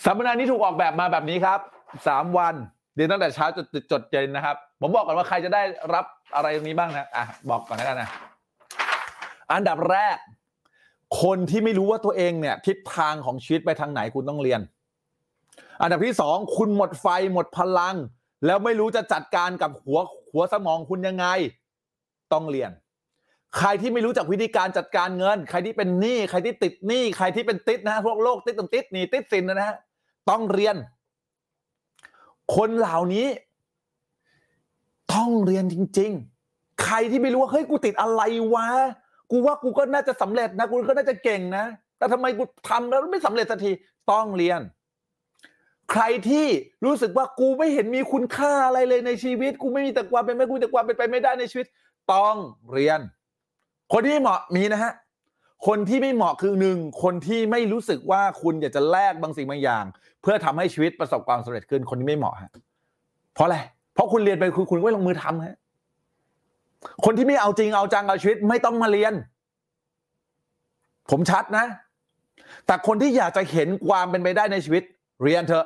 [0.05, 1.59] สัมมนานี้ถูกออกแบบมาแบบนี้ครับ
[1.99, 2.55] 3วัน
[2.95, 5.61] เรียนตั้งแต่เช้าจดจดเย็นนะครับ ผมบอกก่อนว่าใครจะได้
[5.93, 6.05] รับ
[6.35, 8.09] อะไรตรงนี้บ้างนะอะบอกก่อนแล้วกันนะ
[9.53, 10.17] อันดับแรก
[11.21, 14.61] คนที่ไม่รู้ว่าตัวเองเนี่ย ทิศทางของชีวิตไปทางไหนคุณต้องเรียน
[15.81, 17.95] อันดับที่สองคุณหมดไฟหมดพลัง
[18.45, 19.99] แล้วไม่รู้จะจัดการกับหัว
[20.31, 21.25] หัวสมองคุณยังไง
[22.33, 22.71] ต้องเรียน
[23.57, 29.75] ใครที่ไม่รู้จักวิธีการจัดการเงิน ใครที่เป็นหนี้ใครที่ติดหนี้ใครที่เป็นติดนะฮะพวกโรคติดตรงติดหนี้ติดสินนะฮะ
[30.29, 30.75] ต้องเรียน
[32.55, 33.27] คนเหล่านี้
[35.13, 36.11] ต้องเรียนจริง
[36.45, 38.21] ๆ ใครที่ไม่รู้ว่าเฮ้ยกูติดอะไร
[38.53, 38.67] วะ
[39.31, 41.65] กูว่ากูก็น่าจะสำเร็จนะกูก็น่าจะเก่งนะ
[41.97, 43.71] แต่ทำไมกูทำแล้วไม่สำเร็จสักที
[44.11, 44.61] ต้องเรียน
[45.91, 46.47] ใครที่
[46.85, 51.67] รู้สึกว่ากูไม่เห็นมีคุณค่าอะไรเลยในชีวิต กูไม่มีแต่ความเป็นไม่กูแต่ความเป็นไปไม่ได้ในชีวิต
[52.13, 52.35] ต้อง
[52.73, 52.99] เรียน
[53.93, 54.93] คนที่เหมาะมีนะฮะ
[55.67, 59.83] คนที่ไม่เหมาะคือหนึ่งคนที่ไม่รู้สึกว่าคุณอยากจะแลกบางสิ่งบางอย่าง
[60.21, 62.51] เพื่อทำให้ชีวิตประสบความสำเร็จขึ้นคนที่ไม่เหมาะฮะ
[63.33, 63.57] เพราะอะไร
[63.93, 65.55] เพราะคุณเรียนไปคุณคุณไม่ลงมือทำฮะ
[67.05, 69.13] คนที่ไม่เอาจริงเอาจังเอาชีวิตไม่ต้องมาเรียน
[71.11, 71.65] ผมชัดนะ
[72.65, 74.83] แต่คนที่อยากจะเห็นความเป็นไปได้ในชีวิต
[75.23, 75.65] เรียนเถอะ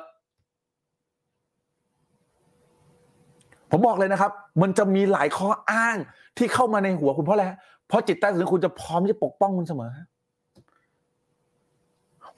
[3.70, 4.32] ผมบอกเลยนะครับ
[4.62, 5.96] มันจะมีหลายข้ออ้าง
[6.38, 7.46] ที่เข้ามาในหัวคุณเพราะอะไร
[7.90, 9.92] เพราะจิตใต้สำนึกคุณจะพร้อมที่จะปกป้องคุณเสมอ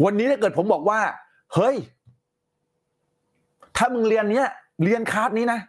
[0.05, 1.01] วันนี้ถ้าเกิดผมบอกว่า
[1.55, 1.77] เฮ้ย
[3.77, 4.49] ถ้ามึงเรียนเนี้ย
[4.85, 5.61] เรียนคาสนี้นะ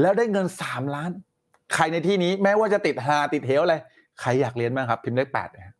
[0.00, 1.10] แล้วได้เงินสามล้าน
[1.74, 3.76] ใครในที่นี้ แม้ว่าจะติดหาติดเหวอะไร
[4.20, 5.74] ใครอยากเรียนบ้างครับ พิมพ์เลขแปดนะ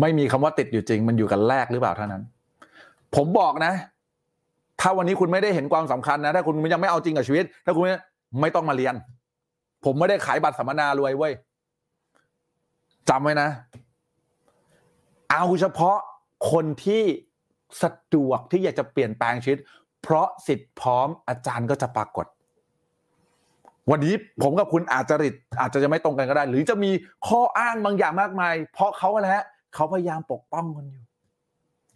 [0.00, 2.22] ไม่มีคำว่าติดอยู่จริง มันอยู่กันแรกหรือเปล่าเท่านั้น
[3.16, 3.72] ผมบอกนะ
[4.80, 7.94] ถ้าวันนี้คุณไม่ได้เห็นความสำคัญนะ ถ้าคุณยังไม่เอาจริงกับชีวิต ถ้าคุณไม่
[8.40, 8.94] ไม่ต้องมาเรียน
[9.84, 11.32] ผมไม่ได้ขายบัตรสัมมนารวยเว้ย
[13.08, 13.48] จำไว้นะ
[15.30, 15.96] เอาเฉพาะ
[16.52, 17.02] คนที่
[17.82, 19.60] สะดวกที่อยากจะเปลี่ยนแปลงชีวิต
[20.02, 22.26] เพราะสิทธิ์พร้อมอาจารย์ก็จะปรากฏ
[23.90, 26.90] วันนี้ผมกับคุณอาจจะริดอาจจะยังไม่ตรงกันก็ได้ หรือจะมี
[27.28, 31.04] ข้ออ้างบางอย่างมากมาย เพราะเขาอะไรฮะเขาพยายามปกป้องคุณอยู่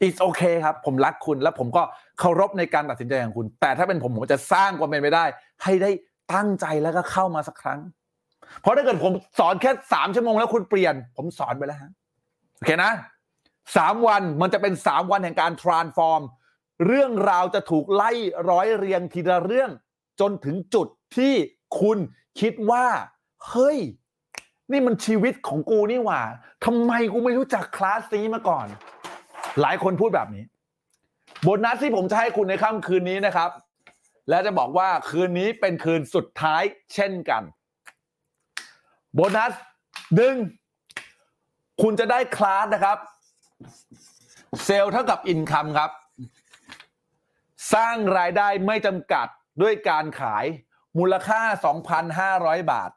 [0.06, 1.82] it's okay ครับ ผมรักคุณและผมก็
[2.18, 5.24] เคารพในการตัดสินใจของคุณ แต่ถ้าเป็นผมผมจะสร้างความเป็นไปได้
[5.62, 5.90] ให้ได้
[6.32, 7.80] ตั้งใจแล้วก็เข้ามาสักครั้ง
[8.60, 11.90] เพราะถ้าเกิดผมสอนแค่สามชั่วโมงแล้วคุณเปลี่ยน ผมสอนไปแล้วฮะ
[12.56, 12.92] โอเคนะ
[13.76, 16.22] สามวันมันจะเป็นสามวันแห่งการ transform
[16.86, 18.10] เรื่องราวจะถูกไล่
[18.50, 19.70] ร้อยเรียงทีละเรื่อง
[20.20, 20.86] จนถึงจุด
[21.16, 21.34] ที่
[21.80, 21.98] คุณ
[22.40, 22.86] คิดว่า
[23.48, 23.78] เฮ้ย
[24.72, 26.22] นี่มันชีวิตของกูนี่หว่า
[26.64, 28.66] ทำไมกูไม่รู้จักคลาสนี้มาก่อน
[29.60, 30.44] หลายคนพูดแบบนี้
[31.42, 33.50] โบนัสที่ผมจะให้คุณในค่ำคืนนี้นะครับ
[34.28, 36.62] และจะบอกว่าคืนนี้เป็นคืนสุดท้าย
[36.94, 37.42] เช่นกัน
[39.14, 39.52] โบนัส
[40.16, 40.34] หนึ่ง
[41.82, 42.98] คุณจะได้คลาสนะครับ
[44.64, 45.90] เซลเท่ากับอินคัมครับ
[47.74, 49.26] สร้างรายได้ไม่จำกัด
[49.62, 50.44] ด้วยการขาย
[50.98, 51.40] มูลค่า
[52.04, 52.90] 2,500 บาท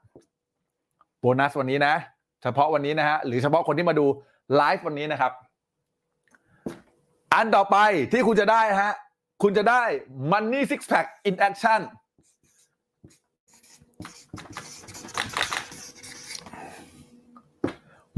[1.20, 1.96] โบนัสวันนี้นะ
[2.44, 4.06] เฉพาะวันนี้นะฮะ หรือเฉพาะคนที่มาดู
[4.56, 5.32] ไลฟ์วันนี้นะครับ
[7.34, 7.78] อันต่อไป
[8.12, 8.94] ที่คุณจะได้ฮะ
[9.42, 9.84] คุณจะได้
[10.32, 11.82] Money Six Pack in Action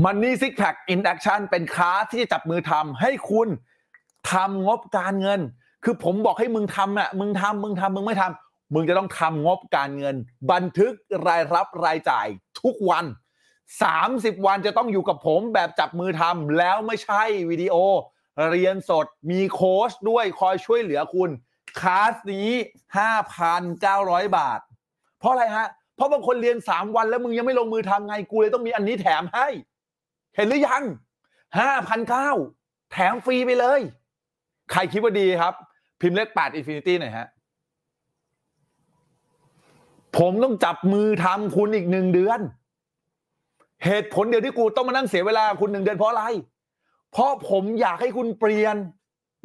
[0.05, 3.47] Money Six Pack in Action เป็นคลาสที่จะจับมือทำให้คุณ
[4.31, 5.39] ทำงบการเงิน
[5.83, 10.15] คือผมบอกให้มึงทำน่ะมึงทำมึงทำมึงไม่ทำมึงจะต้องทำงบการเงิน
[10.51, 10.93] บันทึก
[11.27, 12.27] รายรับรายจ่าย
[12.61, 13.05] ทุกวัน
[13.79, 17.75] 30 วันจะต้องอยู่กับผมแบบจับมือทำแล้วไม่ใช่วิดีโอ
[18.51, 21.29] เรียนสดมีโค้ชด้วยคอยช่วยเหลือคุณ
[21.79, 22.49] คลาสนี้
[23.45, 24.59] 5,900 บาท
[25.19, 29.47] เพราะอะไรฮะ เพราะบางคนเรียน 3 วันแล้วมึงยังไม่ลงมือทำไงกูเลยต้องมีอันนี้แถมให้
[30.35, 30.83] เห็นหรือยัง
[32.07, 33.79] 5,900 แถมฟรีไปเลย
[34.71, 35.53] ใครคิดว่าดีครับ
[36.01, 37.27] พิมพ์เลข8 Infinity หน่อยฮะ
[40.17, 42.39] ผมต้องจับมือทำคุณอีกหนึ่งเดือน
[43.85, 46.23] เหตุผลเดียวที่กูต้องมานั่งเสียเวลาคุณหนึ่งเดือนเพราะอะไร
[47.11, 48.75] เพราะผมอยากให้คุณเปลี่ยน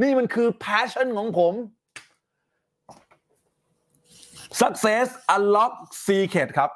[0.03, 1.55] นี่มันคือ passion ของผม
[4.61, 5.73] success unlock
[6.07, 6.71] secret ครับ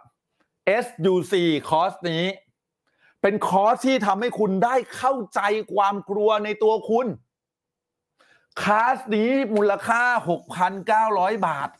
[0.84, 1.34] SUC
[1.68, 2.24] คอร์สนี้
[3.22, 5.40] เป็นคอร์สที่ทำให้คุณได้เข้าใจ
[5.74, 7.06] ความกลัวในตัวคุณ
[8.62, 10.02] คลาสนี้มูลค่า
[10.74, 11.70] 6,900 บาท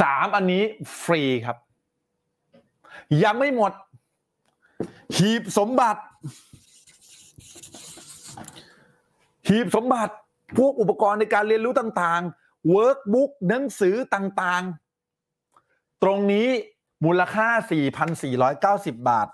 [0.00, 0.64] สามอันนี้
[1.02, 1.56] ฟรีครับ
[3.24, 3.72] ยังไม่หมด
[5.16, 6.02] หีบสมบัติ
[9.48, 10.14] หีบสมบัติ
[10.56, 16.48] พวกอุปกรณ์ในการเรียนรู้ต่างๆ เวิร์กบุ๊กหนังสือต่างๆ ตรงนี้
[17.04, 17.48] มูลค่า
[18.28, 19.28] 4,490 บาท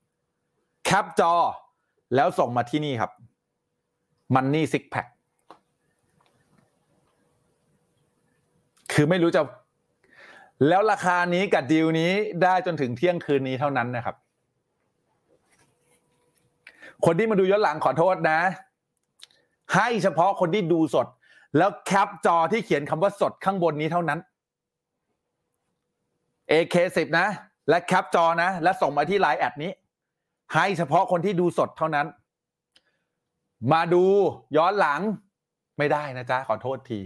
[0.00, 1.32] 10แคปจอ
[2.14, 3.10] แล้วส่งมาที่นี่ครับ
[4.34, 5.08] Money Six Pack
[8.92, 9.42] คือไม่รู้จะ
[10.68, 12.12] แล้วราคานี้กับดีลนี้
[12.42, 14.16] ได้จนถึงเที่ยงคืนนี้เท่านั้นนะครับ
[17.04, 18.38] คนที่มาดูย้อนหลังขอโทษนะ
[19.74, 21.06] ให้เฉพาะคนที่ดูสด
[21.56, 24.18] แล้วแคปจอที่เขียนคำว่าสดข้างบนนี้เท่านั้น
[26.50, 27.28] AK10 นะ
[27.68, 29.70] และแคปจอนะ และส่งมาที่ไลน์แอดนี้
[30.54, 32.06] ให้เฉพาะคนที่ดูสดเท่านั้น
[33.72, 34.04] มาดู
[34.56, 35.00] ย้อนหลัง
[35.78, 37.00] ไม่ได้นะจ๊ะ ขอโทษที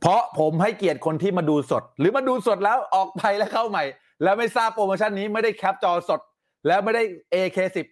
[0.00, 3.84] เพราะผมให้เกียรติคนที่มาดูสด หรือมาดูสดแล้วออกไปแล้วเข้าใหม่
[4.22, 6.20] แล้วไม่ทราบโปรโมชั่นนี้ไม่ได้แคปจอสด
[6.66, 7.02] แล้วไม่ได้
[7.34, 7.86] AK10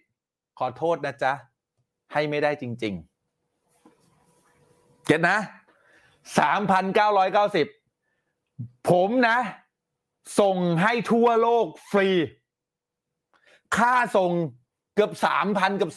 [0.59, 1.33] ขอโทษนะจ๊ะ
[2.13, 2.93] ให้ไม่ได้จริง
[4.19, 5.37] ๆ เก็ตนะ
[7.91, 9.37] 3,990ผมนะ
[10.39, 12.09] ส่งให้ทั่วโลกฟรี
[13.77, 14.31] ค่าส่ง
[14.95, 15.11] เกือบ
[15.47, 15.89] 3,000กับ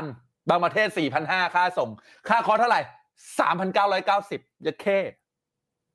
[0.00, 0.88] 4,000บางประเทศ
[1.22, 1.90] 4,500ค่าส่ง
[2.28, 2.80] ค่าคอเท่าไหร่
[3.52, 4.98] 3,990ยัดเข้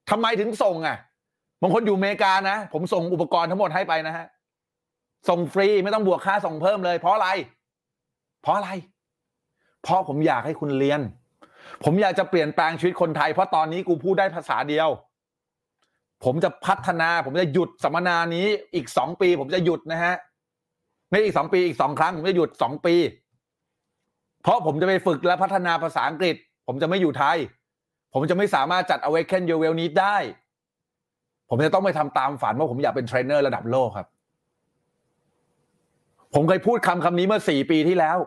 [0.09, 0.97] ทำไมถึงส่งอะ
[1.61, 4.27] บางคนอยู่อเมริกานะ ผมส่งอุปกรณ์ทั้งหมดให้ไปนะฮะ
[5.29, 7.29] ส่งฟรีไม่ต้องบวกค่าส่งเพิ่มเลย เพราะอะไร
[8.41, 8.69] เพราะอะไร
[9.83, 11.01] เพราะผมอยากให้คุณเรียน
[11.83, 14.89] ผมอยากจะเปลี่ยนแปลงชีวิตคนไทย เพราะตอนนี้กูพูดได้ภาษาเดียว
[16.25, 20.15] ผมจะพัฒนา ผมจะหยุดสัมมนานี้อีกสองปี ผมจะหยุดนะฮะ
[21.09, 22.95] ไม่อีกสองปีอีกสองครั้ง ผมจะหยุดสองปี
[24.43, 26.35] เพราะผมจะไปฝึกและพัฒนาภาษาอังกฤษ
[26.67, 27.37] ผมจะไม่อยู่ไทย
[28.13, 30.17] ผมจะไม่สามารถจัด Awaken Your Wealth นี้ได้
[31.49, 34.07] ผมจะต้องไปทำตามฝันว่าผมอยากเป็นเทรนเนอร์ระดับโลกครับ
[36.33, 38.17] ผมเคยพูดคำคำนี้เมื่อสี่ปีที่แล้ว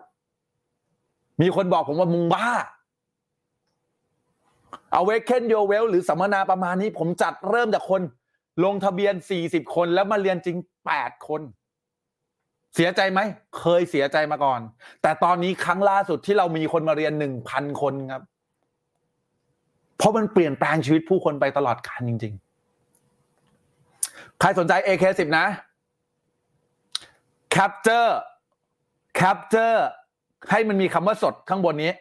[1.42, 2.48] มีคนบอกผมว่ามึงบ้า
[5.00, 8.02] Awaken Your Well หรือสัมมนาประมาณนี้ ผมจัดเริ่มจากคน
[8.64, 9.14] ลงทะเบียน
[9.44, 10.56] 40 คนแล้วมาเรียนจริง
[10.92, 11.42] 8 คน
[12.74, 13.20] เสียใจไหม
[13.58, 14.60] เคยเสียใจมาก่อน
[15.02, 17.12] แต่ตอนนี้ครั้งล่าสุดที่เรามีคนมาเรียน
[17.46, 18.22] 1,000 คนครับ
[19.96, 22.34] เพราะมันเปลี่ยนแปลงชีวิตผู้คนไปตลอดกาลจริง
[23.16, 25.46] ๆ ใครสนใจ AK10 นะ
[27.54, 28.10] Capture
[29.20, 29.78] Capture
[30.50, 31.92] ให้มันมีคำว่าสดข้างบนนี้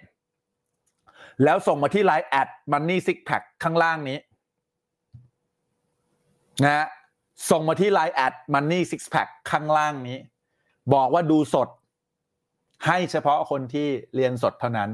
[1.43, 4.17] แล้วส่งมาที่ Line แอด Money Six Pack ข้างล่างนี้
[6.63, 6.87] นะฮะ
[7.51, 10.17] ส่งมาที่ Line แอด Money Six Pack ข้างล่างนี้
[10.93, 11.69] บอกว่าดูสด
[12.85, 14.89] ให้เฉพาะคนที่เรียนสดเท่านั้น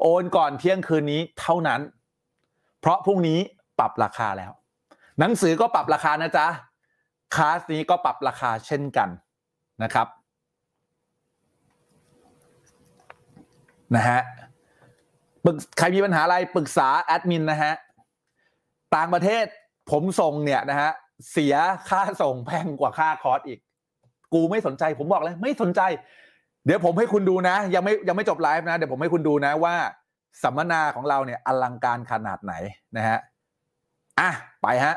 [0.00, 1.80] โอนก่อนเที่ยงคืนนี้เท่านั้น
[2.80, 3.38] เพราะพรุ่งนี้
[3.78, 4.52] ปรับราคาแล้ว
[5.18, 6.46] หนังสือก็ปรับราคานะจ๊ะ
[7.34, 9.08] คลาสนี้ก็ปรับราคาเช่นกัน
[9.82, 10.06] นะครับ
[13.94, 14.20] นะฮะ
[15.50, 17.74] ปรึกใครมีปัญหาอะไรปรึกษาแอดมินนะฮะ
[18.96, 19.44] ต่างประเทศ
[19.90, 20.90] ผมส่งเนี่ยนะฮะ
[21.32, 21.54] เสีย
[21.88, 23.58] ค่าส่งแพงกว่าค่าคอร์สอีก
[24.34, 25.80] กูไม่สนใจ ผมบอกเลยไม่สนใจ
[26.66, 29.74] เดี๋ยวผมให้คุณดูนะ ยังไม่ยังไม่จบไลฟ์นะเดี๋ยวผมให้คุณดูนะว่า
[30.42, 32.52] สัมมนาของเราเนี่ยอลังการขนาดไหน
[32.96, 33.18] นะฮะ
[34.20, 34.30] อะ
[34.62, 34.94] ไปฮะ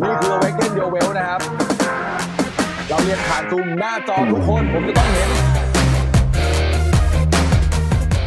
[0.00, 1.61] นี่คือ Awaken Your Well นะครับ
[3.02, 5.28] เราเรียนผ่านซูมหน้าจอทุกคนผมจะต้องเห็น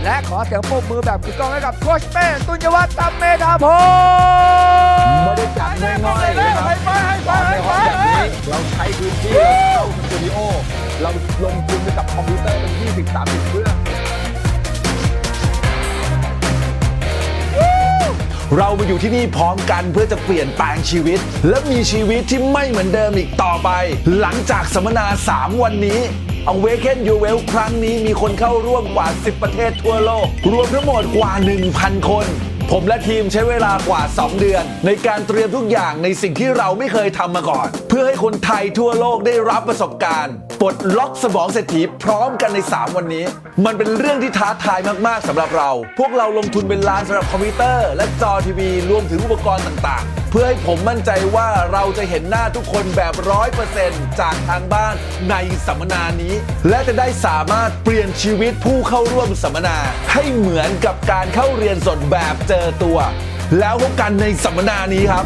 [0.03, 8.19] และขอเสียงปรบมือแบบกึกก้องให้กับโคชเป้ตุนยวัฒน์ตัมเมธาพงไม่ได้จัดง่ายๆนะครับให้ไปให้ไปตอนในให้ไปห้องแบบนี้
[8.49, 10.37] เราใช้พื้นที่เราเข้าสตูดิโอ
[11.01, 11.09] เรา
[11.43, 13.75] ลงทุนไปกับคอมพิวเตอร์เป็น20 30 เครื่อง
[18.57, 23.69] เรามาอยู่ที่นี่พร้อมกันเพื่อจะเปลี่ยนแปลงชีวิต และมีชีวิตที่ไม่เหมือนเดิมอีกต่อไป
[24.19, 25.99] หลังจากสัมมนา 3 วันนี้
[26.53, 31.31] Awaken Your Well ครั้งนี้มีคนเข้าร่วมกว่า 10 ประเทศทั่วโลก รวมทั้งหมดกว่า
[31.71, 32.25] 1,000 คน
[32.71, 43.25] ผมและทีมใช้เวลากว่า 2 เดือน ในการเตรียมทุกอย่างในสิ่งที่เราไม่เคยทำมาก่อน เพื่อให้คนไทยทั่วโลกได้รับประสบการณ์ปลดล็อกสมองเศรษฐีพร้อมกันใน 3 วันนี้
[43.65, 45.69] มันเป็นเรื่องที่ท้าทายมาก ๆสำหรับเรา
[45.99, 54.95] พวกเราลงทุนเป็นล้านสำหรับคอมพิวเตอร์ และจอทีวีรวมถึงอุปกรณ์ต่างๆ พื่อให้ผมมั่นใจว่าเราจะเห็นหน้าทุกคนแบบร้อยเปอร์เซ็นต์จากทางบ้าน
[55.29, 55.35] ใน
[55.67, 56.33] สัมมนานี้
[56.69, 59.77] และจะได้สามารถเปลี่ยนชีวิตผู้เข้าร่วมสัมมนา
[60.13, 62.97] ให้เหมือนกับการเข้าเรียนสดแบบเจอตัว
[63.59, 65.25] แล้วพบกันในสัมมนานี้ครับ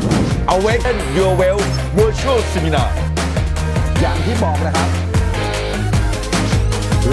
[0.54, 1.60] Awaken Your Well
[1.98, 2.90] Virtual Seminar
[4.00, 4.90] อย่างที่บอกนะครับ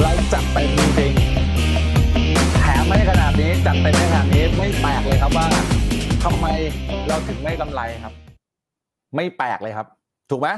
[0.01, 5.49] เราจัดเต็มจริงๆแถมไม่ขนาดนี้จัดเต็มไม่ขนาดนี้ไม่แปลกเลยครับว่า
[6.25, 6.47] ทำไม
[7.09, 8.15] เราถึงไม่กำไรครับ
[9.17, 9.87] ไม่แปลกเลยครับ
[10.31, 10.49] ถูกไหม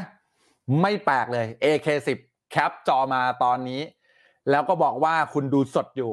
[0.82, 2.18] ไม่แปลกเลย AK10
[2.50, 3.80] แคปจอมาตอนนี้
[4.50, 6.12] แล้วก็บอกว่าคุณดูสดอยู่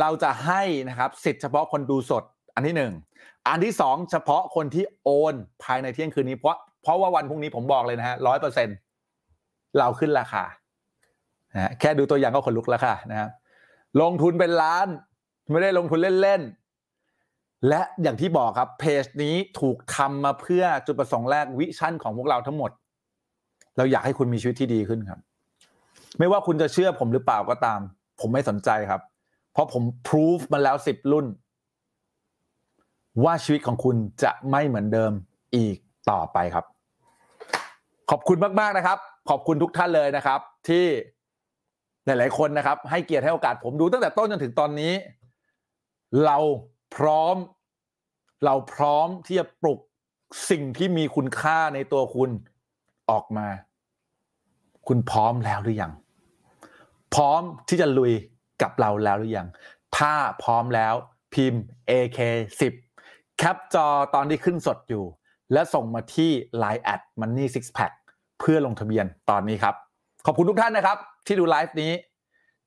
[0.00, 2.92] เราจะให้นะครับ สิทธิ์เฉพาะคนดูสดอันที่หนึ่ง
[3.48, 8.68] อันที่สองเฉพาะคนที่โอนภายในเที่ยงคืนนี้เพราะเพราะว่าวันพรุ่งนี้ผมบอกเลยนะฮะร้อยเปอร์เซ็น
[9.78, 10.44] เราขึ้นราคา
[11.54, 13.30] นะฮะแค่ดูตัวอย่างก็ขนลุกแล้วค่ะนะครับ
[14.00, 14.86] ลงทุนเป็นล้าน
[15.50, 16.63] ไม่ได้ลงทุนเล่นๆ
[17.68, 22.70] และอย่างที่บอกครับเพจนี้ถูกทำมาเพื่อจุดประสงค์แรกวิชั่นของพวกเราทั้งหมด
[23.76, 25.20] เราอยากให้คุณมีชีวิตที่ดีขึ้นครับ
[26.18, 27.80] ไม่ว่าคุณจะเชื่อผมหรือเปล่าก็ตาม
[28.20, 29.00] ผมไม่สนใจครับ
[29.52, 31.26] เพราะผมพิสูจมาแล้วสิบรุ่น
[33.24, 35.12] ว่าชีวิตของคุณจะไม่เหมือนเดิม
[35.56, 35.76] อีก
[36.10, 36.64] ต่อไปครับ
[38.10, 38.98] ขอบคุณมากๆนะครับ
[39.30, 40.84] ขอบคุณทุกท่านเลยนะครับ ที่
[42.06, 44.92] หลาย ๆ คนนะครับ ให้เกียรติให้โอกาสผมดูตั้งแต่ต้นจนถึงตอนนี้
[46.24, 46.38] เรา
[46.96, 47.36] พร้อม
[48.44, 49.80] เราพร้อมที่จะปลุก
[50.50, 52.30] สิ่งที่มีคุณค่าในตัวคุณ
[53.10, 53.48] ออกมา
[54.88, 55.92] คุณพร้อมแล้วหรือยัง
[57.14, 58.12] พร้อมที่จะลุย
[58.62, 59.48] กับเราแล้วหรือยัง
[59.96, 60.94] ถ้าพร้อมแล้ว
[61.34, 62.72] พิมพ์ AK10
[63.38, 65.04] แคปจอตอนที่ขึ้นสดอยู่
[65.52, 66.30] และส่งมาที่
[66.62, 67.92] Line แอด Money Six Pack
[68.40, 69.74] เพื่อลงทะเบียนตอนนี้ครับ
[70.26, 71.92] ขอบคุณทุกท่านนะครับ ที่ดูไลฟ์นี้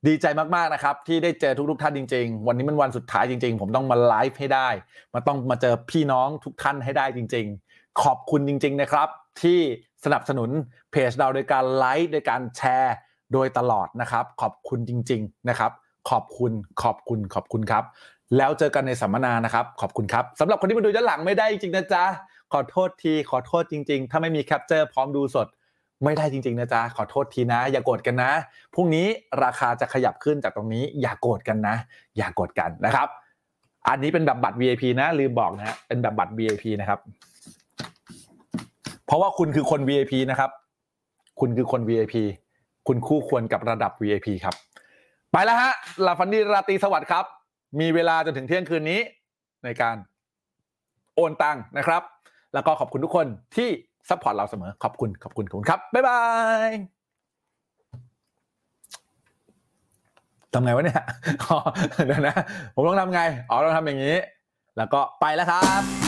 [0.08, 0.26] ดีใจ
[0.56, 4.70] มากๆนะครับ ที่ได้เจอทุกๆท่านจริง ๆ วันนี้มันวันสุดท้ายจริง ๆ ผมต้องมาไลฟ์ให้ได้
[5.14, 9.10] มาต้องมาเจอพี่น้องทุกท่านให้ได้จริง ๆ ขอบคุณจริง ๆ นะครับ
[9.42, 9.60] ที่
[10.06, 10.50] สนับสนุน
[10.92, 12.96] เพจเราโดยการไลฟ์โดยการแชร์
[13.34, 15.72] โดยตลอดนะครับ ขอบคุณจริง ๆ นะครับ
[16.10, 16.52] ขอบคุณ
[16.84, 17.84] ขอบคุณขอบคุณครับ
[18.38, 22.04] แล้วเจอกันในสัมมนานะครับ ขอบคุณครับสำหรับคนที่มาดูย้อนหลังไม่ได้จริงนะจ๊ะ
[22.54, 25.48] ขอโทษทีขอโทษจริง ๆ ถ้าไม่มีแคปเจอร์พร้อมดูสด
[26.04, 28.32] ไม่ได้จริงๆนะจ๊ะขอโทษทีนะ อย่าโกรธกันนะ
[28.74, 29.08] พรุ่งนี้
[29.44, 31.76] ราคาจะขยับขึ้นจากตรงนี้ อย่าโกรธกันนะ
[32.18, 33.08] อย่าโกรธกันนะครับ
[33.88, 37.00] อันนี้เป็นแบบบัตร VIP นะลืมบอกนะเป็นแบบบัตร VIP นะครับ
[39.06, 40.52] เพราะว่าคุณคือคน VIP นะครับ
[41.40, 42.16] คุณคือคน VIP
[42.88, 44.56] คุณคู่ควรกับระดับ VIP ครับ
[45.32, 45.74] ไปแล้วฮะ
[46.06, 47.26] ลาฝันดีราตรีสวัสดิ์ครับ
[47.80, 49.00] มีเวลาจนถึงเที่ยงคืนนี้
[49.64, 49.96] ในการ
[51.16, 52.02] โอนตังค์นะครับ
[52.54, 53.70] แล้วก็ขอบคุณทุกคนที่
[54.10, 56.20] support เราเสมอขอบคุณขอบคุณขอบคุณครับ บ๊ายบา
[56.70, 56.72] ย
[60.54, 61.02] ทำไงวะเนี่ย
[61.44, 61.58] อ๋อ
[62.06, 62.36] เดี๋ยวนะ
[62.76, 64.18] ผมต้องทำไง อ๋อต้องทำอย่างนี้
[64.78, 66.07] แล้วก็ไปแล้วครับ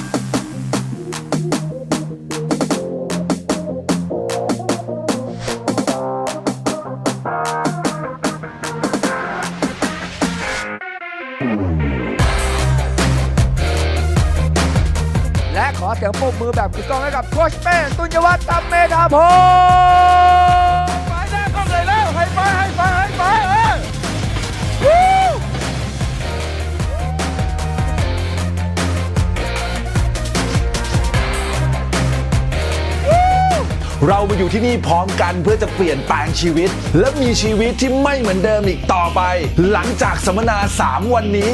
[16.00, 19.16] เสียงปรบมือแบบกึกก้องให้กับโคชเป้ตุนยวัฒน์ตัมเมธาพ
[20.80, 23.24] งศ์ไปหน้าเข้าเลยแล้วให้ไปให้ไปให้ไป
[24.82, 24.88] เอ
[25.28, 25.30] อ
[34.08, 36.70] เรามาอยู่ที่นี่พร้อมกันเพื่อจะเปลี่ยนแปลงชีวิต
[37.00, 39.22] และมีชีวิตที่ไม่เหมือนเดิมอีกต่อไป
[39.72, 41.54] หลังจากสัมมนา 3 วันนี้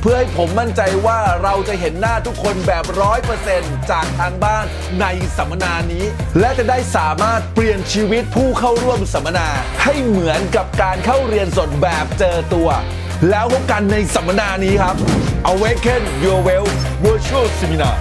[0.00, 4.64] เพื่อให้ผมมั่นใจว่าเราจะเห็นหน้าทุกคนแบบร้อยเปอร์เซ็นต์จากทางบ้าน
[5.00, 5.06] ใน
[5.36, 6.04] สัมมนานี้
[6.40, 9.48] และจะได้สามารถเปลี่ยนชีวิตผู้เข้าร่วมสัมมนา
[9.84, 12.68] ให้เหมือนกับการเข้าเรียนสดแบบเจอตัว
[13.30, 14.96] แล้วพบกันในสัมมนานี้ครับ
[15.52, 16.66] Awaken Your Well
[17.04, 17.96] Virtual Seminar